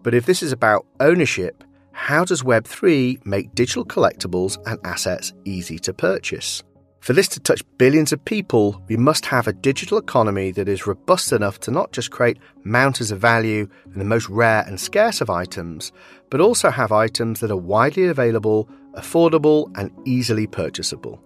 But 0.03 0.13
if 0.13 0.25
this 0.25 0.43
is 0.43 0.51
about 0.51 0.85
ownership, 0.99 1.63
how 1.93 2.25
does 2.25 2.43
Web3 2.43 3.25
make 3.25 3.55
digital 3.55 3.85
collectibles 3.85 4.57
and 4.65 4.77
assets 4.83 5.31
easy 5.45 5.79
to 5.79 5.93
purchase? 5.93 6.61
For 6.99 7.13
this 7.13 7.29
to 7.29 7.39
touch 7.39 7.63
billions 7.77 8.11
of 8.11 8.25
people, 8.25 8.83
we 8.89 8.97
must 8.97 9.25
have 9.27 9.47
a 9.47 9.53
digital 9.53 9.97
economy 9.97 10.51
that 10.51 10.67
is 10.67 10.85
robust 10.85 11.31
enough 11.31 11.57
to 11.61 11.71
not 11.71 11.93
just 11.93 12.11
create 12.11 12.37
mountains 12.65 13.11
of 13.11 13.19
value 13.19 13.69
in 13.93 13.99
the 13.99 14.03
most 14.03 14.27
rare 14.27 14.65
and 14.67 14.77
scarce 14.77 15.21
of 15.21 15.29
items, 15.29 15.93
but 16.29 16.41
also 16.41 16.69
have 16.69 16.91
items 16.91 17.39
that 17.39 17.49
are 17.49 17.55
widely 17.55 18.07
available, 18.07 18.67
affordable, 18.97 19.71
and 19.77 19.89
easily 20.05 20.47
purchasable. 20.47 21.23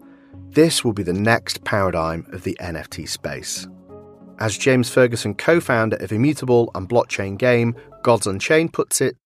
This 0.53 0.85
will 0.85 0.93
be 0.93 1.01
the 1.01 1.13
next 1.13 1.63
paradigm 1.63 2.27
of 2.31 2.43
the 2.43 2.55
NFT 2.61 3.09
space. 3.09 3.67
As 4.37 4.55
James 4.55 4.87
Ferguson, 4.87 5.33
co 5.33 5.59
founder 5.59 5.95
of 5.95 6.11
Immutable 6.11 6.69
and 6.75 6.87
blockchain 6.87 7.39
game 7.39 7.75
Gods 8.03 8.27
Unchained, 8.27 8.71
puts 8.71 9.01
it, 9.01 9.17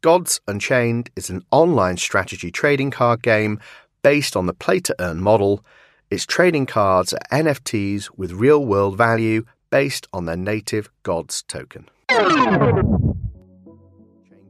Gods 0.00 0.40
Unchained 0.48 1.10
is 1.16 1.28
an 1.28 1.44
online 1.50 1.98
strategy 1.98 2.50
trading 2.50 2.90
card 2.90 3.22
game 3.22 3.60
based 4.00 4.36
on 4.36 4.46
the 4.46 4.54
play 4.54 4.80
to 4.80 4.96
earn 5.00 5.20
model. 5.20 5.62
Its 6.10 6.24
trading 6.24 6.64
cards 6.64 7.12
are 7.12 7.20
NFTs 7.30 8.08
with 8.16 8.32
real 8.32 8.64
world 8.64 8.96
value 8.96 9.44
based 9.68 10.08
on 10.14 10.24
their 10.24 10.36
native 10.36 10.88
Gods 11.02 11.42
token. 11.42 11.86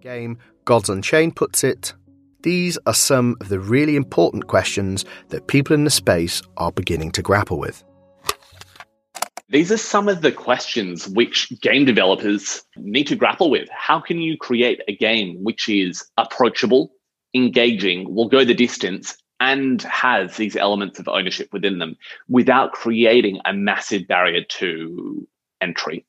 Game 0.00 0.38
Gods 0.64 0.88
Unchained 0.88 1.34
puts 1.34 1.64
it 1.64 1.94
these 2.42 2.78
are 2.86 2.94
some 2.94 3.36
of 3.40 3.48
the 3.48 3.58
really 3.58 3.96
important 3.96 4.46
questions 4.46 5.04
that 5.28 5.48
people 5.48 5.74
in 5.74 5.84
the 5.84 5.90
space 5.90 6.40
are 6.56 6.72
beginning 6.72 7.10
to 7.12 7.22
grapple 7.22 7.58
with. 7.58 7.82
These 9.50 9.72
are 9.72 9.78
some 9.78 10.08
of 10.08 10.20
the 10.20 10.30
questions 10.30 11.08
which 11.08 11.50
game 11.62 11.86
developers 11.86 12.62
need 12.76 13.06
to 13.06 13.16
grapple 13.16 13.50
with. 13.50 13.68
How 13.70 13.98
can 13.98 14.18
you 14.18 14.36
create 14.36 14.82
a 14.88 14.94
game 14.94 15.42
which 15.42 15.68
is 15.68 16.04
approachable, 16.18 16.92
engaging, 17.34 18.14
will 18.14 18.28
go 18.28 18.44
the 18.44 18.54
distance, 18.54 19.16
and 19.40 19.80
has 19.82 20.36
these 20.36 20.54
elements 20.54 20.98
of 20.98 21.08
ownership 21.08 21.48
within 21.52 21.78
them 21.78 21.96
without 22.28 22.72
creating 22.72 23.40
a 23.46 23.54
massive 23.54 24.06
barrier 24.06 24.42
to 24.48 25.26
entry? 25.62 26.04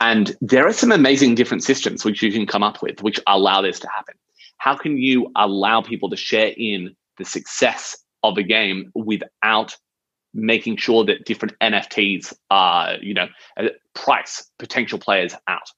And 0.00 0.36
there 0.42 0.66
are 0.66 0.72
some 0.72 0.92
amazing 0.92 1.34
different 1.34 1.64
systems 1.64 2.04
which 2.04 2.22
you 2.22 2.30
can 2.30 2.46
come 2.46 2.62
up 2.62 2.82
with 2.82 3.02
which 3.02 3.18
allow 3.26 3.62
this 3.62 3.80
to 3.80 3.88
happen. 3.88 4.16
How 4.58 4.76
can 4.76 4.96
you 4.96 5.30
allow 5.36 5.80
people 5.80 6.10
to 6.10 6.16
share 6.16 6.52
in 6.56 6.96
the 7.18 7.24
success 7.24 7.96
of 8.22 8.38
a 8.38 8.42
game 8.42 8.90
without 8.94 9.76
making 10.34 10.76
sure 10.76 11.04
that 11.04 11.24
different 11.24 11.54
NFTs 11.60 12.34
are, 12.50 12.94
you 13.00 13.14
know, 13.14 13.28
uh, 13.58 13.68
price 13.94 14.50
potential 14.58 14.98
players 14.98 15.34
out? 15.48 15.70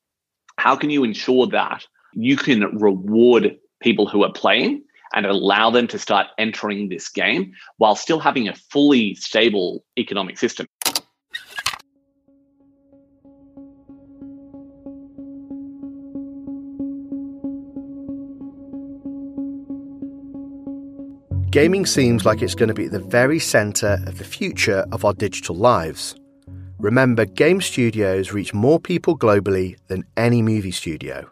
How 0.57 0.77
can 0.77 0.91
you 0.91 1.05
ensure 1.05 1.47
that 1.49 1.87
you 2.15 2.37
can 2.37 2.79
reward 2.79 3.57
people 3.81 4.09
who 4.09 4.25
are 4.25 4.33
playing 4.33 4.83
and 5.15 5.25
allow 5.25 5.71
them 5.71 5.87
to 5.89 5.99
start 5.99 6.27
entering 6.37 6.89
this 6.89 7.09
game 7.09 7.53
while 7.79 7.95
still 7.95 8.19
having 8.19 8.49
a 8.49 8.55
fully 8.55 9.15
stable 9.15 9.85
economic 9.99 10.39
system? 10.39 10.67
Gaming 21.59 21.87
seems 21.87 22.25
like 22.25 22.41
it's 22.41 22.55
going 22.55 22.69
to 22.69 22.73
be 22.75 22.85
at 22.85 22.93
the 22.93 23.01
very 23.01 23.41
centre 23.41 23.99
of 24.07 24.19
the 24.19 24.25
future 24.25 24.87
of 24.93 25.05
our 25.05 25.13
digital 25.13 25.57
lives. 25.57 26.15
Remember, 26.79 27.25
game 27.25 27.61
studios 27.61 28.33
reach 28.33 28.55
more 28.55 28.79
people 28.79 29.19
globally 29.19 29.77
than 29.89 30.05
any 30.17 30.41
movie 30.41 30.71
studio. 30.71 31.29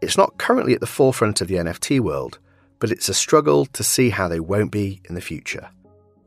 It's 0.00 0.16
not 0.16 0.38
currently 0.38 0.74
at 0.74 0.78
the 0.78 0.86
forefront 0.86 1.40
of 1.40 1.48
the 1.48 1.56
NFT 1.56 1.98
world, 1.98 2.38
but 2.78 2.92
it's 2.92 3.08
a 3.08 3.12
struggle 3.12 3.66
to 3.66 3.82
see 3.82 4.10
how 4.10 4.28
they 4.28 4.38
won't 4.38 4.70
be 4.70 5.00
in 5.08 5.16
the 5.16 5.20
future. 5.20 5.68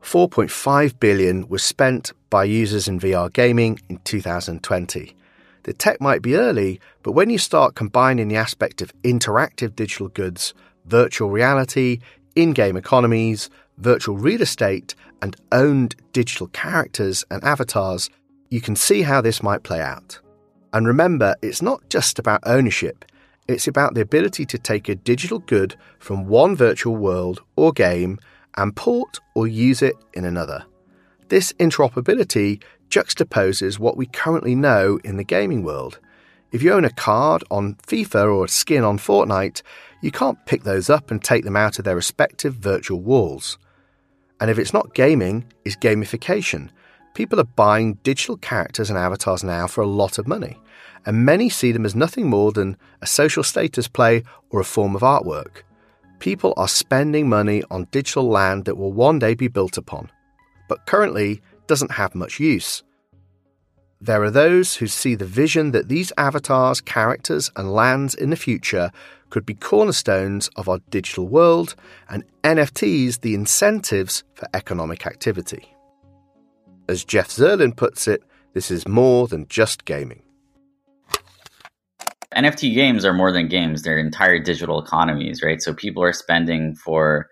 4.5 0.02 1.00
billion 1.00 1.48
was 1.48 1.62
spent 1.62 2.12
by 2.28 2.44
users 2.44 2.88
in 2.88 3.00
VR 3.00 3.32
gaming 3.32 3.80
in 3.88 4.00
2020. 4.04 5.16
The 5.62 5.72
tech 5.72 5.98
might 5.98 6.20
be 6.20 6.36
early, 6.36 6.78
but 7.02 7.12
when 7.12 7.30
you 7.30 7.38
start 7.38 7.74
combining 7.74 8.28
the 8.28 8.36
aspect 8.36 8.82
of 8.82 8.92
interactive 9.02 9.74
digital 9.74 10.08
goods, 10.08 10.52
virtual 10.84 11.30
reality, 11.30 12.00
in 12.36 12.52
game 12.52 12.76
economies, 12.76 13.50
virtual 13.78 14.16
real 14.16 14.42
estate, 14.42 14.94
and 15.22 15.36
owned 15.52 15.96
digital 16.12 16.48
characters 16.48 17.24
and 17.30 17.42
avatars, 17.44 18.10
you 18.48 18.60
can 18.60 18.76
see 18.76 19.02
how 19.02 19.20
this 19.20 19.42
might 19.42 19.62
play 19.62 19.80
out. 19.80 20.18
And 20.72 20.86
remember, 20.86 21.34
it's 21.42 21.62
not 21.62 21.88
just 21.88 22.18
about 22.18 22.40
ownership, 22.44 23.04
it's 23.48 23.66
about 23.66 23.94
the 23.94 24.00
ability 24.00 24.46
to 24.46 24.58
take 24.58 24.88
a 24.88 24.94
digital 24.94 25.40
good 25.40 25.74
from 25.98 26.26
one 26.26 26.54
virtual 26.54 26.94
world 26.94 27.42
or 27.56 27.72
game 27.72 28.18
and 28.56 28.74
port 28.76 29.18
or 29.34 29.48
use 29.48 29.82
it 29.82 29.96
in 30.14 30.24
another. 30.24 30.64
This 31.28 31.52
interoperability 31.54 32.62
juxtaposes 32.90 33.78
what 33.78 33.96
we 33.96 34.06
currently 34.06 34.54
know 34.54 34.98
in 35.04 35.16
the 35.16 35.24
gaming 35.24 35.62
world. 35.62 35.98
If 36.52 36.64
you 36.64 36.72
own 36.72 36.84
a 36.84 36.90
card 36.90 37.44
on 37.50 37.76
FIFA 37.86 38.34
or 38.34 38.44
a 38.44 38.48
skin 38.48 38.82
on 38.82 38.98
Fortnite, 38.98 39.62
you 40.00 40.10
can't 40.10 40.44
pick 40.46 40.64
those 40.64 40.90
up 40.90 41.10
and 41.10 41.22
take 41.22 41.44
them 41.44 41.56
out 41.56 41.78
of 41.78 41.84
their 41.84 41.94
respective 41.94 42.54
virtual 42.54 43.00
walls. 43.00 43.56
And 44.40 44.50
if 44.50 44.58
it's 44.58 44.72
not 44.72 44.94
gaming, 44.94 45.44
it's 45.64 45.76
gamification. 45.76 46.70
People 47.14 47.38
are 47.38 47.44
buying 47.44 47.94
digital 48.02 48.36
characters 48.36 48.90
and 48.90 48.98
avatars 48.98 49.44
now 49.44 49.68
for 49.68 49.82
a 49.82 49.86
lot 49.86 50.18
of 50.18 50.26
money, 50.26 50.58
and 51.06 51.24
many 51.24 51.48
see 51.48 51.70
them 51.70 51.84
as 51.84 51.94
nothing 51.94 52.28
more 52.28 52.50
than 52.50 52.76
a 53.00 53.06
social 53.06 53.44
status 53.44 53.86
play 53.86 54.24
or 54.50 54.60
a 54.60 54.64
form 54.64 54.96
of 54.96 55.02
artwork. 55.02 55.62
People 56.18 56.52
are 56.56 56.68
spending 56.68 57.28
money 57.28 57.62
on 57.70 57.86
digital 57.92 58.28
land 58.28 58.64
that 58.64 58.76
will 58.76 58.92
one 58.92 59.20
day 59.20 59.34
be 59.34 59.48
built 59.48 59.76
upon, 59.76 60.10
but 60.68 60.86
currently 60.86 61.42
doesn't 61.68 61.92
have 61.92 62.14
much 62.16 62.40
use. 62.40 62.82
There 64.02 64.22
are 64.22 64.30
those 64.30 64.76
who 64.76 64.86
see 64.86 65.14
the 65.14 65.26
vision 65.26 65.72
that 65.72 65.88
these 65.88 66.10
avatars, 66.16 66.80
characters, 66.80 67.50
and 67.54 67.74
lands 67.74 68.14
in 68.14 68.30
the 68.30 68.36
future 68.36 68.90
could 69.28 69.44
be 69.44 69.52
cornerstones 69.52 70.48
of 70.56 70.70
our 70.70 70.78
digital 70.88 71.28
world, 71.28 71.74
and 72.08 72.24
NFTs 72.42 73.20
the 73.20 73.34
incentives 73.34 74.24
for 74.32 74.48
economic 74.54 75.06
activity. 75.06 75.74
As 76.88 77.04
Jeff 77.04 77.28
Zirlin 77.28 77.76
puts 77.76 78.08
it, 78.08 78.22
this 78.54 78.70
is 78.70 78.88
more 78.88 79.28
than 79.28 79.46
just 79.48 79.84
gaming. 79.84 80.22
NFT 82.34 82.74
games 82.74 83.04
are 83.04 83.12
more 83.12 83.32
than 83.32 83.48
games, 83.48 83.82
they're 83.82 83.98
entire 83.98 84.38
digital 84.38 84.80
economies, 84.82 85.42
right? 85.42 85.60
So 85.60 85.74
people 85.74 86.02
are 86.02 86.14
spending 86.14 86.74
for 86.74 87.28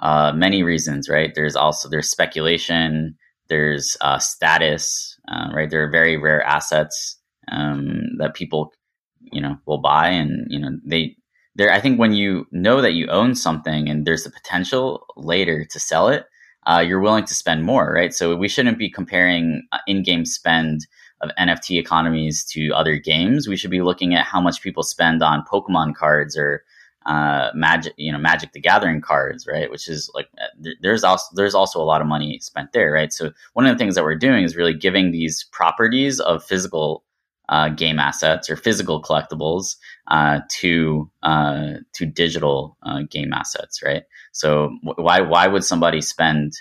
uh, 0.00 0.32
many 0.34 0.64
reasons, 0.64 1.08
right? 1.08 1.32
There's 1.32 1.54
also 1.54 1.88
there's 1.88 2.10
speculation, 2.10 3.16
there's 3.48 3.96
uh, 4.00 4.18
status, 4.18 5.07
uh, 5.30 5.48
right? 5.52 5.70
There 5.70 5.84
are 5.84 5.90
very 5.90 6.16
rare 6.16 6.42
assets 6.42 7.16
um, 7.50 8.16
that 8.18 8.34
people, 8.34 8.72
you 9.20 9.40
know, 9.40 9.58
will 9.66 9.78
buy, 9.78 10.08
and 10.08 10.46
you 10.50 10.58
know 10.58 10.78
they 10.84 11.16
there 11.58 11.70
i 11.70 11.80
think 11.80 11.98
when 11.98 12.14
you 12.14 12.46
know 12.50 12.80
that 12.80 12.94
you 12.94 13.06
own 13.08 13.34
something 13.34 13.88
and 13.88 14.06
there's 14.06 14.24
the 14.24 14.30
potential 14.30 15.04
later 15.16 15.66
to 15.66 15.78
sell 15.78 16.08
it 16.08 16.24
uh, 16.66 16.80
you're 16.80 17.00
willing 17.00 17.24
to 17.24 17.34
spend 17.34 17.64
more 17.64 17.92
right 17.92 18.14
so 18.14 18.34
we 18.34 18.48
shouldn't 18.48 18.78
be 18.78 18.88
comparing 18.88 19.66
uh, 19.72 19.78
in-game 19.86 20.24
spend 20.24 20.86
of 21.20 21.30
nft 21.38 21.78
economies 21.78 22.44
to 22.44 22.70
other 22.70 22.96
games 22.96 23.46
we 23.46 23.56
should 23.56 23.70
be 23.70 23.82
looking 23.82 24.14
at 24.14 24.24
how 24.24 24.40
much 24.40 24.62
people 24.62 24.82
spend 24.82 25.22
on 25.22 25.44
pokemon 25.52 25.94
cards 25.94 26.36
or 26.36 26.64
uh, 27.08 27.50
magic 27.54 27.94
you 27.96 28.12
know 28.12 28.18
magic 28.18 28.52
the 28.52 28.60
gathering 28.60 29.00
cards 29.00 29.46
right 29.48 29.70
which 29.70 29.88
is 29.88 30.10
like 30.14 30.28
uh, 30.40 30.70
there's 30.82 31.04
also 31.04 31.26
there's 31.34 31.54
also 31.54 31.80
a 31.80 31.84
lot 31.84 32.00
of 32.02 32.06
money 32.06 32.38
spent 32.40 32.72
there 32.72 32.92
right 32.92 33.12
so 33.12 33.32
one 33.54 33.66
of 33.66 33.74
the 33.74 33.78
things 33.78 33.96
that 33.96 34.04
we're 34.04 34.14
doing 34.14 34.44
is 34.44 34.56
really 34.56 34.74
giving 34.74 35.10
these 35.10 35.44
properties 35.52 36.20
of 36.20 36.44
physical 36.44 37.04
uh, 37.48 37.70
game 37.70 37.98
assets 37.98 38.50
or 38.50 38.56
physical 38.56 39.02
collectibles 39.02 39.76
uh, 40.08 40.40
to 40.50 41.10
uh, 41.22 41.74
to 41.94 42.06
digital 42.06 42.76
uh, 42.82 43.00
game 43.10 43.32
assets, 43.32 43.82
right? 43.82 44.02
So 44.32 44.70
why 44.82 45.20
why 45.20 45.46
would 45.46 45.64
somebody 45.64 46.00
spend 46.00 46.52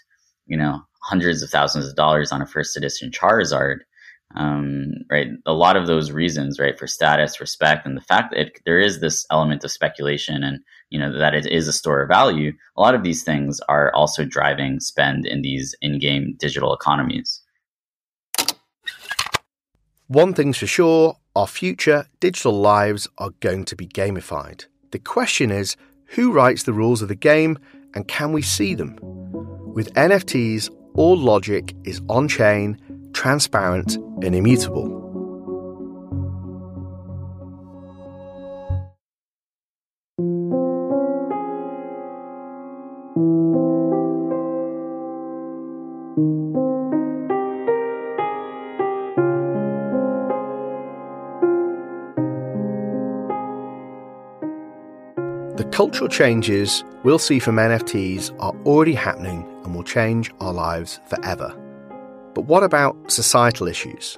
you 0.46 0.58
know 0.58 0.82
hundreds 1.04 1.44
of 1.44 1.50
thousands 1.50 1.88
of 1.88 1.96
dollars 1.96 2.32
on 2.32 2.42
a 2.42 2.48
first 2.48 2.78
edition 2.78 3.12
Charizard? 3.12 3.80
Um, 4.36 4.92
right, 5.10 5.30
a 5.46 5.54
lot 5.54 5.78
of 5.78 5.88
those 5.88 6.12
reasons, 6.12 6.60
right, 6.60 6.78
for 6.78 6.86
status, 6.86 7.40
respect, 7.40 7.86
and 7.86 7.96
the 7.96 8.02
fact 8.02 8.32
that 8.32 8.40
it, 8.40 8.62
there 8.66 8.80
is 8.80 9.00
this 9.00 9.26
element 9.32 9.64
of 9.64 9.72
speculation, 9.72 10.44
and 10.44 10.60
you 10.90 11.00
know 11.00 11.18
that 11.18 11.34
it 11.34 11.46
is 11.46 11.68
a 11.68 11.74
store 11.74 12.02
of 12.02 12.10
value. 12.10 12.52
A 12.76 12.82
lot 12.82 12.94
of 12.94 13.04
these 13.04 13.24
things 13.24 13.60
are 13.70 13.92
also 13.94 14.26
driving 14.26 14.80
spend 14.80 15.26
in 15.26 15.42
these 15.42 15.76
in-game 15.82 16.36
digital 16.40 16.74
economies. 16.74 17.42
One 20.08 20.34
thing's 20.34 20.58
for 20.58 20.68
sure 20.68 21.18
our 21.36 21.48
future 21.48 22.08
digital 22.20 22.54
lives 22.54 23.08
are 23.18 23.32
going 23.42 23.66
to 23.66 23.76
be 23.76 23.88
gamified. 23.88 24.66
The 24.92 25.00
question 25.00 25.52
is 25.52 25.76
who 26.16 26.32
writes 26.32 26.64
the 26.64 26.74
rules 26.74 27.02
of 27.02 27.10
the 27.10 27.16
game 27.16 27.60
and 27.94 28.08
can 28.08 28.32
we 28.32 28.42
see 28.42 28.74
them? 28.74 28.98
With 29.02 29.94
NFTs, 29.94 30.70
all 30.96 31.18
logic 31.18 31.76
is 31.84 32.02
on 32.10 32.28
chain, 32.28 32.80
transparent, 33.18 33.96
and 34.22 34.36
immutable. 34.36 34.86
The 55.56 55.64
cultural 55.72 56.08
changes 56.08 56.84
we'll 57.04 57.18
see 57.18 57.40
from 57.40 57.56
NFTs 57.56 58.32
are 58.40 58.54
already 58.68 58.94
happening 58.94 59.44
and 59.64 59.74
will 59.74 59.84
change 59.84 60.32
our 60.40 60.54
lives 60.54 61.00
forever. 61.08 61.67
But 62.38 62.46
what 62.46 62.62
about 62.62 62.96
societal 63.12 63.68
issues? 63.68 64.16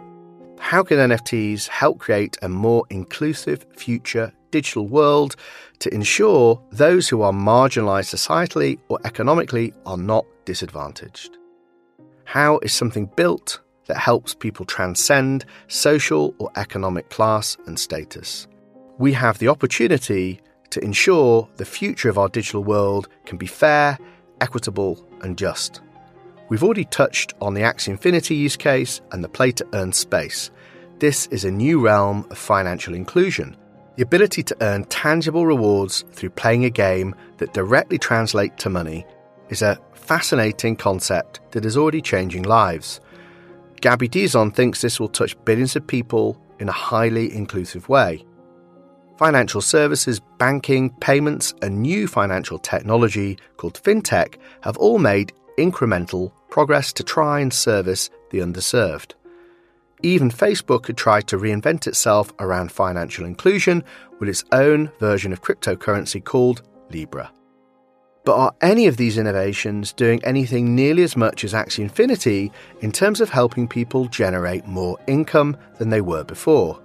How 0.57 0.83
can 0.83 0.97
NFTs 0.97 1.69
help 1.69 1.99
create 1.99 2.37
a 2.41 2.49
more 2.49 2.83
inclusive 2.89 3.65
future 3.77 4.33
digital 4.51 4.89
world 4.89 5.37
to 5.79 5.93
ensure 5.93 6.61
those 6.69 7.07
who 7.07 7.21
are 7.21 7.31
marginalized 7.31 8.13
societally 8.13 8.77
or 8.89 8.99
economically 9.05 9.73
are 9.85 9.95
not 9.95 10.25
disadvantaged? 10.43 11.37
How 12.25 12.57
is 12.57 12.73
something 12.73 13.05
built 13.15 13.61
that 13.85 13.95
helps 13.95 14.35
people 14.35 14.65
transcend 14.65 15.45
social 15.69 16.35
or 16.39 16.51
economic 16.57 17.09
class 17.09 17.55
and 17.67 17.79
status? 17.79 18.47
We 18.97 19.13
have 19.13 19.37
the 19.37 19.47
opportunity 19.47 20.41
to 20.71 20.83
ensure 20.83 21.47
the 21.55 21.63
future 21.63 22.09
of 22.09 22.17
our 22.17 22.27
digital 22.27 22.65
world 22.65 23.07
can 23.25 23.37
be 23.37 23.47
fair, 23.47 23.97
equitable, 24.41 25.07
and 25.21 25.37
just. 25.37 25.79
We've 26.49 26.63
already 26.63 26.85
touched 26.85 27.35
on 27.41 27.53
the 27.53 27.61
Axie 27.61 27.89
Infinity 27.89 28.33
use 28.33 28.57
case 28.57 29.01
and 29.11 29.23
the 29.23 29.29
play 29.29 29.51
to 29.51 29.67
earn 29.73 29.93
space. 29.93 30.49
This 30.97 31.27
is 31.27 31.45
a 31.45 31.51
new 31.51 31.79
realm 31.79 32.25
of 32.31 32.39
financial 32.39 32.95
inclusion. 32.95 33.55
The 33.95 34.03
ability 34.03 34.41
to 34.43 34.57
earn 34.61 34.85
tangible 34.85 35.45
rewards 35.45 36.03
through 36.11 36.31
playing 36.31 36.65
a 36.65 36.71
game 36.71 37.13
that 37.37 37.53
directly 37.53 37.99
translate 37.99 38.57
to 38.57 38.69
money 38.69 39.05
is 39.49 39.61
a 39.61 39.79
fascinating 39.93 40.75
concept 40.75 41.39
that 41.51 41.65
is 41.65 41.77
already 41.77 42.01
changing 42.01 42.43
lives. 42.43 42.99
Gabby 43.81 44.09
Dizon 44.09 44.53
thinks 44.53 44.81
this 44.81 44.99
will 44.99 45.09
touch 45.09 45.37
billions 45.45 45.75
of 45.75 45.85
people 45.85 46.41
in 46.59 46.67
a 46.67 46.73
highly 46.73 47.33
inclusive 47.33 47.87
way 47.89 48.25
financial 49.19 49.59
services, 49.59 50.21
banking, 50.37 50.89
payments, 51.01 51.53
and 51.61 51.81
new 51.81 52.07
financial 52.07 52.57
technology 52.57 53.37
called 53.57 53.73
fintech 53.83 54.35
have 54.61 54.77
all 54.77 54.97
made 54.97 55.33
incremental 55.59 56.31
progress 56.49 56.91
to 56.93 57.03
try 57.03 57.39
and 57.39 57.53
service 57.53 58.09
the 58.31 58.39
underserved. 58.39 59.13
Even 60.01 60.31
Facebook 60.31 60.87
had 60.87 60.97
tried 60.97 61.27
to 61.27 61.37
reinvent 61.37 61.85
itself 61.85 62.31
around 62.39 62.71
financial 62.71 63.25
inclusion 63.25 63.83
with 64.19 64.29
its 64.29 64.45
own 64.51 64.91
version 64.99 65.33
of 65.33 65.41
cryptocurrency 65.41 66.23
called 66.23 66.61
Libra. 66.89 67.31
But 68.25 68.35
are 68.35 68.55
any 68.61 68.87
of 68.87 68.97
these 68.97 69.17
innovations 69.17 69.91
doing 69.91 70.23
anything 70.23 70.75
nearly 70.75 71.03
as 71.03 71.17
much 71.17 71.43
as 71.43 71.53
Axie 71.53 71.79
Infinity 71.79 72.51
in 72.81 72.91
terms 72.91 73.21
of 73.21 73.29
helping 73.29 73.67
people 73.67 74.05
generate 74.05 74.65
more 74.65 74.97
income 75.07 75.57
than 75.77 75.89
they 75.89 76.01
were 76.01 76.23
before? 76.23 76.79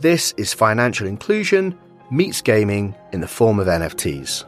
This 0.00 0.34
is 0.36 0.52
financial 0.52 1.06
inclusion 1.06 1.78
meets 2.10 2.42
gaming 2.42 2.94
in 3.12 3.20
the 3.20 3.28
form 3.28 3.58
of 3.58 3.66
NFTs. 3.66 4.44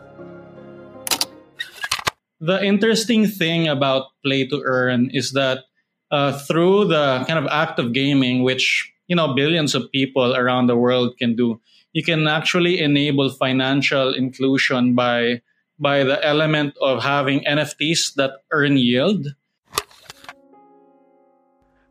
The 2.41 2.63
interesting 2.63 3.27
thing 3.27 3.69
about 3.69 4.07
play 4.23 4.47
to 4.47 4.63
earn 4.65 5.11
is 5.13 5.33
that 5.33 5.65
uh, 6.11 6.39
through 6.39 6.87
the 6.87 7.25
kind 7.27 7.39
of 7.39 7.47
act 7.51 7.79
of 7.79 7.93
gaming, 7.93 8.43
which 8.43 8.93
you 9.09 9.17
know 9.17 9.35
billions 9.35 9.75
of 9.75 9.91
people 9.91 10.37
around 10.37 10.67
the 10.67 10.77
world 10.77 11.17
can 11.19 11.35
do, 11.35 11.61
you 11.93 12.05
can 12.05 12.29
actually 12.29 12.81
enable 12.81 13.31
financial 13.31 14.13
inclusion 14.13 14.95
by 14.95 15.41
by 15.79 16.05
the 16.05 16.23
element 16.25 16.75
of 16.81 17.03
having 17.03 17.45
NFTs 17.45 18.15
that 18.17 18.33
earn 18.53 18.77
yield. 18.77 19.29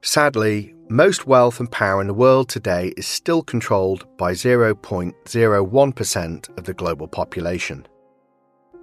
Sadly, 0.01 0.75
most 0.89 1.25
wealth 1.25 1.59
and 1.59 1.71
power 1.71 2.01
in 2.01 2.07
the 2.07 2.13
world 2.13 2.49
today 2.49 2.93
is 2.95 3.07
still 3.07 3.41
controlled 3.41 4.05
by 4.17 4.33
0.01% 4.33 6.57
of 6.57 6.63
the 6.63 6.73
global 6.75 7.07
population, 7.07 7.87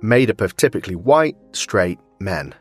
made 0.03 0.31
up 0.31 0.41
of 0.41 0.57
typically 0.57 0.97
white, 0.97 1.37
straight 1.53 1.99
men. 2.19 2.55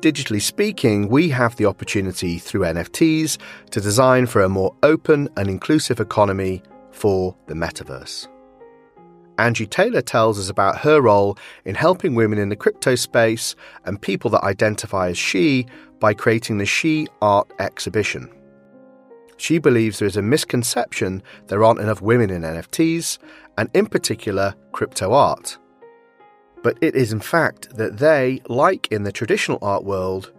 Digitally 0.00 0.42
speaking, 0.42 1.08
we 1.08 1.30
have 1.30 1.56
the 1.56 1.66
opportunity 1.66 2.38
through 2.38 2.62
NFTs 2.62 3.38
to 3.70 3.80
design 3.80 4.26
for 4.26 4.42
a 4.42 4.48
more 4.48 4.74
open 4.82 5.28
and 5.36 5.48
inclusive 5.48 6.00
economy 6.00 6.62
for 6.90 7.34
the 7.46 7.54
metaverse. 7.54 8.28
Angie 9.38 9.66
Taylor 9.66 10.02
tells 10.02 10.38
us 10.38 10.48
about 10.48 10.78
her 10.78 11.00
role 11.00 11.36
in 11.64 11.74
helping 11.74 12.14
women 12.14 12.38
in 12.38 12.50
the 12.50 12.56
crypto 12.56 12.94
space 12.94 13.56
and 13.84 14.00
people 14.00 14.30
that 14.30 14.44
identify 14.44 15.08
as 15.08 15.18
she 15.18 15.66
by 15.98 16.14
creating 16.14 16.58
the 16.58 16.66
She 16.66 17.08
Art 17.22 17.50
exhibition. 17.58 18.28
She 19.36 19.58
believes 19.58 19.98
there 19.98 20.08
is 20.08 20.16
a 20.16 20.22
misconception 20.22 21.22
there 21.48 21.64
aren't 21.64 21.80
enough 21.80 22.00
women 22.00 22.30
in 22.30 22.42
NFTs, 22.42 23.18
and 23.58 23.68
in 23.74 23.86
particular, 23.86 24.54
crypto 24.72 25.12
art. 25.12 25.58
But 26.64 26.78
it 26.80 26.96
is 26.96 27.12
in 27.12 27.20
fact 27.20 27.76
that 27.76 27.98
they, 27.98 28.40
like 28.48 28.88
in 28.90 29.04
the 29.04 29.12
traditional 29.12 29.58
art 29.60 29.84
world, 29.84 30.32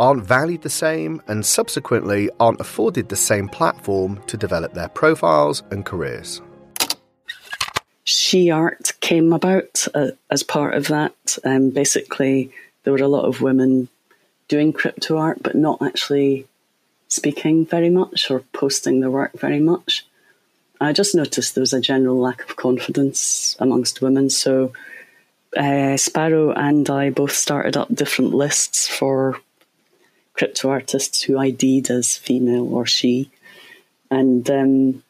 aren't 0.00 0.24
valued 0.24 0.62
the 0.62 0.70
same 0.70 1.20
and 1.28 1.44
subsequently 1.44 2.30
aren't 2.40 2.60
afforded 2.60 3.10
the 3.10 3.16
same 3.16 3.48
platform 3.48 4.22
to 4.28 4.38
develop 4.38 4.72
their 4.72 4.88
profiles 4.88 5.62
and 5.70 5.84
careers. 5.84 6.40
She 8.04 8.50
Art 8.50 8.94
came 9.00 9.34
about 9.34 9.86
uh, 9.94 10.12
as 10.30 10.42
part 10.42 10.74
of 10.74 10.88
that. 10.88 11.36
Um, 11.44 11.68
basically, 11.68 12.50
there 12.82 12.94
were 12.94 13.02
a 13.02 13.08
lot 13.08 13.26
of 13.26 13.42
women 13.42 13.88
doing 14.48 14.72
crypto 14.72 15.18
art, 15.18 15.42
but 15.42 15.54
not 15.54 15.82
actually 15.82 16.46
speaking 17.08 17.66
very 17.66 17.90
much 17.90 18.30
or 18.30 18.40
posting 18.54 19.00
their 19.00 19.10
work 19.10 19.38
very 19.38 19.60
much. 19.60 20.06
I 20.80 20.94
just 20.94 21.14
noticed 21.14 21.54
there 21.54 21.60
was 21.60 21.74
a 21.74 21.80
general 21.80 22.18
lack 22.18 22.48
of 22.48 22.56
confidence 22.56 23.56
amongst 23.58 24.00
women. 24.00 24.30
So 24.30 24.72
uh, 25.56 25.96
Sparrow 25.96 26.52
and 26.52 26.88
I 26.90 27.10
both 27.10 27.32
started 27.32 27.76
up 27.76 27.94
different 27.94 28.34
lists 28.34 28.88
for 28.88 29.40
crypto 30.34 30.70
artists 30.70 31.22
who 31.22 31.38
ID'd 31.38 31.90
as 31.90 32.16
female 32.16 32.72
or 32.72 32.86
she. 32.86 33.30
And 34.10 34.48
um, 34.50 35.02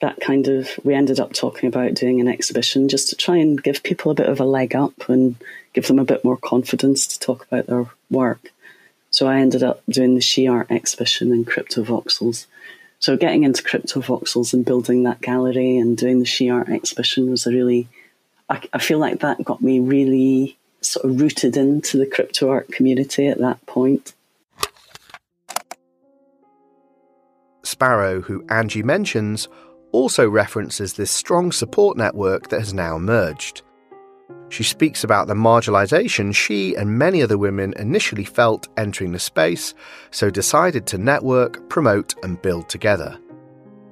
that 0.00 0.20
kind 0.20 0.48
of, 0.48 0.68
we 0.82 0.94
ended 0.94 1.20
up 1.20 1.32
talking 1.32 1.68
about 1.68 1.94
doing 1.94 2.20
an 2.20 2.28
exhibition 2.28 2.88
just 2.88 3.10
to 3.10 3.16
try 3.16 3.36
and 3.36 3.62
give 3.62 3.82
people 3.82 4.10
a 4.10 4.14
bit 4.14 4.28
of 4.28 4.40
a 4.40 4.44
leg 4.44 4.74
up 4.74 5.08
and 5.08 5.36
give 5.74 5.86
them 5.86 5.98
a 5.98 6.04
bit 6.04 6.24
more 6.24 6.36
confidence 6.36 7.06
to 7.06 7.20
talk 7.20 7.44
about 7.44 7.66
their 7.66 7.86
work. 8.10 8.52
So 9.10 9.26
I 9.26 9.40
ended 9.40 9.62
up 9.62 9.82
doing 9.88 10.14
the 10.14 10.20
She 10.20 10.46
Art 10.46 10.70
exhibition 10.70 11.32
in 11.32 11.44
Crypto 11.44 11.84
Voxels. 11.84 12.46
So 13.00 13.16
getting 13.16 13.44
into 13.44 13.62
Crypto 13.62 14.00
Voxels 14.00 14.52
and 14.52 14.64
building 14.64 15.02
that 15.02 15.20
gallery 15.20 15.76
and 15.76 15.96
doing 15.96 16.20
the 16.20 16.26
She 16.26 16.48
Art 16.48 16.68
exhibition 16.68 17.30
was 17.30 17.46
a 17.46 17.50
really, 17.50 17.88
I, 18.50 18.60
I 18.72 18.78
feel 18.78 18.98
like 18.98 19.20
that 19.20 19.44
got 19.44 19.62
me 19.62 19.78
really 19.80 20.58
sort 20.80 21.06
of 21.06 21.20
rooted 21.20 21.56
into 21.56 21.96
the 21.96 22.06
crypto 22.06 22.50
art 22.50 22.68
community 22.72 23.28
at 23.28 23.38
that 23.38 23.64
point. 23.66 24.14
Sparrow, 27.62 28.20
who 28.20 28.44
Angie 28.48 28.82
mentions, 28.82 29.48
also 29.92 30.28
references 30.28 30.94
this 30.94 31.10
strong 31.10 31.52
support 31.52 31.96
network 31.96 32.48
that 32.48 32.58
has 32.58 32.74
now 32.74 32.96
emerged. 32.96 33.62
She 34.48 34.64
speaks 34.64 35.04
about 35.04 35.28
the 35.28 35.34
marginalisation 35.34 36.34
she 36.34 36.74
and 36.74 36.98
many 36.98 37.22
other 37.22 37.38
women 37.38 37.72
initially 37.76 38.24
felt 38.24 38.66
entering 38.76 39.12
the 39.12 39.20
space, 39.20 39.74
so 40.10 40.28
decided 40.28 40.86
to 40.88 40.98
network, 40.98 41.68
promote, 41.68 42.14
and 42.24 42.42
build 42.42 42.68
together. 42.68 43.19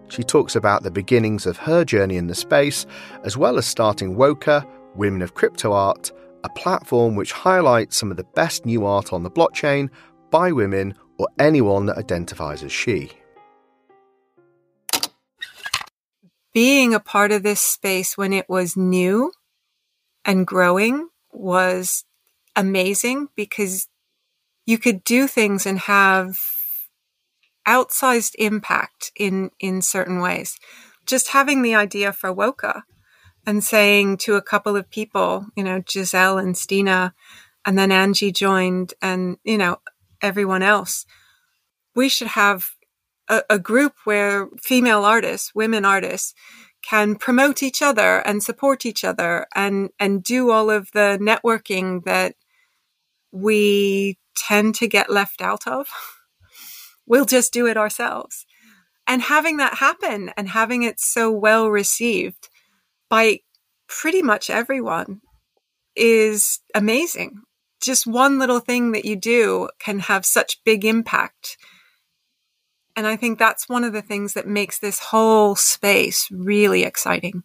She 0.08 0.22
talks 0.22 0.56
about 0.56 0.82
the 0.82 0.90
beginnings 0.90 1.46
of 1.46 1.58
her 1.58 1.84
journey 1.84 2.16
in 2.16 2.26
the 2.26 2.34
space, 2.34 2.86
as 3.24 3.36
well 3.36 3.58
as 3.58 3.66
starting 3.66 4.16
WOCA, 4.16 4.66
Women 4.94 5.22
of 5.22 5.34
Crypto 5.34 5.72
Art, 5.72 6.10
a 6.44 6.48
platform 6.48 7.14
which 7.14 7.32
highlights 7.32 7.96
some 7.96 8.10
of 8.10 8.16
the 8.16 8.24
best 8.24 8.64
new 8.64 8.86
art 8.86 9.12
on 9.12 9.22
the 9.22 9.30
blockchain 9.30 9.90
by 10.30 10.52
women 10.52 10.94
or 11.18 11.28
anyone 11.38 11.86
that 11.86 11.98
identifies 11.98 12.62
as 12.62 12.72
she. 12.72 13.10
Being 16.54 16.94
a 16.94 17.00
part 17.00 17.30
of 17.30 17.42
this 17.42 17.60
space 17.60 18.16
when 18.16 18.32
it 18.32 18.48
was 18.48 18.76
new 18.76 19.32
and 20.24 20.46
growing 20.46 21.08
was 21.32 22.04
amazing 22.56 23.28
because 23.36 23.88
you 24.66 24.78
could 24.78 25.04
do 25.04 25.26
things 25.26 25.66
and 25.66 25.78
have 25.80 26.36
outsized 27.68 28.34
impact 28.38 29.12
in 29.16 29.50
in 29.60 29.82
certain 29.82 30.20
ways. 30.20 30.58
Just 31.06 31.28
having 31.28 31.62
the 31.62 31.74
idea 31.74 32.12
for 32.12 32.34
WOCA 32.34 32.82
and 33.46 33.64
saying 33.64 34.18
to 34.18 34.34
a 34.34 34.42
couple 34.42 34.76
of 34.76 34.90
people, 34.90 35.46
you 35.56 35.64
know, 35.64 35.82
Giselle 35.88 36.38
and 36.38 36.56
Stina, 36.56 37.14
and 37.64 37.78
then 37.78 37.90
Angie 37.90 38.32
joined, 38.32 38.92
and, 39.00 39.38
you 39.42 39.56
know, 39.56 39.78
everyone 40.20 40.62
else, 40.62 41.06
we 41.94 42.08
should 42.08 42.28
have 42.28 42.70
a, 43.28 43.42
a 43.48 43.58
group 43.58 43.94
where 44.04 44.48
female 44.60 45.04
artists, 45.04 45.54
women 45.54 45.84
artists, 45.84 46.34
can 46.82 47.16
promote 47.16 47.62
each 47.62 47.80
other 47.82 48.18
and 48.18 48.42
support 48.42 48.84
each 48.84 49.02
other 49.02 49.46
and, 49.54 49.90
and 49.98 50.22
do 50.22 50.50
all 50.50 50.70
of 50.70 50.90
the 50.92 51.18
networking 51.20 52.04
that 52.04 52.34
we 53.32 54.18
tend 54.36 54.74
to 54.74 54.86
get 54.86 55.10
left 55.10 55.40
out 55.40 55.66
of. 55.66 55.88
we'll 57.08 57.24
just 57.24 57.52
do 57.52 57.66
it 57.66 57.76
ourselves. 57.76 58.46
And 59.06 59.22
having 59.22 59.56
that 59.56 59.74
happen 59.74 60.30
and 60.36 60.50
having 60.50 60.82
it 60.82 61.00
so 61.00 61.30
well 61.30 61.68
received 61.70 62.48
by 63.08 63.40
pretty 63.88 64.22
much 64.22 64.50
everyone 64.50 65.22
is 65.96 66.60
amazing. 66.74 67.42
Just 67.80 68.06
one 68.06 68.38
little 68.38 68.60
thing 68.60 68.92
that 68.92 69.04
you 69.04 69.16
do 69.16 69.70
can 69.78 70.00
have 70.00 70.26
such 70.26 70.62
big 70.64 70.84
impact. 70.84 71.56
And 72.96 73.06
I 73.06 73.16
think 73.16 73.38
that's 73.38 73.68
one 73.68 73.84
of 73.84 73.92
the 73.92 74.02
things 74.02 74.34
that 74.34 74.46
makes 74.46 74.78
this 74.78 74.98
whole 74.98 75.54
space 75.56 76.28
really 76.30 76.82
exciting. 76.82 77.44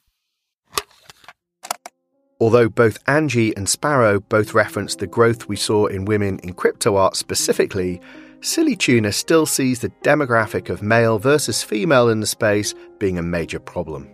Although 2.42 2.68
both 2.68 2.98
Angie 3.08 3.56
and 3.56 3.70
Sparrow 3.70 4.20
both 4.20 4.54
referenced 4.54 5.00
the 5.00 5.08
growth 5.08 5.48
we 5.48 5.56
saw 5.56 5.86
in 5.86 6.04
women 6.04 6.40
in 6.40 6.54
crypto 6.54 6.98
art 6.98 7.16
specifically, 7.16 8.02
Silly 8.44 8.76
Tuna 8.76 9.14
still 9.14 9.46
sees 9.46 9.80
the 9.80 9.90
demographic 10.04 10.70
of 10.70 10.84
male 10.84 11.18
versus 11.18 11.64
female 11.64 12.10
in 12.10 12.20
the 12.20 12.28
space 12.28 12.76
being 13.00 13.18
a 13.18 13.24
major 13.24 13.58
problem. 13.58 14.14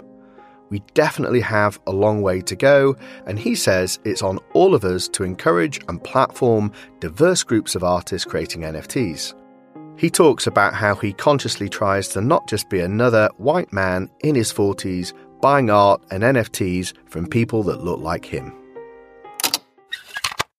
We 0.69 0.83
definitely 0.93 1.41
have 1.41 1.79
a 1.87 1.91
long 1.91 2.21
way 2.21 2.41
to 2.41 2.55
go, 2.55 2.95
and 3.25 3.39
he 3.39 3.55
says 3.55 3.97
it's 4.05 4.21
on 4.21 4.37
all 4.53 4.75
of 4.75 4.85
us 4.85 5.07
to 5.09 5.23
encourage 5.23 5.79
and 5.87 6.03
platform 6.03 6.71
diverse 6.99 7.41
groups 7.41 7.73
of 7.73 7.83
artists 7.83 8.23
creating 8.23 8.61
NFTs. 8.61 9.33
He 9.97 10.11
talks 10.11 10.45
about 10.45 10.75
how 10.75 10.93
he 10.93 11.11
consciously 11.11 11.67
tries 11.67 12.07
to 12.09 12.21
not 12.21 12.47
just 12.47 12.69
be 12.69 12.81
another 12.81 13.31
white 13.37 13.73
man 13.73 14.11
in 14.19 14.35
his 14.35 14.53
40s 14.53 15.11
buying 15.41 15.71
art 15.71 16.03
and 16.11 16.21
NFTs 16.21 16.93
from 17.07 17.25
people 17.25 17.63
that 17.63 17.83
look 17.83 17.99
like 17.99 18.25
him. 18.25 18.53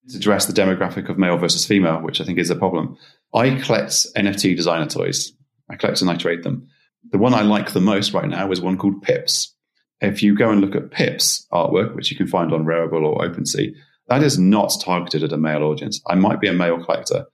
To 0.08 0.16
address 0.16 0.46
the 0.46 0.60
demographic 0.60 1.08
of 1.08 1.18
male 1.18 1.38
versus 1.38 1.64
female, 1.64 2.00
which 2.00 2.20
I 2.20 2.24
think 2.24 2.40
is 2.40 2.50
a 2.50 2.56
problem. 2.56 2.98
I 3.34 3.50
collect 3.60 3.92
NFT 4.16 4.56
designer 4.56 4.86
toys. 4.86 5.32
I 5.68 5.76
collect 5.76 6.00
and 6.00 6.10
I 6.10 6.16
trade 6.16 6.42
them. 6.42 6.68
The 7.10 7.18
one 7.18 7.34
I 7.34 7.42
like 7.42 7.72
the 7.72 7.80
most 7.80 8.12
right 8.12 8.28
now 8.28 8.50
is 8.50 8.60
one 8.60 8.76
called 8.76 9.02
Pips. 9.02 9.54
If 10.00 10.22
you 10.22 10.34
go 10.36 10.50
and 10.50 10.60
look 10.60 10.74
at 10.74 10.90
Pips 10.90 11.46
artwork, 11.52 11.94
which 11.94 12.10
you 12.10 12.16
can 12.16 12.26
find 12.26 12.52
on 12.52 12.64
Rarible 12.64 13.04
or 13.04 13.24
OpenSea, 13.24 13.72
that 14.08 14.22
is 14.22 14.38
not 14.38 14.72
targeted 14.82 15.22
at 15.22 15.32
a 15.32 15.36
male 15.36 15.62
audience. 15.62 16.00
I 16.06 16.16
might 16.16 16.40
be 16.40 16.48
a 16.48 16.52
male 16.52 16.82
collector, 16.82 17.26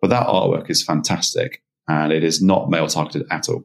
but 0.00 0.08
that 0.08 0.26
artwork 0.26 0.70
is 0.70 0.82
fantastic 0.82 1.62
and 1.88 2.12
it 2.12 2.24
is 2.24 2.40
not 2.40 2.70
male 2.70 2.86
targeted 2.86 3.26
at 3.30 3.48
all. 3.48 3.64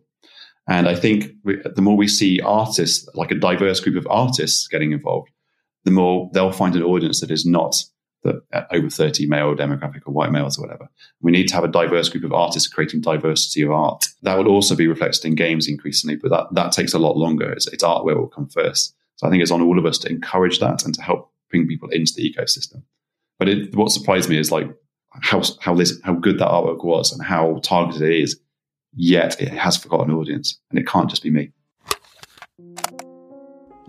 And 0.67 0.87
I 0.87 0.95
think 0.95 1.31
we, 1.43 1.57
the 1.63 1.81
more 1.81 1.95
we 1.95 2.09
see 2.09 2.41
artists, 2.41 3.07
like 3.13 3.31
a 3.31 3.35
diverse 3.35 3.79
group 3.79 3.95
of 3.95 4.07
artists 4.09 4.67
getting 4.67 4.91
involved, 4.91 5.29
the 5.85 5.91
more 5.91 6.29
they'll 6.33 6.51
find 6.51 6.75
an 6.75 6.83
audience 6.83 7.21
that 7.21 7.31
is 7.31 7.45
not 7.45 7.73
the 8.23 8.41
uh, 8.53 8.63
over 8.71 8.89
30 8.89 9.27
male 9.27 9.55
demographic 9.55 10.01
or 10.05 10.13
white 10.13 10.31
males 10.31 10.57
or 10.57 10.61
whatever. 10.61 10.89
We 11.21 11.31
need 11.31 11.47
to 11.49 11.55
have 11.55 11.63
a 11.63 11.69
diverse 11.69 12.09
group 12.09 12.23
of 12.23 12.33
artists 12.33 12.67
creating 12.67 13.01
diversity 13.01 13.61
of 13.61 13.71
art. 13.71 14.05
That 14.23 14.37
will 14.37 14.47
also 14.47 14.75
be 14.75 14.87
reflected 14.87 15.25
in 15.25 15.35
games 15.35 15.67
increasingly, 15.67 16.15
but 16.15 16.29
that, 16.29 16.47
that 16.53 16.71
takes 16.71 16.93
a 16.93 16.99
lot 16.99 17.17
longer. 17.17 17.51
It's, 17.51 17.67
it's 17.67 17.83
art 17.83 18.05
where 18.05 18.15
it 18.15 18.19
will 18.19 18.27
come 18.27 18.49
first. 18.49 18.95
So 19.15 19.27
I 19.27 19.29
think 19.29 19.41
it's 19.41 19.51
on 19.51 19.61
all 19.61 19.79
of 19.79 19.85
us 19.85 19.97
to 19.99 20.09
encourage 20.09 20.59
that 20.59 20.85
and 20.85 20.93
to 20.95 21.01
help 21.01 21.31
bring 21.49 21.67
people 21.67 21.89
into 21.89 22.13
the 22.15 22.33
ecosystem. 22.33 22.83
But 23.39 23.49
it, 23.49 23.75
what 23.75 23.91
surprised 23.91 24.29
me 24.29 24.37
is 24.37 24.51
like 24.51 24.67
how, 25.21 25.41
how 25.61 25.75
this, 25.75 25.99
how 26.03 26.13
good 26.13 26.39
that 26.39 26.49
artwork 26.49 26.83
was 26.83 27.11
and 27.11 27.23
how 27.23 27.59
targeted 27.63 28.01
it 28.01 28.21
is 28.21 28.39
yet 28.97 29.39
it 29.39 29.49
has 29.49 29.77
forgotten 29.77 30.13
audience, 30.13 30.59
and 30.69 30.79
it 30.79 30.87
can't 30.87 31.09
just 31.09 31.23
be 31.23 31.29
me. 31.29 31.51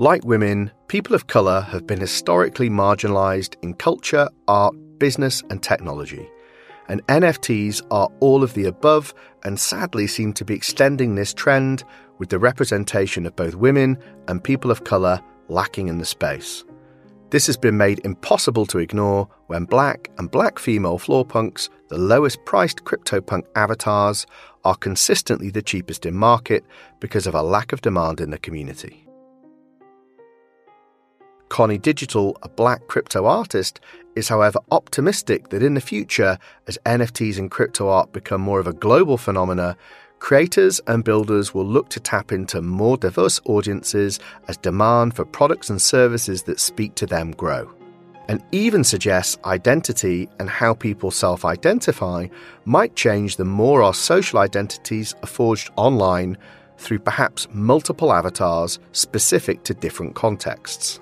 Like 0.01 0.25
women, 0.25 0.71
people 0.87 1.17
of 1.17 1.27
colour 1.27 1.61
have 1.61 1.85
been 1.85 1.99
historically 1.99 2.71
marginalised 2.71 3.57
in 3.63 3.75
culture, 3.75 4.29
art, 4.47 4.73
business, 5.01 5.43
and 5.51 5.61
technology. 5.61 6.31
And 6.89 7.05
NFTs 7.09 7.83
are 7.91 8.09
all 8.21 8.45
of 8.45 8.55
the 8.55 8.67
above 8.67 9.13
and 9.43 9.59
sadly 9.59 10.07
seem 10.07 10.33
to 10.35 10.45
be 10.45 10.55
extending 10.55 11.17
this 11.17 11.35
trend 11.35 11.83
with 12.19 12.29
the 12.29 12.39
representation 12.39 13.27
of 13.27 13.35
both 13.35 13.57
women 13.57 13.99
and 14.29 14.43
people 14.43 14.71
of 14.71 14.85
colour 14.85 15.21
lacking 15.49 15.89
in 15.89 15.99
the 15.99 16.05
space. 16.05 16.63
This 17.31 17.49
has 17.49 17.57
been 17.57 17.77
made 17.77 17.99
impossible 18.05 18.67
to 18.67 18.79
ignore 18.79 19.29
when 19.49 19.65
black 19.65 20.13
and 20.17 20.31
black 20.31 20.61
female 20.61 20.99
floor 20.99 21.25
punks, 21.25 21.71
the 21.89 21.99
lowest 21.99 22.45
priced 22.45 22.85
CryptoPunk 22.85 23.47
avatars, 23.57 24.27
are 24.65 24.77
consistently 24.77 25.51
the 25.51 25.61
cheapest 25.61 26.07
in 26.07 26.15
market 26.15 26.65
because 27.01 27.27
of 27.27 27.35
a 27.35 27.43
lack 27.43 27.73
of 27.73 27.81
demand 27.81 28.21
in 28.21 28.31
the 28.31 28.39
community. 28.39 29.08
Connie 31.49 31.79
Digital, 31.79 32.37
a 32.43 32.49
black 32.49 32.87
crypto 32.89 33.25
artist, 33.25 33.81
is 34.15 34.29
however 34.29 34.59
optimistic 34.71 35.49
that 35.49 35.63
in 35.63 35.75
the 35.75 35.81
future, 35.81 36.39
as 36.67 36.79
NFTs 36.85 37.39
and 37.39 37.51
crypto 37.51 37.89
art 37.89 38.13
become 38.13 38.41
more 38.41 38.61
of 38.61 38.67
a 38.67 38.73
global 38.73 39.17
phenomena, 39.17 39.77
creators 40.19 40.81
and 40.87 41.05
builders 41.05 41.55
will 41.55 41.65
look 41.65 41.89
to 41.91 42.01
tap 42.01 42.33
into 42.33 42.61
more 42.61 42.97
diverse 42.97 43.41
audiences 43.47 44.21
as 44.49 44.57
demand 44.57 45.15
for 45.15 45.25
products 45.25 45.71
and 45.71 45.81
services 45.81 46.43
that 46.43 46.61
speak 46.61 46.95
to 46.97 47.07
them 47.07 47.31
grow. 47.33 47.73
And 48.29 48.43
even 48.53 48.85
suggests 48.85 49.39
identity 49.47 50.29
and 50.39 50.51
how 50.51 50.75
people 50.75 51.11
self 51.11 51.47
identify 51.47 52.27
might 52.67 52.95
change 52.95 53.37
the 53.37 53.47
more 53.47 53.83
our 53.83 53.95
social 53.95 54.39
identities 54.39 55.15
are 55.23 55.29
forged 55.29 55.71
online 55.77 56.37
through 56.77 56.99
perhaps 56.99 57.49
multiple 57.53 58.13
avatars 58.13 58.79
specific 58.93 59.63
to 59.65 59.73
different 59.73 60.15
contexts 60.15 61.01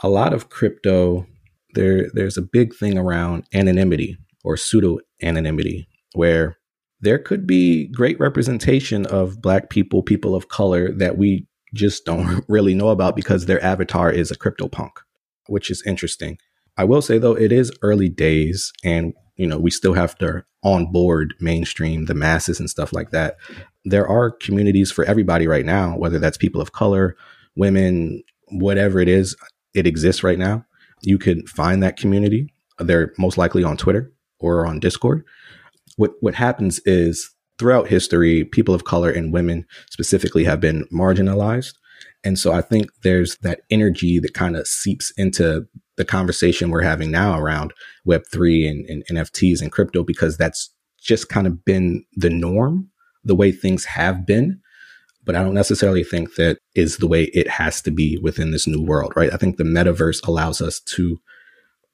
a 0.00 0.08
lot 0.08 0.32
of 0.32 0.48
crypto 0.48 1.26
there 1.74 2.08
there's 2.14 2.36
a 2.36 2.42
big 2.42 2.74
thing 2.74 2.96
around 2.98 3.44
anonymity 3.52 4.16
or 4.44 4.56
pseudo 4.56 4.98
anonymity 5.22 5.88
where 6.14 6.56
there 7.00 7.18
could 7.18 7.46
be 7.46 7.88
great 7.88 8.18
representation 8.18 9.06
of 9.06 9.40
black 9.42 9.70
people 9.70 10.02
people 10.02 10.34
of 10.34 10.48
color 10.48 10.90
that 10.92 11.18
we 11.18 11.46
just 11.74 12.04
don't 12.04 12.44
really 12.48 12.74
know 12.74 12.88
about 12.88 13.16
because 13.16 13.46
their 13.46 13.62
avatar 13.62 14.10
is 14.10 14.30
a 14.30 14.36
crypto 14.36 14.68
punk 14.68 15.00
which 15.48 15.70
is 15.70 15.82
interesting. 15.86 16.38
I 16.76 16.84
will 16.84 17.02
say 17.02 17.18
though 17.18 17.36
it 17.36 17.52
is 17.52 17.72
early 17.82 18.08
days 18.08 18.72
and 18.84 19.14
you 19.36 19.46
know 19.46 19.58
we 19.58 19.70
still 19.70 19.94
have 19.94 20.16
to 20.18 20.44
onboard 20.62 21.34
mainstream 21.40 22.06
the 22.06 22.14
masses 22.14 22.58
and 22.58 22.68
stuff 22.68 22.92
like 22.92 23.10
that. 23.10 23.36
There 23.84 24.06
are 24.08 24.30
communities 24.30 24.90
for 24.90 25.04
everybody 25.04 25.46
right 25.46 25.64
now 25.64 25.96
whether 25.96 26.18
that's 26.18 26.36
people 26.36 26.60
of 26.60 26.72
color 26.72 27.16
women 27.56 28.22
whatever 28.50 29.00
it 29.00 29.08
is 29.08 29.36
it 29.76 29.86
exists 29.86 30.22
right 30.22 30.38
now. 30.38 30.64
You 31.02 31.18
can 31.18 31.46
find 31.46 31.82
that 31.82 31.96
community. 31.96 32.52
They're 32.78 33.12
most 33.18 33.38
likely 33.38 33.62
on 33.62 33.76
Twitter 33.76 34.12
or 34.40 34.66
on 34.66 34.80
Discord. 34.80 35.24
What 35.96 36.12
what 36.20 36.34
happens 36.34 36.80
is 36.84 37.30
throughout 37.58 37.88
history, 37.88 38.44
people 38.44 38.74
of 38.74 38.84
color 38.84 39.10
and 39.10 39.32
women 39.32 39.66
specifically 39.90 40.44
have 40.44 40.60
been 40.60 40.86
marginalized. 40.92 41.74
And 42.24 42.38
so 42.38 42.52
I 42.52 42.60
think 42.60 42.90
there's 43.02 43.36
that 43.38 43.60
energy 43.70 44.18
that 44.18 44.34
kind 44.34 44.56
of 44.56 44.66
seeps 44.66 45.12
into 45.16 45.66
the 45.96 46.04
conversation 46.04 46.70
we're 46.70 46.82
having 46.82 47.10
now 47.10 47.38
around 47.38 47.72
Web3 48.06 48.68
and, 48.68 48.86
and 48.86 49.04
NFTs 49.06 49.62
and 49.62 49.72
crypto 49.72 50.02
because 50.02 50.36
that's 50.36 50.70
just 51.00 51.28
kind 51.28 51.46
of 51.46 51.64
been 51.64 52.04
the 52.14 52.30
norm, 52.30 52.90
the 53.24 53.34
way 53.34 53.52
things 53.52 53.84
have 53.84 54.26
been 54.26 54.60
but 55.26 55.34
I 55.34 55.42
don't 55.42 55.54
necessarily 55.54 56.04
think 56.04 56.36
that 56.36 56.60
is 56.74 56.98
the 56.98 57.08
way 57.08 57.24
it 57.24 57.48
has 57.48 57.82
to 57.82 57.90
be 57.90 58.16
within 58.18 58.52
this 58.52 58.66
new 58.66 58.80
world, 58.80 59.12
right? 59.16 59.34
I 59.34 59.36
think 59.36 59.56
the 59.56 59.64
metaverse 59.64 60.26
allows 60.26 60.62
us 60.62 60.80
to 60.94 61.20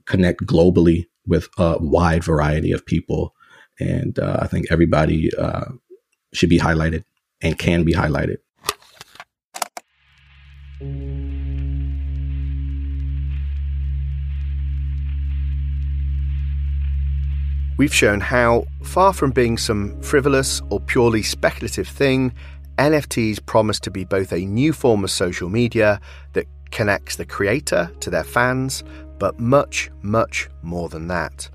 connect 0.05 0.45
globally 0.45 1.07
with 1.27 1.49
a 1.57 1.79
wide 1.81 2.23
variety 2.23 2.73
of 2.73 2.85
people. 2.85 3.35
And 3.81 4.19
uh, 4.19 4.37
I 4.41 4.47
think 4.47 4.67
everybody 4.71 5.35
uh, 5.35 5.71
should 6.35 6.51
be 6.51 6.59
highlighted 6.59 7.05
and 7.41 7.59
can 7.59 7.85
be 7.85 7.95
highlighted. 7.95 8.37
We've 17.79 17.95
shown 17.95 18.21
how, 18.21 18.67
far 18.85 19.15
from 19.15 19.31
being 19.31 19.57
some 19.57 20.01
frivolous 20.03 20.61
or 20.69 20.79
purely 20.79 21.23
speculative 21.23 21.89
thing, 21.89 22.35
NFTs 22.79 23.45
promise 23.45 23.79
to 23.81 23.91
be 23.91 24.05
both 24.05 24.33
a 24.33 24.45
new 24.45 24.73
form 24.73 25.05
of 25.05 25.11
social 25.11 25.49
media 25.49 26.01
that 26.33 26.47
connects 26.71 27.17
the 27.17 27.27
creator 27.27 27.91
to 28.01 28.11
their 28.11 28.25
fans, 28.25 28.83
but 29.19 29.39
much, 29.39 29.91
much 30.03 30.49
more 30.63 30.89
than 30.89 31.09
that. 31.09 31.49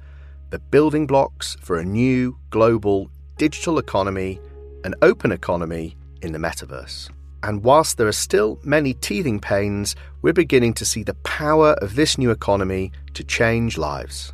The 0.52 0.60
building 0.60 1.08
blocks 1.08 1.58
for 1.60 1.78
a 1.78 1.86
new, 1.86 2.38
global, 2.50 3.10
digital 3.38 3.80
economy, 3.80 4.40
an 4.84 4.96
open 5.02 5.32
economy 5.32 5.98
in 6.22 6.32
the 6.32 6.40
metaverse. 6.40 7.10
And 7.44 7.64
whilst 7.64 7.98
there 7.98 8.08
are 8.08 8.14
still 8.14 8.60
many 8.64 8.94
teething 8.94 9.40
pains, 9.40 9.96
we're 10.22 10.34
beginning 10.34 10.74
to 10.76 10.86
see 10.86 11.04
the 11.04 11.14
power 11.16 11.74
of 11.82 11.96
this 11.96 12.18
new 12.18 12.32
economy 12.32 12.92
to 13.14 13.24
change 13.24 13.78
lives. 13.78 14.34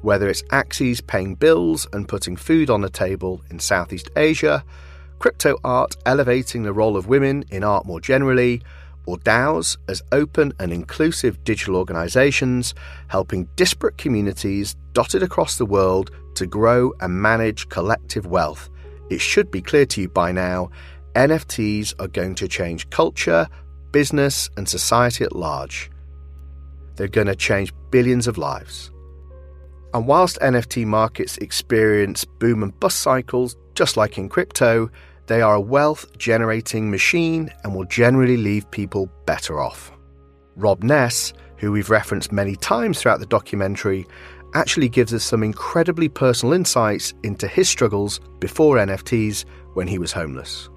Whether 0.00 0.28
it's 0.28 0.42
Axies 0.44 1.06
paying 1.06 1.34
bills 1.34 1.86
and 1.92 2.08
putting 2.08 2.36
food 2.36 2.70
on 2.70 2.80
the 2.80 2.90
table 2.90 3.42
in 3.50 3.58
Southeast 3.58 4.10
Asia, 4.16 4.64
crypto 5.22 5.56
art 5.62 5.96
elevating 6.04 6.64
the 6.64 6.72
role 6.72 6.96
of 6.96 7.06
women 7.06 7.44
in 7.52 7.62
art 7.62 7.86
more 7.86 8.00
generally, 8.00 8.60
or 9.06 9.16
DAOs 9.18 9.76
as 9.88 10.02
open 10.10 10.52
and 10.58 10.72
inclusive 10.72 11.44
digital 11.44 11.76
organizations 11.76 12.74
helping 13.06 13.48
disparate 13.54 13.96
communities 13.98 14.74
dotted 14.94 15.22
across 15.22 15.58
the 15.58 15.64
world 15.64 16.10
to 16.34 16.44
grow 16.44 16.92
and 17.00 17.22
manage 17.22 17.68
collective 17.68 18.26
wealth. 18.26 18.68
It 19.10 19.20
should 19.20 19.48
be 19.48 19.62
clear 19.62 19.86
to 19.86 20.00
you 20.00 20.08
by 20.08 20.32
now 20.32 20.70
NFTs 21.14 21.94
are 22.00 22.08
going 22.08 22.34
to 22.34 22.48
change 22.48 22.90
culture, 22.90 23.46
business, 23.92 24.50
and 24.56 24.68
society 24.68 25.22
at 25.22 25.36
large. 25.36 25.88
They're 26.96 27.06
going 27.06 27.28
to 27.28 27.36
change 27.36 27.72
billions 27.90 28.26
of 28.26 28.38
lives. 28.38 28.90
And 29.94 30.08
whilst 30.08 30.40
NFT 30.40 30.84
markets 30.84 31.36
experience 31.38 32.24
boom 32.24 32.64
and 32.64 32.78
bust 32.80 32.98
cycles, 32.98 33.56
just 33.74 33.96
like 33.96 34.18
in 34.18 34.28
crypto, 34.28 34.90
they 35.26 35.40
are 35.40 35.54
a 35.54 35.60
wealth 35.60 36.06
generating 36.18 36.90
machine 36.90 37.50
and 37.62 37.74
will 37.74 37.84
generally 37.84 38.36
leave 38.36 38.70
people 38.70 39.10
better 39.26 39.60
off. 39.60 39.92
Rob 40.56 40.82
Ness, 40.82 41.32
who 41.56 41.72
we've 41.72 41.90
referenced 41.90 42.32
many 42.32 42.56
times 42.56 43.00
throughout 43.00 43.20
the 43.20 43.26
documentary, 43.26 44.06
actually 44.54 44.88
gives 44.88 45.14
us 45.14 45.24
some 45.24 45.42
incredibly 45.42 46.08
personal 46.08 46.52
insights 46.52 47.14
into 47.22 47.48
his 47.48 47.68
struggles 47.68 48.20
before 48.40 48.76
NFTs 48.76 49.44
when 49.74 49.86
he 49.86 49.98
was 49.98 50.12
homeless. 50.12 50.68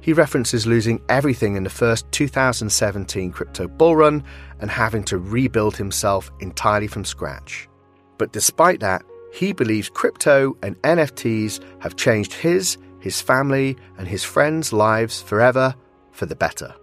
He 0.00 0.12
references 0.12 0.66
losing 0.66 1.02
everything 1.08 1.56
in 1.56 1.64
the 1.64 1.70
first 1.70 2.10
2017 2.12 3.32
crypto 3.32 3.66
bull 3.66 3.96
run 3.96 4.22
and 4.60 4.70
having 4.70 5.02
to 5.04 5.18
rebuild 5.18 5.76
himself 5.76 6.30
entirely 6.40 6.86
from 6.86 7.04
scratch. 7.04 7.68
But 8.16 8.32
despite 8.32 8.80
that, 8.80 9.02
he 9.32 9.52
believes 9.52 9.90
crypto 9.90 10.56
and 10.62 10.80
NFTs 10.82 11.60
have 11.80 11.96
changed 11.96 12.32
his, 12.32 12.78
his 13.08 13.22
family, 13.22 13.74
and 13.96 14.06
his 14.06 14.22
friends' 14.22 14.70
lives 14.70 15.22
forever 15.22 15.74
for 16.12 16.26
the 16.26 16.36
better. 16.36 16.74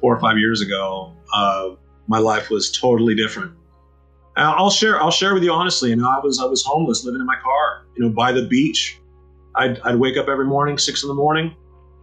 Four 0.00 0.16
or 0.16 0.20
five 0.20 0.36
years 0.36 0.60
ago, 0.60 1.14
uh, 1.32 1.70
my 2.08 2.18
life 2.18 2.50
was 2.50 2.72
totally 2.72 3.14
different. 3.14 3.52
I'll 4.36 4.70
share. 4.70 5.00
I'll 5.00 5.12
share 5.20 5.32
with 5.32 5.44
you 5.44 5.52
honestly. 5.52 5.90
You 5.90 5.96
know, 5.96 6.08
I 6.08 6.18
was 6.18 6.40
I 6.40 6.46
was 6.46 6.64
homeless, 6.64 7.04
living 7.04 7.20
in 7.20 7.26
my 7.26 7.36
car. 7.36 7.86
You 7.94 8.04
know, 8.04 8.10
by 8.10 8.32
the 8.32 8.46
beach, 8.48 8.98
I'd, 9.54 9.78
I'd 9.80 9.96
wake 9.96 10.16
up 10.16 10.28
every 10.28 10.46
morning, 10.46 10.76
six 10.76 11.04
in 11.04 11.08
the 11.08 11.14
morning, 11.14 11.54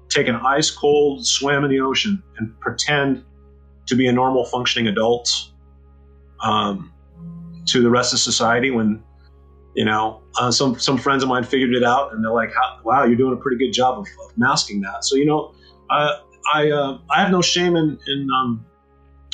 take 0.07 0.29
an 0.29 0.35
ice 0.35 0.71
cold 0.71 1.25
swim 1.27 1.65
in 1.65 1.69
the 1.69 1.81
ocean, 1.81 2.23
and 2.37 2.57
pretend 2.61 3.25
to 3.87 3.95
be 3.95 4.07
a 4.07 4.13
normal 4.13 4.45
functioning 4.45 4.87
adult 4.87 5.29
um, 6.41 6.93
to 7.65 7.81
the 7.81 7.89
rest 7.89 8.13
of 8.13 8.19
society. 8.19 8.71
When 8.71 9.03
you 9.77 9.85
know, 9.85 10.23
uh, 10.39 10.49
some 10.49 10.79
some 10.79 10.97
friends 10.97 11.21
of 11.21 11.29
mine 11.29 11.43
figured 11.43 11.75
it 11.75 11.83
out, 11.83 12.11
and 12.11 12.23
they're 12.23 12.33
like, 12.33 12.49
"Wow, 12.83 13.03
you're 13.03 13.15
doing 13.15 13.33
a 13.33 13.37
pretty 13.37 13.57
good 13.63 13.71
job 13.71 13.99
of, 13.99 14.07
of 14.25 14.35
masking 14.35 14.81
that." 14.81 15.05
So 15.05 15.15
you 15.15 15.25
know, 15.27 15.53
uh, 15.91 16.13
I 16.51 16.71
uh, 16.71 16.97
I 17.11 17.21
have 17.21 17.29
no 17.29 17.43
shame 17.43 17.75
in 17.75 17.99
in 18.07 18.27
um, 18.31 18.65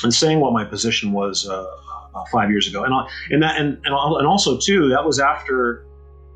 in 0.04 0.12
saying 0.12 0.42
what 0.42 0.52
my 0.52 0.66
position 0.66 1.14
was 1.14 1.48
uh, 1.48 1.64
uh, 1.64 2.24
five 2.30 2.50
years 2.52 2.68
ago, 2.68 2.84
and 2.84 2.94
and 3.32 3.42
that 3.42 3.58
and 3.58 3.80
and 3.86 3.96
also 3.96 4.58
too 4.58 4.90
that 4.90 5.06
was 5.06 5.18
after 5.18 5.86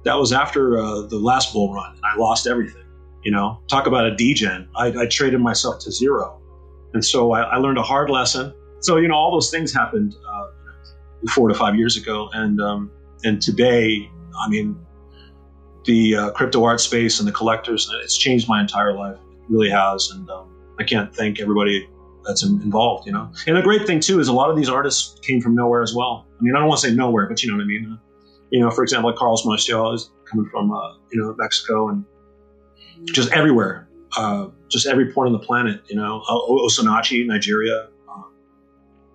that 0.05 0.15
was 0.15 0.31
after 0.31 0.77
uh, 0.77 1.01
the 1.01 1.19
last 1.19 1.51
bull 1.51 1.73
run, 1.73 1.93
and 1.93 2.05
I 2.05 2.15
lost 2.15 2.47
everything. 2.47 2.85
You 3.25 3.33
know, 3.33 3.59
talk 3.67 3.87
about 3.87 4.05
a 4.05 4.15
degen. 4.15 4.69
I, 4.77 4.87
I 5.01 5.07
traded 5.07 5.41
myself 5.41 5.79
to 5.79 5.91
zero, 5.91 6.39
and 6.93 7.03
so 7.03 7.33
I, 7.33 7.41
I, 7.41 7.57
learned 7.57 7.77
a 7.77 7.83
hard 7.83 8.09
lesson. 8.09 8.53
So 8.79 8.95
you 8.95 9.09
know, 9.09 9.15
all 9.15 9.33
those 9.33 9.51
things 9.51 9.73
happened 9.73 10.15
uh, 10.15 11.27
four 11.31 11.49
to 11.49 11.55
five 11.55 11.75
years 11.75 11.97
ago, 11.97 12.29
and 12.31 12.61
um, 12.61 12.89
and 13.27 13.41
today, 13.41 14.09
I 14.39 14.49
mean, 14.49 14.79
the 15.85 16.15
uh, 16.15 16.31
crypto 16.31 16.63
art 16.63 16.81
space 16.81 17.19
and 17.19 17.27
the 17.27 17.31
collectors, 17.31 17.89
it's 18.03 18.17
changed 18.17 18.47
my 18.47 18.59
entire 18.61 18.93
life. 18.93 19.17
It 19.17 19.49
really 19.49 19.69
has, 19.69 20.09
and 20.11 20.29
um, 20.29 20.49
I 20.79 20.83
can't 20.83 21.15
thank 21.15 21.39
everybody 21.39 21.87
that's 22.25 22.43
involved. 22.43 23.05
You 23.05 23.13
know, 23.13 23.31
and 23.45 23.55
the 23.55 23.61
great 23.61 23.85
thing 23.87 23.99
too 23.99 24.19
is 24.19 24.27
a 24.27 24.33
lot 24.33 24.49
of 24.49 24.57
these 24.57 24.69
artists 24.69 25.19
came 25.21 25.41
from 25.41 25.55
nowhere 25.55 25.81
as 25.81 25.93
well. 25.95 26.27
I 26.39 26.43
mean, 26.43 26.55
I 26.55 26.59
don't 26.59 26.67
want 26.67 26.81
to 26.81 26.87
say 26.87 26.93
nowhere, 26.93 27.27
but 27.27 27.41
you 27.43 27.49
know 27.49 27.57
what 27.57 27.63
I 27.63 27.67
mean 27.67 27.99
you 28.51 28.59
know, 28.59 28.71
for 28.71 28.83
example, 28.83 29.09
like 29.09 29.17
Carlos 29.17 29.45
Marcial 29.45 29.93
is 29.93 30.09
coming 30.25 30.49
from, 30.49 30.71
uh, 30.71 30.93
you 31.11 31.21
know, 31.21 31.35
Mexico 31.37 31.89
and 31.89 32.05
just 33.07 33.31
everywhere, 33.31 33.87
uh, 34.17 34.47
just 34.69 34.87
every 34.87 35.11
point 35.11 35.27
on 35.27 35.33
the 35.33 35.45
planet, 35.45 35.81
you 35.89 35.95
know, 35.95 36.23
Osinachi, 36.29 37.25
Nigeria, 37.25 37.89
uh, 38.09 38.21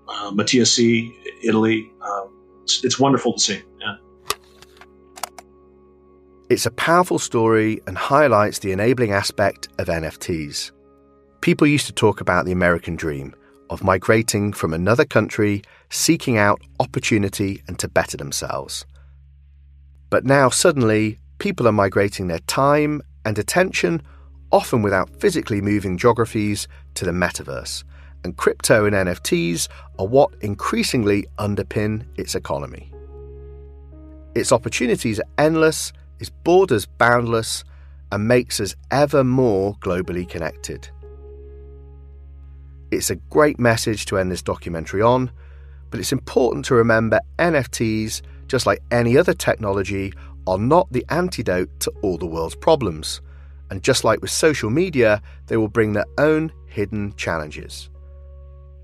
uh, 0.09 0.31
Matthias 0.33 0.75
C, 0.75 1.15
Italy. 1.43 1.91
Uh, 2.01 2.27
it's, 2.63 2.85
it's 2.85 2.99
wonderful 2.99 3.35
to 3.35 3.41
see. 3.41 3.63
Yeah. 3.81 3.97
It's 6.49 6.67
a 6.67 6.71
powerful 6.71 7.19
story 7.19 7.81
and 7.87 7.97
highlights 7.97 8.59
the 8.59 8.73
enabling 8.73 9.13
aspect 9.13 9.69
of 9.79 9.89
NFTs. 9.89 10.71
People 11.41 11.67
used 11.67 11.87
to 11.87 11.93
talk 11.93 12.21
about 12.21 12.45
the 12.45 12.53
American 12.53 12.95
dream 12.95 13.35
of 13.71 13.83
migrating 13.83 14.53
from 14.53 14.75
another 14.75 15.05
country, 15.05 15.63
seeking 15.91 16.37
out 16.37 16.61
opportunity 16.79 17.63
and 17.67 17.79
to 17.79 17.89
better 17.89 18.19
themselves. 18.19 18.85
But 20.11 20.27
now, 20.27 20.51
suddenly, 20.51 21.19
people 21.39 21.67
are 21.67 21.73
migrating 21.73 22.29
their 22.29 22.41
time 22.41 23.01
and 23.25 23.39
attention, 23.39 24.03
often 24.53 24.83
without 24.83 25.09
physically 25.21 25.63
moving 25.63 25.97
geographies, 25.97 26.69
to 26.95 27.07
the 27.07 27.13
metaverse. 27.13 27.83
And 28.25 28.37
crypto 28.37 28.85
and 28.85 28.95
NFTs 28.95 29.69
are 29.99 30.07
what 30.07 30.33
increasingly 30.41 31.27
underpin 31.39 32.05
its 32.17 32.35
economy. 32.35 32.93
Its 34.35 34.53
opportunities 34.53 35.19
are 35.19 35.29
endless, 35.39 35.93
its 36.21 36.31
borders 36.31 36.87
boundless, 36.87 37.65
and 38.11 38.29
makes 38.29 38.61
us 38.61 38.75
ever 38.91 39.25
more 39.25 39.75
globally 39.77 40.29
connected. 40.29 40.89
It's 42.91 43.11
a 43.11 43.17
great 43.17 43.59
message 43.59 44.07
to 44.07 44.19
end 44.19 44.31
this 44.31 44.43
documentary 44.43 45.03
on, 45.03 45.31
but 45.91 45.99
it's 45.99 46.13
important 46.13 46.65
to 46.67 46.75
remember 46.75 47.21
NFTs 47.39 48.23
just 48.53 48.67
like 48.67 48.83
any 48.91 49.17
other 49.17 49.33
technology, 49.33 50.13
are 50.47 50.59
not 50.59 50.93
the 50.93 51.07
antidote 51.09 51.71
to 51.81 51.91
all 52.03 52.19
the 52.19 52.27
world's 52.27 52.55
problems. 52.55 53.23
And 53.71 53.83
just 53.83 54.05
like 54.05 54.21
with 54.21 54.31
social 54.31 54.69
media, 54.69 55.23
they 55.47 55.57
will 55.57 55.69
bring 55.69 55.95
their 55.95 56.05
own 56.19 56.53
hidden 56.67 57.15
challenges. 57.17 57.89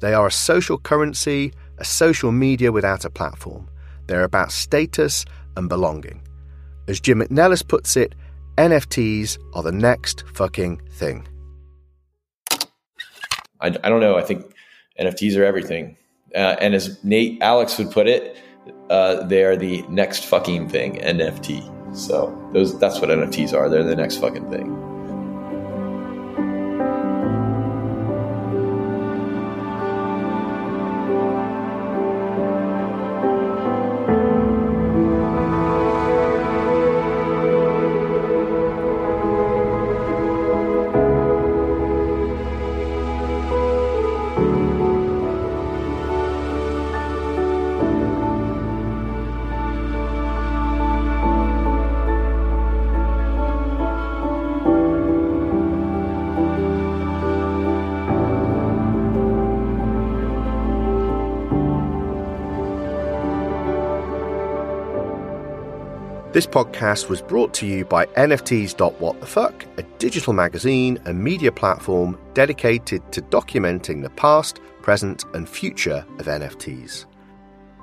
They 0.00 0.14
are 0.14 0.26
a 0.26 0.32
social 0.32 0.78
currency, 0.78 1.52
a 1.78 1.84
social 1.84 2.32
media 2.32 2.72
without 2.72 3.04
a 3.04 3.10
platform. 3.10 3.68
They're 4.06 4.24
about 4.24 4.52
status 4.52 5.24
and 5.56 5.68
belonging. 5.68 6.22
As 6.86 7.00
Jim 7.00 7.20
McNellis 7.20 7.66
puts 7.66 7.96
it, 7.96 8.14
NFTs 8.56 9.38
are 9.54 9.62
the 9.62 9.72
next 9.72 10.24
fucking 10.34 10.80
thing. 10.92 11.26
I, 13.60 13.66
I 13.66 13.88
don't 13.88 14.00
know. 14.00 14.16
I 14.16 14.22
think 14.22 14.54
NFTs 14.98 15.36
are 15.36 15.44
everything. 15.44 15.96
Uh, 16.34 16.56
and 16.60 16.74
as 16.74 17.02
Nate 17.04 17.40
Alex 17.42 17.78
would 17.78 17.90
put 17.90 18.06
it, 18.06 18.36
uh, 18.90 19.24
they 19.24 19.44
are 19.44 19.56
the 19.56 19.82
next 19.88 20.24
fucking 20.24 20.68
thing, 20.68 20.96
NFT. 20.96 21.96
So 21.96 22.50
those 22.52 22.78
that's 22.78 23.00
what 23.00 23.10
NFTs 23.10 23.52
are. 23.54 23.68
They're 23.68 23.84
the 23.84 23.96
next 23.96 24.16
fucking 24.16 24.50
thing. 24.50 24.87
This 66.38 66.46
podcast 66.46 67.08
was 67.08 67.20
brought 67.20 67.52
to 67.54 67.66
you 67.66 67.84
by 67.84 68.06
NFTs.whatthefuck, 68.06 69.64
a 69.76 69.82
digital 69.98 70.32
magazine 70.32 70.96
and 71.04 71.20
media 71.20 71.50
platform 71.50 72.16
dedicated 72.32 73.02
to 73.10 73.22
documenting 73.22 74.04
the 74.04 74.10
past, 74.10 74.60
present, 74.80 75.24
and 75.34 75.48
future 75.48 76.06
of 76.20 76.26
NFTs. 76.26 77.06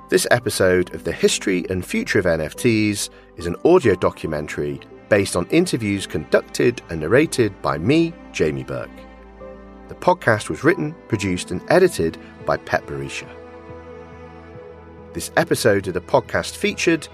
This 0.08 0.26
episode 0.30 0.94
of 0.94 1.04
the 1.04 1.12
History 1.12 1.66
and 1.68 1.84
Future 1.84 2.18
of 2.18 2.24
NFTs 2.24 3.10
is 3.36 3.46
an 3.46 3.56
audio 3.66 3.94
documentary 3.94 4.80
based 5.10 5.36
on 5.36 5.46
interviews 5.48 6.06
conducted 6.06 6.80
and 6.88 7.00
narrated 7.00 7.60
by 7.60 7.76
me, 7.76 8.14
Jamie 8.32 8.64
Burke. 8.64 8.88
The 9.88 9.96
podcast 9.96 10.48
was 10.48 10.64
written, 10.64 10.94
produced, 11.08 11.50
and 11.50 11.60
edited 11.68 12.16
by 12.46 12.56
Pet 12.56 12.86
Barisha. 12.86 13.28
This 15.12 15.30
episode 15.36 15.88
of 15.88 15.92
the 15.92 16.00
podcast 16.00 16.56
featured 16.56 17.06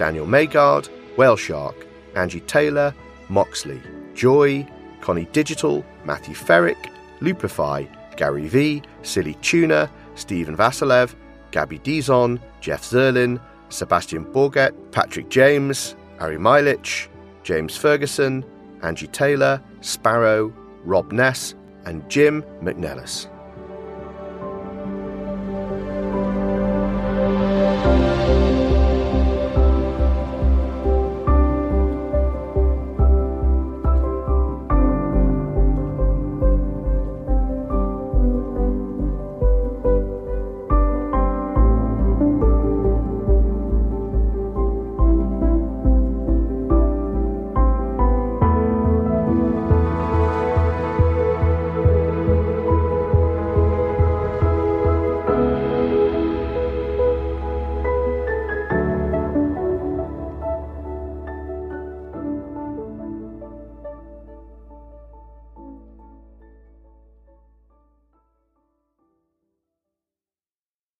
Daniel 0.00 0.24
Maegaard, 0.24 0.88
Whale 1.18 1.36
Shark, 1.36 1.86
Angie 2.16 2.40
Taylor, 2.40 2.94
Moxley, 3.28 3.82
Joy, 4.14 4.66
Connie 5.02 5.26
Digital, 5.26 5.84
Matthew 6.06 6.32
Ferrick, 6.32 6.90
Lupify, 7.20 7.86
Gary 8.16 8.48
V, 8.48 8.80
Silly 9.02 9.34
Tuna, 9.42 9.90
Stephen 10.14 10.56
Vasilev, 10.56 11.14
Gabby 11.50 11.78
Dizon, 11.80 12.40
Jeff 12.62 12.82
Zirlin, 12.82 13.38
Sebastian 13.68 14.24
Borget, 14.24 14.72
Patrick 14.90 15.28
James, 15.28 15.96
Ari 16.18 16.38
Meilich, 16.38 17.08
James 17.42 17.76
Ferguson, 17.76 18.42
Angie 18.82 19.06
Taylor, 19.06 19.60
Sparrow, 19.82 20.50
Rob 20.82 21.12
Ness, 21.12 21.54
and 21.84 22.08
Jim 22.08 22.42
McNellis. 22.62 23.28